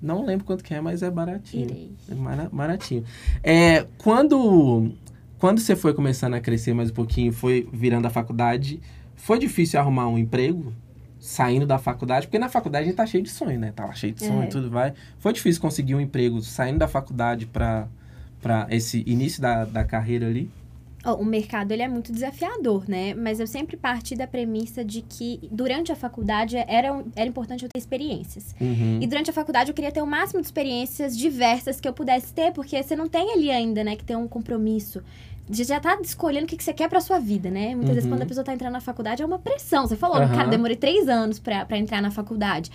Não 0.00 0.26
lembro 0.26 0.44
quanto 0.44 0.62
que 0.62 0.74
é, 0.74 0.80
mas 0.80 1.02
é 1.02 1.10
baratinho. 1.10 1.64
Irei. 1.70 1.90
É 2.10 2.48
baratinho. 2.52 3.02
É, 3.42 3.86
quando, 3.96 4.92
quando 5.44 5.60
você 5.60 5.76
foi 5.76 5.92
começando 5.92 6.32
a 6.32 6.40
crescer 6.40 6.72
mais 6.72 6.88
um 6.88 6.94
pouquinho, 6.94 7.30
foi 7.30 7.68
virando 7.70 8.06
a 8.06 8.10
faculdade, 8.10 8.80
foi 9.14 9.38
difícil 9.38 9.78
arrumar 9.78 10.08
um 10.08 10.16
emprego 10.16 10.72
saindo 11.20 11.66
da 11.66 11.76
faculdade? 11.76 12.26
Porque 12.26 12.38
na 12.38 12.48
faculdade 12.48 12.84
a 12.84 12.86
gente 12.86 12.96
tá 12.96 13.04
cheio 13.04 13.22
de 13.22 13.28
sonho, 13.28 13.60
né? 13.60 13.70
Tá 13.70 13.92
cheio 13.92 14.14
de 14.14 14.24
sonho 14.24 14.40
É. 14.40 14.46
e 14.46 14.48
tudo 14.48 14.70
vai. 14.70 14.94
Foi 15.18 15.34
difícil 15.34 15.60
conseguir 15.60 15.94
um 15.94 16.00
emprego 16.00 16.40
saindo 16.40 16.78
da 16.78 16.88
faculdade 16.88 17.44
para 17.44 17.86
para 18.40 18.66
esse 18.70 19.04
início 19.06 19.42
da, 19.42 19.66
da 19.66 19.84
carreira 19.84 20.26
ali? 20.26 20.50
Ó, 21.04 21.16
o 21.16 21.24
mercado 21.24 21.72
ele 21.72 21.82
é 21.82 21.88
muito 21.88 22.10
desafiador, 22.10 22.84
né? 22.88 23.12
Mas 23.12 23.38
eu 23.38 23.46
sempre 23.46 23.76
parti 23.76 24.16
da 24.16 24.26
premissa 24.26 24.82
de 24.82 25.02
que 25.02 25.38
durante 25.52 25.92
a 25.92 25.96
faculdade 25.96 26.56
era, 26.56 27.04
era 27.14 27.28
importante 27.28 27.64
eu 27.64 27.68
ter 27.68 27.78
experiências. 27.78 28.54
Uhum. 28.58 28.98
E 29.02 29.06
durante 29.06 29.28
a 29.28 29.32
faculdade 29.32 29.70
eu 29.70 29.74
queria 29.74 29.92
ter 29.92 30.00
o 30.00 30.06
máximo 30.06 30.40
de 30.40 30.46
experiências 30.46 31.16
diversas 31.16 31.78
que 31.80 31.86
eu 31.86 31.92
pudesse 31.92 32.32
ter, 32.32 32.52
porque 32.52 32.82
você 32.82 32.96
não 32.96 33.06
tem 33.06 33.32
ali 33.32 33.50
ainda, 33.50 33.84
né, 33.84 33.96
que 33.96 34.04
ter 34.04 34.16
um 34.16 34.26
compromisso. 34.26 35.02
Já 35.50 35.78
tá 35.78 35.98
escolhendo 36.02 36.46
o 36.46 36.48
que 36.48 36.56
que 36.56 36.64
você 36.64 36.72
quer 36.72 36.88
pra 36.88 37.00
sua 37.00 37.18
vida, 37.18 37.50
né? 37.50 37.74
Muitas 37.74 37.94
vezes 37.94 38.04
Uhum. 38.04 38.16
quando 38.16 38.22
a 38.22 38.26
pessoa 38.26 38.42
tá 38.44 38.54
entrando 38.54 38.72
na 38.72 38.80
faculdade 38.80 39.22
é 39.22 39.26
uma 39.26 39.38
pressão. 39.38 39.86
Você 39.86 39.94
falou, 39.96 40.16
Aham. 40.16 40.34
cara, 40.34 40.48
demorei 40.48 40.76
três 40.76 41.06
anos 41.08 41.38
pra, 41.38 41.66
pra 41.66 41.76
entrar 41.76 42.00
na 42.00 42.10
faculdade. 42.10 42.70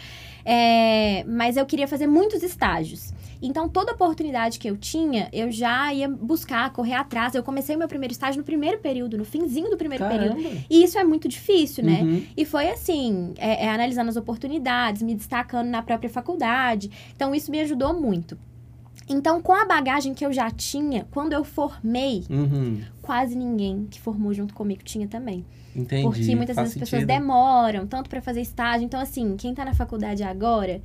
É, 0.45 1.23
mas 1.27 1.57
eu 1.57 1.65
queria 1.65 1.87
fazer 1.87 2.05
muitos 2.07 2.43
estágios. 2.43 3.11
Então, 3.41 3.69
toda 3.69 3.93
oportunidade 3.93 4.59
que 4.59 4.69
eu 4.69 4.75
tinha, 4.77 5.29
eu 5.31 5.49
já 5.51 5.93
ia 5.93 6.07
buscar, 6.09 6.71
correr 6.73 6.93
atrás. 6.93 7.33
Eu 7.33 7.41
comecei 7.43 7.75
o 7.75 7.79
meu 7.79 7.87
primeiro 7.87 8.11
estágio 8.11 8.39
no 8.39 8.45
primeiro 8.45 8.79
período, 8.79 9.17
no 9.17 9.23
finzinho 9.25 9.69
do 9.69 9.77
primeiro 9.77 10.05
período. 10.07 10.35
Caramba! 10.41 10.61
E 10.69 10.83
isso 10.83 10.97
é 10.99 11.03
muito 11.03 11.27
difícil, 11.27 11.83
né? 11.83 12.01
Uhum. 12.01 12.23
E 12.35 12.45
foi 12.45 12.69
assim, 12.69 13.33
é, 13.37 13.65
é 13.65 13.69
analisando 13.69 14.09
as 14.09 14.17
oportunidades, 14.17 15.01
me 15.01 15.15
destacando 15.15 15.67
na 15.69 15.81
própria 15.81 16.09
faculdade. 16.09 16.91
Então, 17.15 17.33
isso 17.33 17.49
me 17.49 17.59
ajudou 17.61 17.93
muito. 17.99 18.37
Então, 19.09 19.41
com 19.41 19.53
a 19.53 19.65
bagagem 19.65 20.13
que 20.13 20.23
eu 20.25 20.31
já 20.31 20.51
tinha, 20.51 21.07
quando 21.11 21.33
eu 21.33 21.43
formei, 21.43 22.23
Uhum. 22.29 22.81
quase 23.01 23.35
ninguém 23.35 23.87
que 23.89 23.99
formou 23.99 24.33
junto 24.33 24.53
comigo 24.53 24.81
tinha 24.83 25.07
também. 25.07 25.43
Entendi. 25.75 26.03
Porque 26.03 26.35
muitas 26.35 26.55
vezes 26.55 26.73
as 26.73 26.79
pessoas 26.79 27.05
demoram 27.05 27.87
tanto 27.87 28.09
para 28.09 28.21
fazer 28.21 28.41
estágio. 28.41 28.85
Então, 28.85 28.99
assim, 28.99 29.35
quem 29.37 29.53
tá 29.53 29.65
na 29.65 29.73
faculdade 29.73 30.23
agora, 30.23 30.81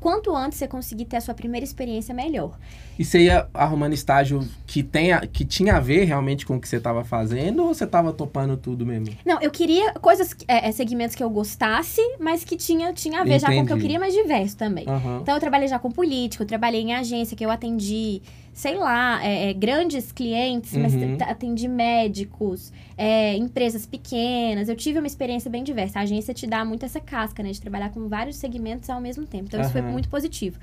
quanto 0.00 0.34
antes 0.34 0.58
você 0.58 0.68
conseguir 0.68 1.04
ter 1.04 1.16
a 1.16 1.20
sua 1.20 1.34
primeira 1.34 1.64
experiência, 1.64 2.14
melhor. 2.14 2.58
E 2.98 3.04
você 3.04 3.20
ia 3.20 3.48
arrumando 3.54 3.92
estágio 3.92 4.46
que, 4.66 4.82
tenha, 4.82 5.20
que 5.20 5.44
tinha 5.44 5.76
a 5.76 5.80
ver 5.80 6.04
realmente 6.04 6.44
com 6.44 6.56
o 6.56 6.60
que 6.60 6.68
você 6.68 6.80
tava 6.80 7.04
fazendo 7.04 7.62
ou 7.62 7.72
você 7.72 7.86
tava 7.86 8.12
topando 8.12 8.56
tudo 8.56 8.84
mesmo? 8.84 9.14
Não, 9.24 9.40
eu 9.40 9.50
queria 9.50 9.92
coisas, 9.94 10.34
é, 10.48 10.68
é, 10.68 10.72
segmentos 10.72 11.14
que 11.14 11.22
eu 11.22 11.30
gostasse, 11.30 12.00
mas 12.18 12.42
que 12.42 12.56
tinha, 12.56 12.92
tinha 12.92 13.20
a 13.20 13.24
ver 13.24 13.38
já 13.38 13.48
com 13.48 13.60
o 13.60 13.66
que 13.66 13.72
eu 13.72 13.76
Entendi. 13.76 13.82
queria, 13.82 14.00
mas 14.00 14.14
diverso 14.14 14.56
também. 14.56 14.84
Aham. 14.88 15.20
Então, 15.22 15.34
eu 15.34 15.40
trabalhei 15.40 15.68
já 15.68 15.78
com 15.78 15.90
político, 15.90 16.44
trabalhei 16.44 16.80
em 16.82 16.94
agência, 16.94 17.36
que 17.36 17.44
eu 17.44 17.50
atendi, 17.50 18.20
sei 18.58 18.76
lá, 18.76 19.24
é, 19.24 19.50
é, 19.50 19.52
grandes 19.52 20.10
clientes, 20.10 20.76
mas 20.76 20.92
Uhum. 20.92 21.16
t- 21.16 21.22
atendi 21.22 21.68
médicos, 21.68 22.72
é, 22.96 23.36
empresas 23.36 23.86
pequenas. 23.86 24.68
Eu 24.68 24.74
tive 24.74 24.98
uma 24.98 25.06
experiência 25.06 25.48
bem 25.48 25.62
diversa. 25.62 26.00
A 26.00 26.02
agência 26.02 26.34
te 26.34 26.44
dá 26.44 26.64
muito 26.64 26.84
essa 26.84 26.98
casca, 26.98 27.40
né? 27.40 27.52
De 27.52 27.60
trabalhar 27.60 27.90
com 27.90 28.08
vários 28.08 28.34
segmentos 28.34 28.90
ao 28.90 29.00
mesmo 29.00 29.24
tempo. 29.24 29.44
Então, 29.46 29.60
isso 29.60 29.70
foi 29.70 29.80
muito 29.82 30.08
positivo. 30.08 30.58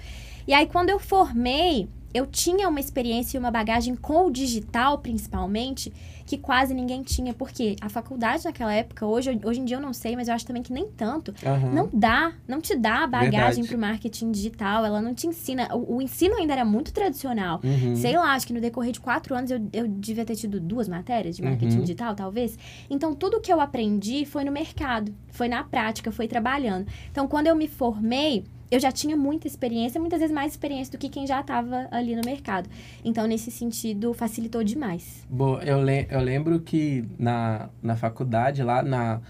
E 0.46 0.54
aí, 0.54 0.68
quando 0.68 0.90
eu 0.90 1.00
formei, 1.00 1.88
eu 2.16 2.26
tinha 2.26 2.70
uma 2.70 2.80
experiência 2.80 3.38
e 3.38 3.40
uma 3.40 3.52
bagagem 3.52 3.94
com 3.96 4.28
o 4.28 4.32
digital, 4.32 5.00
principalmente, 5.00 5.92
que 6.26 6.38
quase 6.38 6.74
ninguém 6.74 7.04
tinha. 7.04 7.34
Porque 7.34 7.76
a 7.82 7.90
faculdade 7.90 8.46
naquela 8.46 8.74
época, 8.74 9.06
hoje, 9.06 9.38
hoje 9.44 9.60
em 9.60 9.66
dia 9.66 9.76
eu 9.78 9.82
não 9.82 9.92
sei, 9.92 10.16
mas 10.16 10.30
eu 10.30 10.34
acho 10.34 10.46
também 10.46 10.64
que 10.64 10.72
nem 10.72 10.88
tanto, 10.88 11.34
Aham. 11.46 11.74
não 11.74 11.90
dá, 11.94 12.32
não 12.48 12.62
te 12.62 12.74
dá 12.76 13.04
a 13.04 13.08
bagagem 13.08 13.64
Verdade. 13.64 13.68
pro 13.68 13.78
marketing 13.78 14.32
digital, 14.32 14.86
ela 14.86 15.02
não 15.02 15.14
te 15.14 15.28
ensina. 15.28 15.68
O, 15.76 15.98
o 15.98 16.02
ensino 16.02 16.36
ainda 16.38 16.54
era 16.54 16.64
muito 16.64 16.94
tradicional. 16.94 17.60
Uhum. 17.64 17.96
Sei 17.96 18.16
lá, 18.18 18.34
acho 18.34 18.48
que 18.48 18.54
no 18.54 18.62
decorrer 18.62 18.94
de 18.94 19.02
quatro 19.02 19.36
anos 19.36 19.52
eu, 19.52 19.60
eu 19.74 19.86
devia 19.88 20.24
ter 20.24 20.36
tido 20.38 20.58
duas 20.60 20.88
matérias 20.88 21.36
de 21.36 21.44
marketing 21.44 21.76
Uhum. 21.76 21.82
digital, 21.82 22.16
talvez. 22.16 22.58
Então, 22.90 23.14
tudo 23.14 23.42
que 23.42 23.52
eu 23.52 23.60
aprendi 23.60 24.26
foi 24.26 24.46
no 24.46 24.52
mercado, 24.54 25.14
foi 25.28 25.50
na 25.50 25.64
prática, 25.66 26.12
foi 26.14 26.28
trabalhando. 26.30 26.88
Então, 27.12 27.28
quando 27.28 27.48
eu 27.48 27.56
me 27.56 27.68
formei, 27.68 28.46
eu 28.70 28.80
já 28.80 28.92
tinha 28.92 29.16
muita 29.16 29.48
experiência, 29.48 30.00
muitas 30.00 30.20
vezes 30.20 30.34
mais 30.34 30.52
experiência 30.52 30.92
do 30.92 30.98
que 30.98 31.10
quem 31.10 31.28
já 31.28 31.42
estava 31.42 31.88
ali 31.92 32.16
no 32.16 32.22
mercado. 32.26 32.70
Então, 33.04 33.28
nesse 33.28 33.52
sentido, 33.52 34.14
facilitou 34.14 34.64
demais. 34.64 35.26
Boa, 35.30 35.64
eu, 35.64 35.82
le 35.84 36.08
eu 36.10 36.20
lembro 36.20 36.60
que 36.60 37.06
na, 37.18 37.70
na 37.82 37.96
faculdade, 37.96 38.64
lá 38.64 38.82
na, 38.82 39.22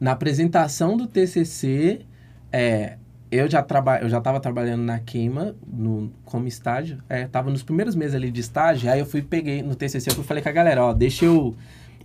na 0.00 0.12
apresentação 0.12 0.96
do 0.96 1.06
TCC, 1.06 2.00
é, 2.50 2.96
eu 3.30 3.50
já 3.50 3.62
traba 3.62 3.98
eu 3.98 4.10
já 4.10 4.18
estava 4.18 4.38
trabalhando 4.38 4.82
na 4.82 4.98
queima 4.98 5.54
no, 5.66 6.12
como 6.24 6.46
estágio. 6.46 6.98
É, 7.08 7.26
tava 7.26 7.50
nos 7.50 7.62
primeiros 7.62 7.94
meses 7.94 8.14
ali 8.14 8.30
de 8.30 8.40
estágio, 8.40 8.90
aí 8.90 8.98
eu 8.98 9.06
fui 9.06 9.22
peguei 9.22 9.62
no 9.62 9.74
TCC, 9.74 10.10
eu 10.10 10.22
falei 10.22 10.42
com 10.42 10.48
a 10.48 10.52
galera, 10.52 10.84
ó, 10.84 10.92
deixa 10.92 11.24
eu 11.24 11.54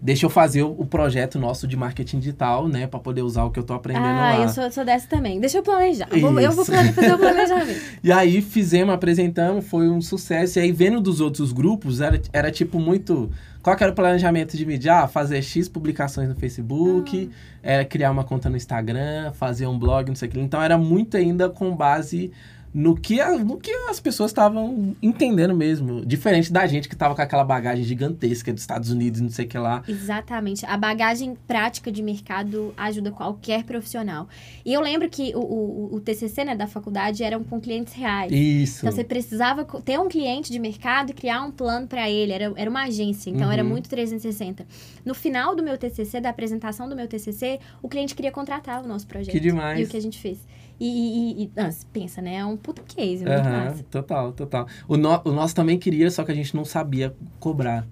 deixa 0.01 0.25
eu 0.25 0.29
fazer 0.29 0.63
o, 0.63 0.85
projeto 0.85 1.39
nosso 1.39 1.67
de 1.67 1.75
marketing 1.75 2.19
digital, 2.19 2.67
né, 2.67 2.87
para 2.87 2.99
poder 2.99 3.21
usar 3.21 3.43
o 3.43 3.51
que 3.51 3.59
eu 3.59 3.63
tô 3.63 3.73
aprendendo 3.73 4.05
ah, 4.05 4.37
lá. 4.37 4.43
eu 4.43 4.49
sou, 4.49 4.71
sou 4.71 4.85
dessa 4.85 5.07
também. 5.07 5.39
Deixa 5.39 5.57
eu 5.57 5.63
planejar. 5.63 6.07
Eu 6.11 6.21
vou, 6.21 6.39
eu 6.39 6.51
vou 6.51 6.63
Isso. 6.63 6.71
fazer 6.71 7.13
o 7.13 7.17
planejamento. 7.19 7.81
E 8.03 8.11
aí 8.11 8.41
fizemos, 8.41 8.93
apresentamos, 8.93 9.65
foi 9.67 9.89
um 9.89 10.01
sucesso. 10.01 10.59
E 10.59 10.61
aí 10.61 10.71
vendo 10.71 11.01
dos 11.01 11.19
outros 11.19 11.51
grupos, 11.51 12.01
era, 12.01 12.21
era 12.31 12.51
tipo 12.51 12.79
muito. 12.79 13.29
Qual 13.61 13.75
que 13.75 13.83
era 13.83 13.91
o 13.91 13.95
planejamento 13.95 14.55
de 14.55 14.65
mídia? 14.65 15.01
Ah, 15.01 15.07
fazer 15.07 15.41
X 15.41 15.67
publicações 15.67 16.29
no 16.29 16.35
Facebook, 16.35 17.29
era 17.61 17.83
criar 17.83 18.11
uma 18.11 18.23
conta 18.23 18.49
no 18.49 18.55
Instagram, 18.55 19.33
fazer 19.33 19.67
um 19.67 19.77
blog, 19.77 20.07
não 20.07 20.15
sei 20.15 20.29
o 20.29 20.31
que. 20.31 20.39
Então 20.39 20.61
era 20.61 20.77
muito 20.77 21.17
ainda 21.17 21.49
com 21.49 21.75
base 21.75 22.31
no 22.79 22.95
que, 22.95 23.19
a- 23.19 23.35
no 23.39 23.57
que 23.57 23.71
as 23.89 23.99
pessoas 23.99 24.29
estavam 24.29 24.95
entendendo 25.01 25.55
mesmo. 25.55 26.05
Diferente 26.05 26.53
da 26.53 26.67
gente 26.67 26.87
que 26.87 26.95
tava 26.95 27.15
com 27.15 27.21
aquela 27.23 27.43
bagagem 27.43 27.83
gigantesca 27.83 28.53
dos 28.53 28.61
Estados 28.61 28.91
Unidos, 28.91 29.19
não 29.19 29.29
sei 29.31 29.45
o 29.45 29.47
que 29.47 29.57
lá. 29.57 29.81
Exatamente. 29.87 30.63
A 30.63 30.77
bagagem 30.77 31.35
prática 31.47 31.91
de 31.91 32.03
mercado 32.03 32.73
ajuda 32.77 33.09
qualquer 33.09 33.63
profissional. 33.63 34.27
E 34.63 34.71
eu 34.73 34.79
lembro 34.81 35.09
que 35.09 35.33
o, 35.35 35.39
o, 35.39 35.95
o 35.95 35.99
TCC 35.99 36.45
né, 36.45 36.55
da 36.55 36.67
faculdade 36.67 37.23
eram 37.23 37.43
com 37.43 37.59
clientes 37.59 37.93
reais. 37.93 38.31
Isso. 38.31 38.81
Então 38.85 38.91
você 38.91 39.03
precisava 39.03 39.65
ter 39.83 39.99
um 39.99 40.07
cliente 40.07 40.51
de 40.51 40.59
mercado 40.59 41.09
e 41.09 41.13
criar 41.13 41.41
um 41.43 41.51
plano 41.51 41.87
para 41.87 42.07
ele. 42.07 42.31
Era, 42.31 42.53
era 42.55 42.69
uma 42.69 42.83
agência, 42.83 43.31
então 43.31 43.51
era 43.51 43.63
Uhum. 43.63 43.69
muito 43.69 43.89
360. 43.89 44.67
No 45.03 45.15
final 45.15 45.55
do 45.55 45.63
meu 45.63 45.79
TCC, 45.79 46.21
da 46.21 46.29
apresentação 46.29 46.87
do 46.87 46.95
meu 46.95 47.07
TCC, 47.07 47.59
o 47.81 47.89
cliente 47.89 48.13
queria 48.13 48.31
contratar 48.31 48.83
o 48.83 48.87
nosso 48.87 49.07
projeto. 49.07 49.31
Que 49.33 49.39
demais. 49.39 49.79
E 49.79 49.83
o 49.83 49.87
que 49.87 49.97
a 49.97 50.01
gente 50.01 50.19
fez. 50.19 50.37
E, 50.79 50.85
e, 50.85 51.43
e 51.45 51.51
ah, 51.57 51.69
pensa, 51.91 52.21
né? 52.21 52.35
É 52.35 52.45
um 52.45 52.55
puta 52.55 52.81
case, 52.83 53.25
muito 53.25 53.31
Aham, 53.31 53.65
massa. 53.65 53.83
total, 53.89 54.31
total. 54.31 54.67
O, 54.87 54.95
no, 54.95 55.21
o 55.25 55.31
nosso 55.31 55.55
também 55.55 55.77
queria, 55.79 56.09
só 56.11 56.23
que 56.23 56.31
a 56.31 56.35
gente 56.35 56.55
não 56.55 56.63
sabia 56.65 57.15
cobrar. 57.39 57.87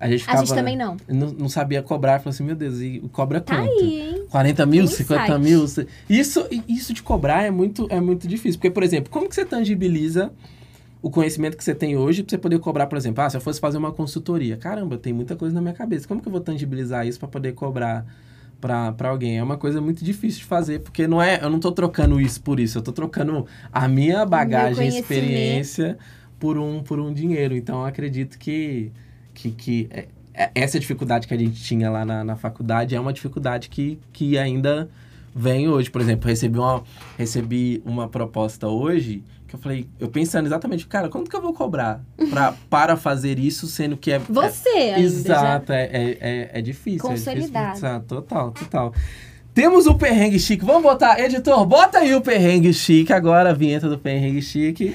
A 0.00 0.08
gente, 0.08 0.20
A 0.20 0.22
ficava, 0.22 0.44
gente 0.46 0.54
também 0.54 0.76
não. 0.76 0.96
não. 1.08 1.32
Não 1.32 1.48
sabia 1.48 1.82
cobrar. 1.82 2.20
Falou 2.20 2.30
assim, 2.30 2.44
meu 2.44 2.54
Deus, 2.54 2.80
e 2.80 3.00
cobra 3.12 3.40
Tá 3.40 3.56
quanto? 3.56 3.82
aí, 3.82 4.00
hein? 4.00 4.26
40 4.30 4.64
mil, 4.66 4.84
Um 4.84 4.86
50 4.86 5.38
insight. 5.38 5.40
mil? 5.40 5.64
Isso, 6.08 6.46
isso 6.68 6.94
de 6.94 7.02
cobrar 7.02 7.42
é 7.42 7.50
muito, 7.50 7.88
é 7.90 8.00
muito 8.00 8.28
difícil. 8.28 8.58
Porque, 8.60 8.70
por 8.70 8.84
exemplo, 8.84 9.10
como 9.10 9.28
que 9.28 9.34
você 9.34 9.44
tangibiliza 9.44 10.30
o 11.02 11.10
conhecimento 11.10 11.56
que 11.56 11.64
você 11.64 11.74
tem 11.74 11.96
hoje 11.96 12.22
pra 12.22 12.30
você 12.30 12.38
poder 12.38 12.58
cobrar, 12.60 12.86
por 12.86 12.96
exemplo, 12.96 13.22
ah, 13.24 13.30
se 13.30 13.36
eu 13.36 13.40
fosse 13.40 13.58
fazer 13.60 13.78
uma 13.78 13.92
consultoria, 13.92 14.56
caramba, 14.56 14.96
tem 14.98 15.12
muita 15.12 15.34
coisa 15.34 15.54
na 15.54 15.60
minha 15.60 15.74
cabeça. 15.74 16.06
Como 16.06 16.20
que 16.20 16.28
eu 16.28 16.32
vou 16.32 16.40
tangibilizar 16.40 17.06
isso 17.06 17.18
para 17.18 17.28
poder 17.28 17.52
cobrar 17.54 18.06
para 18.60 19.08
alguém? 19.08 19.38
É 19.38 19.42
uma 19.42 19.56
coisa 19.56 19.80
muito 19.80 20.04
difícil 20.04 20.40
de 20.40 20.46
fazer, 20.46 20.80
porque 20.80 21.06
não 21.06 21.22
é, 21.22 21.42
eu 21.42 21.50
não 21.50 21.60
tô 21.60 21.72
trocando 21.72 22.20
isso 22.20 22.40
por 22.40 22.58
isso, 22.58 22.78
eu 22.78 22.82
tô 22.82 22.92
trocando 22.92 23.46
a 23.72 23.86
minha 23.88 24.24
bagagem, 24.26 24.88
experiência 24.88 25.98
por 26.38 26.58
um 26.58 26.82
por 26.82 26.98
um 27.00 27.12
dinheiro. 27.12 27.56
Então, 27.56 27.80
eu 27.80 27.86
acredito 27.86 28.38
que 28.38 28.90
que, 29.34 29.50
que 29.52 29.88
é, 29.90 30.08
é, 30.34 30.50
essa 30.54 30.78
dificuldade 30.78 31.26
que 31.26 31.34
a 31.34 31.36
gente 31.36 31.62
tinha 31.62 31.90
lá 31.90 32.04
na, 32.04 32.24
na 32.24 32.36
faculdade 32.36 32.94
é 32.94 33.00
uma 33.00 33.12
dificuldade 33.12 33.68
que, 33.68 33.98
que 34.12 34.36
ainda 34.36 34.88
vem 35.34 35.68
hoje. 35.68 35.90
Por 35.90 36.00
exemplo, 36.00 36.28
recebi 36.28 36.58
uma, 36.58 36.82
recebi 37.16 37.82
uma 37.84 38.08
proposta 38.08 38.68
hoje 38.68 39.22
que 39.48 39.54
eu 39.54 39.58
falei, 39.58 39.88
eu 39.98 40.08
pensando 40.08 40.46
exatamente, 40.46 40.86
cara, 40.86 41.08
quanto 41.08 41.30
que 41.30 41.34
eu 41.34 41.40
vou 41.40 41.54
cobrar 41.54 42.04
pra, 42.28 42.52
para 42.68 42.96
fazer 42.96 43.38
isso, 43.38 43.66
sendo 43.66 43.96
que 43.96 44.12
é. 44.12 44.18
Você 44.18 44.68
é, 44.68 44.94
ainda. 44.94 45.00
Exato, 45.00 45.72
é, 45.72 45.84
é, 45.84 46.18
é, 46.20 46.50
é 46.52 46.62
difícil. 46.62 47.00
Consolidado. 47.00 47.68
É 47.68 47.72
difícil, 47.72 48.00
total, 48.02 48.52
total. 48.52 48.94
Temos 49.54 49.86
o 49.86 49.94
perrengue 49.94 50.38
chique. 50.38 50.64
Vamos 50.64 50.82
botar, 50.82 51.18
editor, 51.18 51.66
bota 51.66 51.98
aí 51.98 52.14
o 52.14 52.20
perrengue 52.20 52.72
chique 52.74 53.12
agora, 53.12 53.50
a 53.50 53.54
vinheta 53.54 53.88
do 53.88 53.98
perrengue 53.98 54.42
chique. 54.42 54.94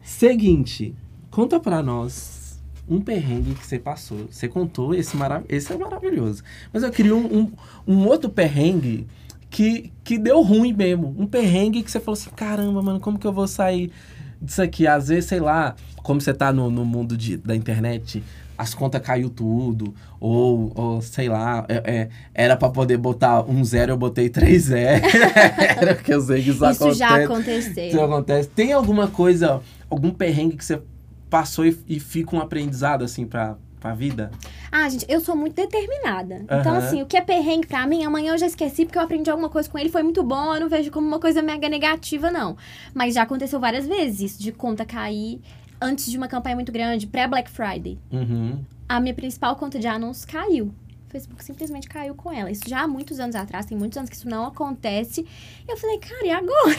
Seguinte, 0.00 0.94
conta 1.30 1.58
pra 1.58 1.82
nós 1.82 2.62
um 2.88 3.00
perrengue 3.00 3.54
que 3.54 3.66
você 3.66 3.78
passou. 3.78 4.28
Você 4.30 4.46
contou, 4.46 4.94
esse, 4.94 5.16
marav 5.16 5.44
esse 5.48 5.72
é 5.72 5.76
maravilhoso. 5.76 6.42
Mas 6.72 6.84
eu 6.84 6.90
queria 6.90 7.14
um, 7.14 7.26
um, 7.26 7.52
um 7.86 8.06
outro 8.06 8.30
perrengue 8.30 9.06
que, 9.52 9.92
que 10.02 10.18
deu 10.18 10.40
ruim 10.40 10.72
mesmo. 10.72 11.14
Um 11.18 11.26
perrengue 11.26 11.82
que 11.82 11.90
você 11.90 12.00
falou 12.00 12.14
assim: 12.14 12.30
caramba, 12.30 12.82
mano, 12.82 12.98
como 12.98 13.18
que 13.18 13.26
eu 13.26 13.32
vou 13.32 13.46
sair 13.46 13.92
disso 14.40 14.62
aqui? 14.62 14.86
Às 14.86 15.08
vezes, 15.08 15.26
sei 15.26 15.38
lá, 15.38 15.76
como 16.02 16.20
você 16.20 16.32
tá 16.32 16.50
no, 16.52 16.70
no 16.70 16.86
mundo 16.86 17.16
de, 17.16 17.36
da 17.36 17.54
internet, 17.54 18.24
as 18.56 18.72
contas 18.72 19.02
caiu 19.02 19.28
tudo, 19.28 19.94
ou, 20.18 20.72
ou 20.74 21.02
sei 21.02 21.28
lá, 21.28 21.66
é, 21.68 21.82
é, 21.84 22.08
era 22.34 22.56
para 22.56 22.70
poder 22.70 22.96
botar 22.96 23.42
um 23.42 23.62
zero, 23.62 23.92
eu 23.92 23.96
botei 23.98 24.30
três 24.30 24.64
zero. 24.64 25.04
era 25.76 25.94
porque 25.94 26.14
eu 26.14 26.20
sei 26.22 26.42
que 26.42 26.48
isso, 26.48 26.64
isso 26.64 26.84
acontece. 26.84 26.98
já 26.98 27.22
aconteceu. 27.22 27.88
Isso 27.88 28.00
acontece. 28.00 28.48
Tem 28.48 28.72
alguma 28.72 29.06
coisa, 29.06 29.60
algum 29.90 30.10
perrengue 30.10 30.56
que 30.56 30.64
você 30.64 30.80
passou 31.28 31.66
e, 31.66 31.78
e 31.86 32.00
fica 32.00 32.34
um 32.34 32.40
aprendizado, 32.40 33.04
assim, 33.04 33.26
pra, 33.26 33.58
pra 33.82 33.92
vida? 33.92 34.30
Ah, 34.70 34.88
gente, 34.88 35.04
eu 35.08 35.20
sou 35.20 35.36
muito 35.36 35.54
determinada. 35.54 36.36
Uhum. 36.36 36.60
Então, 36.60 36.74
assim, 36.76 37.02
o 37.02 37.06
que 37.06 37.16
é 37.16 37.20
perrengue 37.20 37.66
pra 37.66 37.84
mim, 37.86 38.04
amanhã 38.04 38.32
eu 38.32 38.38
já 38.38 38.46
esqueci 38.46 38.84
porque 38.86 38.96
eu 38.96 39.02
aprendi 39.02 39.28
alguma 39.28 39.48
coisa 39.48 39.68
com 39.68 39.76
ele, 39.76 39.90
foi 39.90 40.04
muito 40.04 40.22
bom, 40.22 40.54
eu 40.54 40.60
não 40.60 40.68
vejo 40.68 40.90
como 40.90 41.06
uma 41.06 41.18
coisa 41.18 41.42
mega 41.42 41.68
negativa, 41.68 42.30
não. 42.30 42.56
Mas 42.94 43.14
já 43.14 43.22
aconteceu 43.22 43.58
várias 43.58 43.86
vezes 43.86 44.20
isso, 44.20 44.42
de 44.42 44.52
conta 44.52 44.84
cair 44.84 45.40
antes 45.80 46.08
de 46.08 46.16
uma 46.16 46.28
campanha 46.28 46.54
muito 46.54 46.70
grande, 46.70 47.08
pré-Black 47.08 47.50
Friday. 47.50 47.98
Uhum. 48.10 48.60
A 48.88 49.00
minha 49.00 49.14
principal 49.14 49.56
conta 49.56 49.78
de 49.78 49.88
anúncios 49.88 50.24
caiu. 50.24 50.72
Facebook 51.12 51.44
simplesmente 51.44 51.88
caiu 51.88 52.14
com 52.14 52.32
ela. 52.32 52.50
Isso 52.50 52.62
já 52.66 52.80
há 52.80 52.88
muitos 52.88 53.20
anos 53.20 53.36
atrás, 53.36 53.66
tem 53.66 53.76
muitos 53.76 53.98
anos 53.98 54.08
que 54.08 54.16
isso 54.16 54.28
não 54.28 54.46
acontece. 54.46 55.20
E 55.20 55.70
eu 55.70 55.76
falei, 55.76 55.98
cara, 55.98 56.26
e 56.26 56.30
agora? 56.30 56.76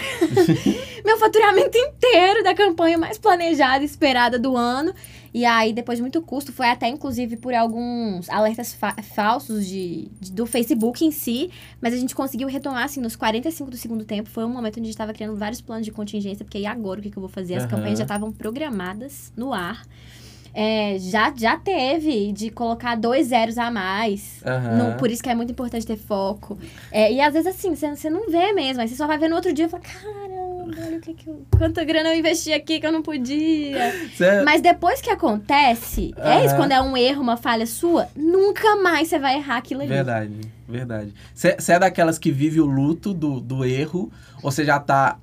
Meu 1.05 1.17
faturamento 1.17 1.77
inteiro 1.77 2.43
da 2.43 2.55
campanha 2.55 2.97
mais 2.97 3.17
planejada 3.17 3.83
e 3.83 3.85
esperada 3.85 4.39
do 4.39 4.57
ano. 4.57 4.93
E 5.33 5.45
aí, 5.45 5.73
depois 5.73 5.97
de 5.97 6.01
muito 6.01 6.21
custo, 6.21 6.51
foi 6.51 6.67
até 6.67 6.87
inclusive 6.87 7.37
por 7.37 7.53
alguns 7.53 8.29
alertas 8.29 8.73
fa 8.73 8.95
falsos 9.01 9.65
de, 9.65 10.07
de, 10.19 10.31
do 10.31 10.45
Facebook 10.45 11.05
em 11.05 11.11
si. 11.11 11.51
Mas 11.79 11.93
a 11.93 11.97
gente 11.97 12.15
conseguiu 12.15 12.47
retomar, 12.47 12.83
assim, 12.83 13.01
nos 13.01 13.15
45 13.15 13.71
do 13.71 13.77
segundo 13.77 14.03
tempo. 14.03 14.29
Foi 14.29 14.43
um 14.43 14.49
momento 14.49 14.73
onde 14.73 14.81
a 14.81 14.85
gente 14.85 14.95
estava 14.95 15.13
criando 15.13 15.35
vários 15.35 15.61
planos 15.61 15.85
de 15.85 15.91
contingência, 15.91 16.43
porque 16.43 16.59
e 16.59 16.65
agora 16.65 16.99
o 16.99 17.03
que, 17.03 17.09
que 17.11 17.17
eu 17.17 17.21
vou 17.21 17.29
fazer? 17.29 17.55
As 17.55 17.63
uhum. 17.63 17.69
campanhas 17.69 17.99
já 17.99 18.05
estavam 18.05 18.31
programadas 18.31 19.31
no 19.35 19.53
ar. 19.53 19.83
É, 20.53 20.97
já, 20.99 21.33
já 21.35 21.57
teve 21.57 22.31
de 22.31 22.51
colocar 22.51 22.95
dois 22.95 23.27
zeros 23.27 23.57
a 23.57 23.71
mais. 23.71 24.43
Uhum. 24.45 24.91
No, 24.91 24.97
por 24.97 25.09
isso 25.09 25.23
que 25.23 25.29
é 25.29 25.33
muito 25.33 25.51
importante 25.51 25.85
ter 25.85 25.97
foco. 25.97 26.57
É, 26.91 27.11
e 27.11 27.19
às 27.19 27.33
vezes, 27.33 27.47
assim, 27.47 27.75
você, 27.75 28.09
não 28.09 28.29
vê 28.29 28.53
mesmo. 28.53 28.81
Aí 28.81 28.87
você 28.87 28.95
só 28.95 29.07
vai 29.07 29.17
ver 29.17 29.27
no 29.27 29.35
outro 29.35 29.51
dia 29.51 29.65
e 29.65 29.69
fala, 29.69 29.81
caramba, 29.81 30.75
olha 30.85 30.97
o 30.97 31.01
que 31.01 31.13
que 31.15 31.27
eu, 31.27 31.41
quanta 31.57 31.83
grana 31.83 32.09
eu 32.09 32.19
investi 32.19 32.53
aqui 32.53 32.79
que 32.79 32.85
eu 32.85 32.91
não 32.91 33.01
podia. 33.01 33.91
Certo. 34.15 34.45
Mas 34.45 34.61
depois 34.61 35.01
que 35.01 35.09
acontece, 35.09 36.13
uhum. 36.17 36.23
é 36.23 36.45
isso, 36.45 36.55
quando 36.55 36.71
é 36.71 36.81
um 36.81 36.95
erro, 36.95 37.21
uma 37.21 37.37
falha 37.37 37.65
sua, 37.65 38.07
nunca 38.15 38.75
mais 38.75 39.07
você 39.07 39.17
vai 39.17 39.37
errar 39.37 39.57
aquilo 39.57 39.81
ali. 39.81 39.89
Verdade, 39.89 40.33
verdade. 40.69 41.13
Você 41.33 41.71
é 41.71 41.79
daquelas 41.79 42.19
que 42.19 42.31
vive 42.31 42.61
o 42.61 42.65
luto 42.65 43.11
do, 43.11 43.39
do 43.39 43.65
erro, 43.65 44.11
ou 44.43 44.51
você 44.51 44.63
já 44.63 44.79
tá 44.79 45.17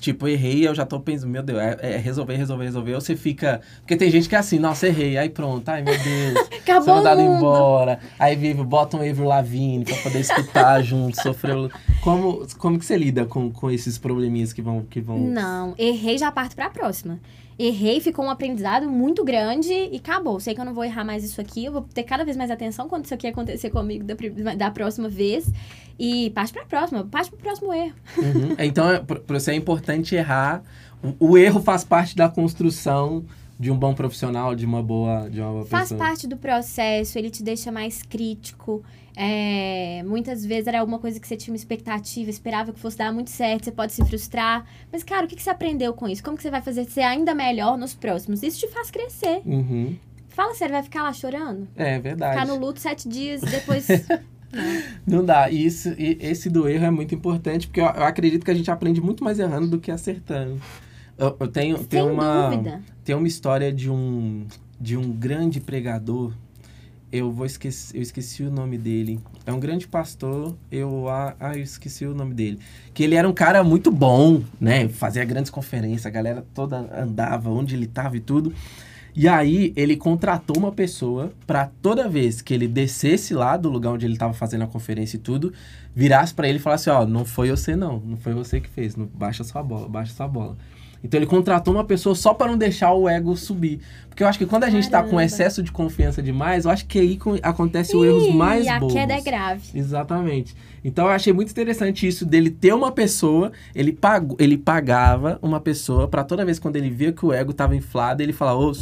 Tipo, 0.00 0.28
errei, 0.28 0.66
eu 0.66 0.74
já 0.74 0.84
tô 0.84 1.00
pensando, 1.00 1.30
meu 1.30 1.42
Deus, 1.42 1.58
é, 1.58 1.78
é, 1.80 1.96
resolver, 1.96 2.36
resolver, 2.36 2.64
resolver. 2.64 2.94
Ou 2.94 3.00
você 3.00 3.16
fica. 3.16 3.60
Porque 3.80 3.96
tem 3.96 4.10
gente 4.10 4.28
que 4.28 4.34
é 4.34 4.38
assim, 4.38 4.58
nossa, 4.58 4.86
errei, 4.86 5.16
aí 5.16 5.28
pronto, 5.28 5.68
ai 5.68 5.82
meu 5.82 5.94
Deus. 5.98 6.48
Acabou. 6.60 6.84
Sou 6.84 6.94
mandado 6.96 7.20
embora. 7.20 7.98
Aí 8.18 8.36
vive, 8.36 8.62
bota 8.62 8.96
um 8.96 9.00
Avril 9.00 9.26
Lavigne 9.26 9.84
pra 9.84 9.96
poder 9.96 10.20
escutar 10.20 10.82
junto, 10.84 11.20
sofreu. 11.20 11.70
Como, 12.02 12.46
como 12.58 12.78
que 12.78 12.84
você 12.84 12.96
lida 12.96 13.24
com, 13.24 13.50
com 13.50 13.70
esses 13.70 13.98
probleminhas 13.98 14.52
que 14.52 14.62
vão, 14.62 14.82
que 14.82 15.00
vão. 15.00 15.18
Não, 15.18 15.74
errei, 15.78 16.18
já 16.18 16.30
parto 16.30 16.54
pra 16.54 16.70
próxima 16.70 17.18
errei, 17.58 18.00
ficou 18.00 18.24
um 18.24 18.30
aprendizado 18.30 18.88
muito 18.88 19.24
grande 19.24 19.72
e 19.72 19.96
acabou. 19.96 20.38
Sei 20.38 20.54
que 20.54 20.60
eu 20.60 20.64
não 20.64 20.74
vou 20.74 20.84
errar 20.84 21.04
mais 21.04 21.24
isso 21.24 21.40
aqui, 21.40 21.64
eu 21.64 21.72
vou 21.72 21.82
ter 21.82 22.02
cada 22.02 22.24
vez 22.24 22.36
mais 22.36 22.50
atenção 22.50 22.88
quando 22.88 23.04
isso 23.04 23.14
aqui 23.14 23.26
acontecer 23.26 23.70
comigo 23.70 24.04
da, 24.04 24.54
da 24.54 24.70
próxima 24.70 25.08
vez. 25.08 25.50
E 25.98 26.30
parte 26.30 26.52
pra 26.52 26.66
próxima, 26.66 27.04
parte 27.04 27.30
pro 27.30 27.38
próximo 27.38 27.72
erro. 27.72 27.94
Uhum. 28.18 28.56
Então, 28.58 28.90
é, 28.90 28.98
para 28.98 29.38
você 29.38 29.52
é 29.52 29.54
importante 29.54 30.14
errar. 30.14 30.62
O, 31.02 31.30
o, 31.30 31.38
erro 31.38 31.60
faz 31.60 31.84
parte 31.84 32.14
da 32.14 32.28
construção 32.28 33.24
de 33.58 33.70
um 33.70 33.76
bom 33.76 33.94
profissional, 33.94 34.54
de 34.54 34.66
uma 34.66 34.82
boa, 34.82 35.28
de 35.30 35.40
uma 35.40 35.50
boa 35.50 35.64
faz 35.64 35.84
pessoa. 35.84 35.98
Faz 35.98 36.10
parte 36.10 36.26
do 36.26 36.36
processo, 36.36 37.18
ele 37.18 37.30
te 37.30 37.42
deixa 37.42 37.72
mais 37.72 38.02
crítico. 38.02 38.84
É, 39.16 40.02
muitas 40.04 40.44
vezes 40.44 40.66
era 40.66 40.80
alguma 40.80 40.98
coisa 40.98 41.18
que 41.18 41.26
você 41.26 41.36
tinha 41.36 41.52
uma 41.52 41.56
expectativa, 41.56 42.28
esperava 42.28 42.70
que 42.70 42.78
fosse 42.78 42.98
dar 42.98 43.10
muito 43.12 43.30
certo, 43.30 43.64
você 43.64 43.72
pode 43.72 43.92
se 43.92 44.04
frustrar. 44.04 44.66
Mas, 44.92 45.02
cara, 45.02 45.24
o 45.24 45.28
que, 45.28 45.36
que 45.36 45.42
você 45.42 45.48
aprendeu 45.48 45.94
com 45.94 46.06
isso? 46.06 46.22
Como 46.22 46.36
que 46.36 46.42
você 46.42 46.50
vai 46.50 46.60
fazer 46.60 46.84
ser 46.84 47.00
ainda 47.00 47.34
melhor 47.34 47.78
nos 47.78 47.94
próximos? 47.94 48.42
Isso 48.42 48.60
te 48.60 48.68
faz 48.68 48.90
crescer. 48.90 49.40
Uhum. 49.46 49.96
Fala 50.28 50.54
sério, 50.54 50.74
vai 50.74 50.82
ficar 50.82 51.02
lá 51.02 51.14
chorando? 51.14 51.66
É 51.74 51.98
verdade. 51.98 52.38
Ficar 52.38 52.46
no 52.46 52.60
luto 52.60 52.78
sete 52.78 53.08
dias 53.08 53.42
e 53.42 53.46
depois. 53.46 53.88
Não 55.06 55.24
dá. 55.24 55.50
E, 55.50 55.64
isso, 55.64 55.94
e 55.98 56.18
esse 56.20 56.50
do 56.50 56.68
erro 56.68 56.84
é 56.84 56.90
muito 56.90 57.14
importante, 57.14 57.66
porque 57.66 57.80
eu, 57.80 57.86
eu, 57.86 58.04
acredito 58.04 58.44
que 58.44 58.50
a 58.50 58.54
gente 58.54 58.70
aprende 58.70 59.00
muito 59.00 59.24
mais 59.24 59.38
errando 59.38 59.66
do 59.66 59.80
que 59.80 59.90
acertando. 59.90 60.60
Eu, 61.18 61.36
eu 61.40 61.48
tenho, 61.48 61.76
Sem 61.78 61.86
tenho 61.86 62.12
uma. 62.12 62.50
Dúvida. 62.50 62.82
Tem 63.04 63.14
uma 63.14 63.28
história 63.28 63.72
de 63.72 63.90
um, 63.90 64.46
de 64.80 64.96
um 64.96 65.10
grande 65.10 65.60
pregador 65.60 66.32
eu 67.12 67.30
vou 67.30 67.46
esquecer, 67.46 67.96
eu 67.96 68.02
esqueci 68.02 68.42
o 68.42 68.50
nome 68.50 68.76
dele. 68.76 69.20
É 69.44 69.52
um 69.52 69.60
grande 69.60 69.86
pastor, 69.86 70.56
eu 70.70 71.08
ah, 71.08 71.34
eu 71.54 71.62
esqueci 71.62 72.04
o 72.04 72.14
nome 72.14 72.34
dele. 72.34 72.58
Que 72.92 73.04
ele 73.04 73.14
era 73.14 73.28
um 73.28 73.32
cara 73.32 73.62
muito 73.62 73.90
bom, 73.90 74.42
né? 74.60 74.88
Fazia 74.88 75.24
grandes 75.24 75.50
conferências, 75.50 76.06
a 76.06 76.10
galera 76.10 76.44
toda 76.54 76.78
andava 77.00 77.50
onde 77.50 77.74
ele 77.74 77.84
estava 77.84 78.16
e 78.16 78.20
tudo. 78.20 78.52
E 79.14 79.26
aí 79.26 79.72
ele 79.76 79.96
contratou 79.96 80.58
uma 80.58 80.72
pessoa 80.72 81.32
para 81.46 81.70
toda 81.80 82.06
vez 82.06 82.42
que 82.42 82.52
ele 82.52 82.68
descesse 82.68 83.32
lá 83.32 83.56
do 83.56 83.70
lugar 83.70 83.92
onde 83.92 84.04
ele 84.04 84.12
estava 84.12 84.34
fazendo 84.34 84.64
a 84.64 84.66
conferência 84.66 85.16
e 85.16 85.20
tudo, 85.20 85.54
virasse 85.94 86.34
para 86.34 86.48
ele 86.48 86.58
e 86.58 86.60
falasse, 86.60 86.90
ó, 86.90 87.06
não 87.06 87.24
foi 87.24 87.50
você 87.50 87.74
não, 87.74 87.98
não 88.00 88.18
foi 88.18 88.34
você 88.34 88.60
que 88.60 88.68
fez, 88.68 88.94
não 88.94 89.06
baixa 89.06 89.42
sua 89.42 89.62
bola, 89.62 89.88
baixa 89.88 90.12
sua 90.12 90.28
bola. 90.28 90.58
Então 91.02 91.18
ele 91.18 91.26
contratou 91.26 91.74
uma 91.74 91.84
pessoa 91.84 92.14
só 92.14 92.34
para 92.34 92.50
não 92.50 92.58
deixar 92.58 92.92
o 92.92 93.08
ego 93.08 93.36
subir. 93.36 93.80
Porque 94.08 94.22
eu 94.22 94.28
acho 94.28 94.38
que 94.38 94.46
quando 94.46 94.64
a 94.64 94.70
gente 94.70 94.88
Caramba. 94.88 95.08
tá 95.08 95.14
com 95.14 95.20
excesso 95.20 95.62
de 95.62 95.70
confiança 95.70 96.22
demais, 96.22 96.64
eu 96.64 96.70
acho 96.70 96.86
que 96.86 96.98
aí 96.98 97.18
acontece 97.42 97.94
os 97.94 98.04
erros 98.04 98.34
mais 98.34 98.64
e 98.64 98.68
a 98.68 98.80
bobos. 98.80 98.94
queda 98.94 99.12
é 99.12 99.20
grave. 99.20 99.62
Exatamente. 99.74 100.56
Então 100.82 101.06
eu 101.06 101.12
achei 101.12 101.32
muito 101.32 101.50
interessante 101.50 102.06
isso 102.06 102.24
dele 102.24 102.48
ter 102.48 102.72
uma 102.72 102.90
pessoa, 102.90 103.52
ele, 103.74 103.92
pagou, 103.92 104.36
ele 104.40 104.56
pagava 104.56 105.38
uma 105.42 105.60
pessoa 105.60 106.08
para 106.08 106.24
toda 106.24 106.44
vez 106.44 106.58
quando 106.58 106.76
ele 106.76 106.88
via 106.88 107.12
que 107.12 107.26
o 107.26 107.32
ego 107.32 107.52
tava 107.52 107.76
inflado, 107.76 108.22
ele 108.22 108.32
falava, 108.32 108.58
ô, 108.58 108.72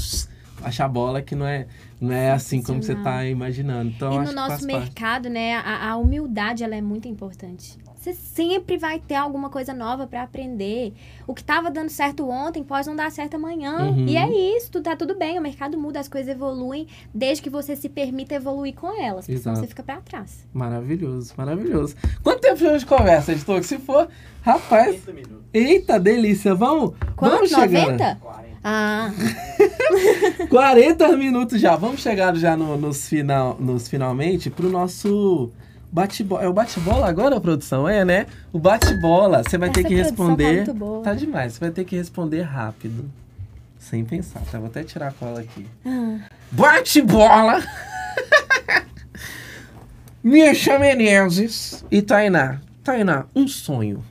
baixa 0.60 0.84
a 0.84 0.88
bola 0.88 1.20
que 1.20 1.34
não 1.34 1.46
é, 1.46 1.66
não 2.00 2.12
é 2.12 2.30
assim 2.30 2.62
como 2.62 2.82
você 2.82 2.94
tá 2.94 3.26
imaginando. 3.26 3.90
Então, 3.90 4.22
e 4.22 4.26
no 4.26 4.32
nosso 4.32 4.64
mercado, 4.66 5.24
parte. 5.24 5.28
né, 5.30 5.56
a, 5.56 5.90
a 5.90 5.96
humildade 5.96 6.62
ela 6.62 6.76
é 6.76 6.80
muito 6.80 7.08
importante. 7.08 7.76
Você 8.04 8.12
sempre 8.12 8.76
vai 8.76 8.98
ter 8.98 9.14
alguma 9.14 9.48
coisa 9.48 9.72
nova 9.72 10.06
para 10.06 10.22
aprender. 10.22 10.92
O 11.26 11.32
que 11.32 11.40
estava 11.40 11.70
dando 11.70 11.88
certo 11.88 12.28
ontem 12.28 12.62
pode 12.62 12.86
não 12.86 12.94
dar 12.94 13.10
certo 13.10 13.36
amanhã. 13.36 13.78
Uhum. 13.78 14.06
E 14.06 14.14
é 14.14 14.58
isso, 14.58 14.70
tá 14.82 14.94
tudo 14.94 15.14
bem. 15.14 15.38
O 15.38 15.42
mercado 15.42 15.78
muda, 15.78 16.00
as 16.00 16.06
coisas 16.06 16.30
evoluem, 16.30 16.86
desde 17.14 17.42
que 17.42 17.48
você 17.48 17.74
se 17.74 17.88
permita 17.88 18.34
evoluir 18.34 18.74
com 18.74 18.88
elas. 19.02 19.24
Porque 19.24 19.40
senão 19.40 19.56
você 19.56 19.66
fica 19.66 19.82
para 19.82 20.02
trás. 20.02 20.46
Maravilhoso, 20.52 21.32
maravilhoso. 21.34 21.96
Quanto 22.22 22.42
tempo 22.42 22.62
a 22.66 22.72
gente 22.74 22.84
conversa, 22.84 23.32
editor? 23.32 23.64
Se 23.64 23.78
for, 23.78 24.06
rapaz. 24.42 25.00
Eita, 25.50 25.98
delícia. 25.98 26.54
Vamos, 26.54 26.92
Quanto? 27.16 27.36
vamos 27.36 27.48
chegando. 27.48 27.92
90? 27.92 28.18
40. 28.20 28.58
Ah. 28.62 29.10
40 30.50 31.16
minutos 31.16 31.58
já. 31.58 31.74
Vamos 31.74 32.02
chegar 32.02 32.36
já 32.36 32.54
no, 32.54 32.76
nos, 32.76 33.08
final, 33.08 33.56
nos 33.58 33.88
finalmente 33.88 34.50
pro 34.50 34.68
nosso 34.68 35.50
Bate-bola. 35.94 36.42
É 36.42 36.48
o 36.48 36.52
bate-bola 36.52 37.08
agora, 37.08 37.40
produção? 37.40 37.88
É, 37.88 38.04
né? 38.04 38.26
O 38.52 38.58
bate-bola. 38.58 39.44
Você 39.44 39.56
vai 39.56 39.68
Essa 39.68 39.80
ter 39.80 39.86
que 39.86 39.94
responder. 39.94 40.66
Tá, 40.66 40.72
tá 41.04 41.14
demais. 41.14 41.52
Você 41.52 41.60
vai 41.60 41.70
ter 41.70 41.84
que 41.84 41.94
responder 41.94 42.42
rápido. 42.42 43.08
Sem 43.78 44.04
pensar, 44.04 44.40
tá? 44.50 44.58
Vou 44.58 44.66
até 44.66 44.82
tirar 44.82 45.08
a 45.08 45.12
cola 45.12 45.38
aqui. 45.38 45.64
Ah, 45.86 46.18
Bate 46.50 47.00
bola! 47.00 47.62
Misha 50.20 50.80
Menezes 50.80 51.84
e 51.92 52.02
Tainá. 52.02 52.60
Tainá, 52.82 53.26
um 53.34 53.46
sonho. 53.46 54.04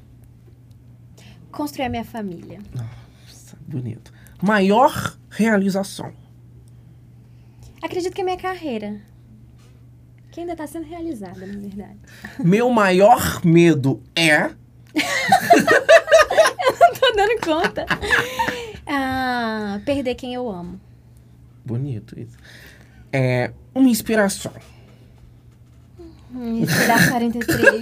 construir 1.51 1.85
a 1.85 1.89
minha 1.89 2.05
família. 2.05 2.59
Nossa, 2.73 3.57
bonito. 3.67 4.13
Maior 4.41 5.17
realização. 5.29 6.13
Acredito 7.81 8.13
que 8.13 8.21
é 8.21 8.23
minha 8.23 8.37
carreira. 8.37 9.01
Que 10.33 10.39
ainda 10.41 10.55
tá 10.55 10.65
sendo 10.67 10.85
realizada, 10.87 11.45
na 11.45 11.59
verdade. 11.59 11.97
Meu 12.43 12.69
maior 12.71 13.39
medo 13.45 14.01
é. 14.15 14.49
Tô 16.99 17.11
dando 17.15 17.39
conta. 17.43 17.85
Ah, 18.85 19.79
perder 19.85 20.15
quem 20.15 20.33
eu 20.33 20.49
amo. 20.49 20.79
Bonito 21.63 22.19
isso. 22.19 22.37
É. 23.11 23.51
Uma 23.75 23.89
inspiração. 23.89 24.51
Hum, 26.33 26.59
Inspirar 26.61 27.09
43. 27.09 27.81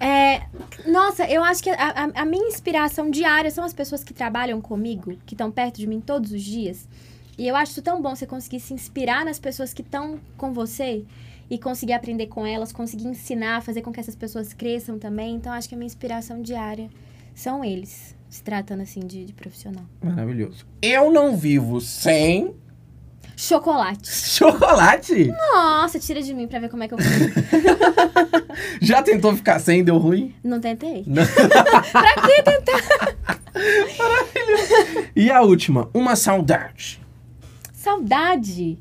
É, 0.00 0.42
nossa, 0.90 1.26
eu 1.28 1.42
acho 1.44 1.62
que 1.62 1.70
a, 1.70 1.74
a- 1.74 2.22
a 2.22 2.24
minha 2.24 2.46
inspiração 2.48 3.10
diária 3.10 3.50
são 3.50 3.64
as 3.64 3.72
pessoas 3.72 4.02
que 4.04 4.14
trabalham 4.14 4.60
comigo, 4.60 5.16
que 5.26 5.34
estão 5.34 5.50
perto 5.50 5.76
de 5.76 5.86
mim 5.86 6.00
todos 6.00 6.32
os 6.32 6.42
dias. 6.42 6.88
E 7.36 7.46
eu 7.46 7.54
acho 7.56 7.72
isso 7.72 7.82
tão 7.82 8.00
bom 8.02 8.14
você 8.16 8.26
conseguir 8.26 8.60
se 8.60 8.74
inspirar 8.74 9.24
nas 9.24 9.38
pessoas 9.38 9.72
que 9.72 9.82
estão 9.82 10.18
com 10.36 10.52
você 10.52 11.04
e 11.50 11.58
conseguir 11.58 11.94
aprender 11.94 12.26
com 12.26 12.46
elas, 12.46 12.72
conseguir 12.72 13.06
ensinar, 13.06 13.62
fazer 13.62 13.82
com 13.82 13.92
que 13.92 14.00
essas 14.00 14.16
pessoas 14.16 14.52
cresçam 14.52 14.98
também. 14.98 15.34
Então, 15.34 15.52
acho 15.52 15.68
que 15.68 15.74
a 15.74 15.78
minha 15.78 15.86
inspiração 15.86 16.42
diária 16.42 16.88
são 17.34 17.64
eles, 17.64 18.14
se 18.28 18.42
tratando 18.42 18.82
assim 18.82 19.00
de, 19.00 19.24
de 19.24 19.32
profissional. 19.32 19.84
Maravilhoso. 20.02 20.66
Eu 20.82 21.10
não 21.10 21.36
vivo 21.36 21.80
sem. 21.80 22.54
Chocolate. 23.36 24.08
Chocolate! 24.10 25.28
Nossa, 25.52 25.98
tira 25.98 26.20
de 26.20 26.34
mim 26.34 26.48
pra 26.48 26.58
ver 26.58 26.68
como 26.68 26.82
é 26.82 26.88
que 26.88 26.94
eu 26.94 26.98
como. 26.98 27.08
Já 28.82 29.02
tentou 29.02 29.34
ficar 29.36 29.60
sem? 29.60 29.84
Deu 29.84 29.96
ruim? 29.96 30.34
Não 30.42 30.60
tentei? 30.60 31.04
Não. 31.06 31.22
E 35.16 35.30
a 35.32 35.42
última, 35.42 35.90
uma 35.92 36.14
saudade. 36.14 37.00
Saudade. 37.72 38.78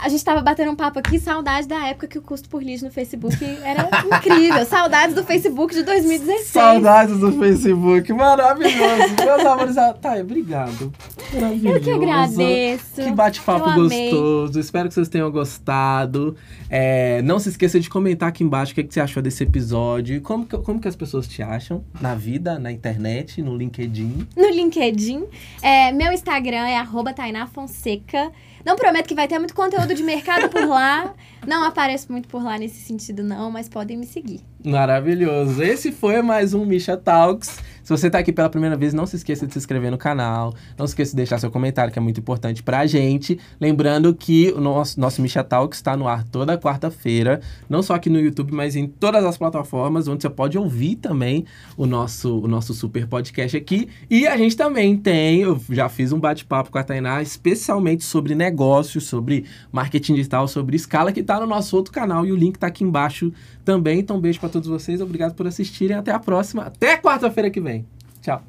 A 0.00 0.08
gente 0.08 0.24
tava 0.24 0.40
batendo 0.40 0.70
um 0.70 0.76
papo 0.76 1.00
aqui, 1.00 1.18
saudade 1.18 1.66
da 1.66 1.88
época 1.88 2.06
que 2.06 2.18
o 2.18 2.22
custo 2.22 2.48
por 2.48 2.62
lead 2.62 2.84
no 2.84 2.90
Facebook 2.90 3.36
era 3.64 3.88
incrível. 4.06 4.64
Saudades 4.64 5.14
do 5.14 5.24
Facebook 5.24 5.74
de 5.74 5.82
2016. 5.82 6.46
Saudades 6.46 7.18
do 7.18 7.32
Facebook, 7.32 8.12
maravilhoso. 8.12 9.14
Meus 9.24 9.46
amores, 9.46 9.76
ah, 9.76 9.92
tá, 9.92 10.14
obrigado. 10.14 10.92
Maravilhoso. 11.34 11.76
Eu 11.76 11.80
que 11.80 11.90
agradeço. 11.90 13.02
Que 13.02 13.10
bate-papo 13.10 13.72
gostoso. 13.74 14.60
Espero 14.60 14.88
que 14.88 14.94
vocês 14.94 15.08
tenham 15.08 15.30
gostado. 15.32 16.36
É, 16.70 17.20
não 17.22 17.40
se 17.40 17.48
esqueça 17.48 17.80
de 17.80 17.90
comentar 17.90 18.28
aqui 18.28 18.44
embaixo 18.44 18.72
o 18.72 18.74
que, 18.76 18.84
que 18.84 18.94
você 18.94 19.00
achou 19.00 19.20
desse 19.20 19.42
episódio. 19.42 20.20
Como 20.22 20.46
que, 20.46 20.56
como 20.58 20.80
que 20.80 20.86
as 20.86 20.96
pessoas 20.96 21.26
te 21.26 21.42
acham 21.42 21.84
na 22.00 22.14
vida, 22.14 22.56
na 22.56 22.70
internet, 22.70 23.42
no 23.42 23.56
LinkedIn. 23.56 24.28
No 24.36 24.48
LinkedIn. 24.48 25.24
É, 25.60 25.90
meu 25.90 26.12
Instagram 26.12 26.68
é 26.68 26.76
arroba 26.76 27.12
Tainá 27.12 27.48
Fonseca. 27.48 28.30
Não 28.64 28.76
prometo 28.76 29.06
que 29.06 29.14
vai 29.14 29.28
ter 29.28 29.38
muito 29.38 29.54
conteúdo 29.54 29.94
de 29.94 30.02
mercado 30.02 30.48
por 30.48 30.64
lá. 30.66 31.14
Não 31.46 31.64
apareço 31.64 32.10
muito 32.10 32.28
por 32.28 32.42
lá 32.42 32.58
nesse 32.58 32.80
sentido, 32.80 33.22
não, 33.22 33.50
mas 33.50 33.68
podem 33.68 33.96
me 33.96 34.06
seguir. 34.06 34.40
Maravilhoso. 34.64 35.62
Esse 35.62 35.92
foi 35.92 36.20
mais 36.20 36.52
um 36.52 36.64
Misha 36.64 36.96
Talks. 36.96 37.60
Se 37.88 37.96
você 37.96 38.10
tá 38.10 38.18
aqui 38.18 38.34
pela 38.34 38.50
primeira 38.50 38.76
vez, 38.76 38.92
não 38.92 39.06
se 39.06 39.16
esqueça 39.16 39.46
de 39.46 39.52
se 39.54 39.58
inscrever 39.58 39.90
no 39.90 39.96
canal. 39.96 40.52
Não 40.76 40.86
se 40.86 40.90
esqueça 40.90 41.12
de 41.12 41.16
deixar 41.16 41.38
seu 41.38 41.50
comentário, 41.50 41.90
que 41.90 41.98
é 41.98 42.02
muito 42.02 42.20
importante 42.20 42.62
pra 42.62 42.84
gente. 42.86 43.38
Lembrando 43.58 44.14
que 44.14 44.52
o 44.54 44.60
nosso, 44.60 45.00
nosso 45.00 45.22
Misha 45.22 45.42
Talks 45.42 45.78
está 45.78 45.96
no 45.96 46.06
ar 46.06 46.22
toda 46.22 46.58
quarta-feira. 46.58 47.40
Não 47.66 47.82
só 47.82 47.94
aqui 47.94 48.10
no 48.10 48.20
YouTube, 48.20 48.52
mas 48.52 48.76
em 48.76 48.86
todas 48.86 49.24
as 49.24 49.38
plataformas, 49.38 50.06
onde 50.06 50.20
você 50.20 50.28
pode 50.28 50.58
ouvir 50.58 50.96
também 50.96 51.46
o 51.78 51.86
nosso, 51.86 52.40
o 52.40 52.46
nosso 52.46 52.74
super 52.74 53.06
podcast 53.06 53.56
aqui. 53.56 53.88
E 54.10 54.26
a 54.26 54.36
gente 54.36 54.54
também 54.54 54.94
tem, 54.94 55.40
eu 55.40 55.58
já 55.70 55.88
fiz 55.88 56.12
um 56.12 56.20
bate-papo 56.20 56.70
com 56.70 56.76
a 56.76 56.82
Tainá, 56.82 57.22
especialmente 57.22 58.04
sobre 58.04 58.34
negócios, 58.34 59.04
sobre 59.04 59.46
marketing 59.72 60.16
digital, 60.16 60.46
sobre 60.46 60.76
escala, 60.76 61.10
que 61.10 61.22
tá 61.22 61.40
no 61.40 61.46
nosso 61.46 61.74
outro 61.74 61.90
canal. 61.90 62.26
E 62.26 62.32
o 62.32 62.36
link 62.36 62.58
tá 62.58 62.66
aqui 62.66 62.84
embaixo 62.84 63.32
também. 63.68 63.98
Então, 63.98 64.18
beijo 64.18 64.40
pra 64.40 64.48
todos 64.48 64.66
vocês. 64.66 65.02
Obrigado 65.02 65.34
por 65.34 65.46
assistirem. 65.46 65.94
Até 65.94 66.10
a 66.10 66.18
próxima. 66.18 66.62
Até 66.62 66.96
quarta-feira 66.96 67.50
que 67.50 67.60
vem. 67.60 67.84
Tchau. 68.22 68.42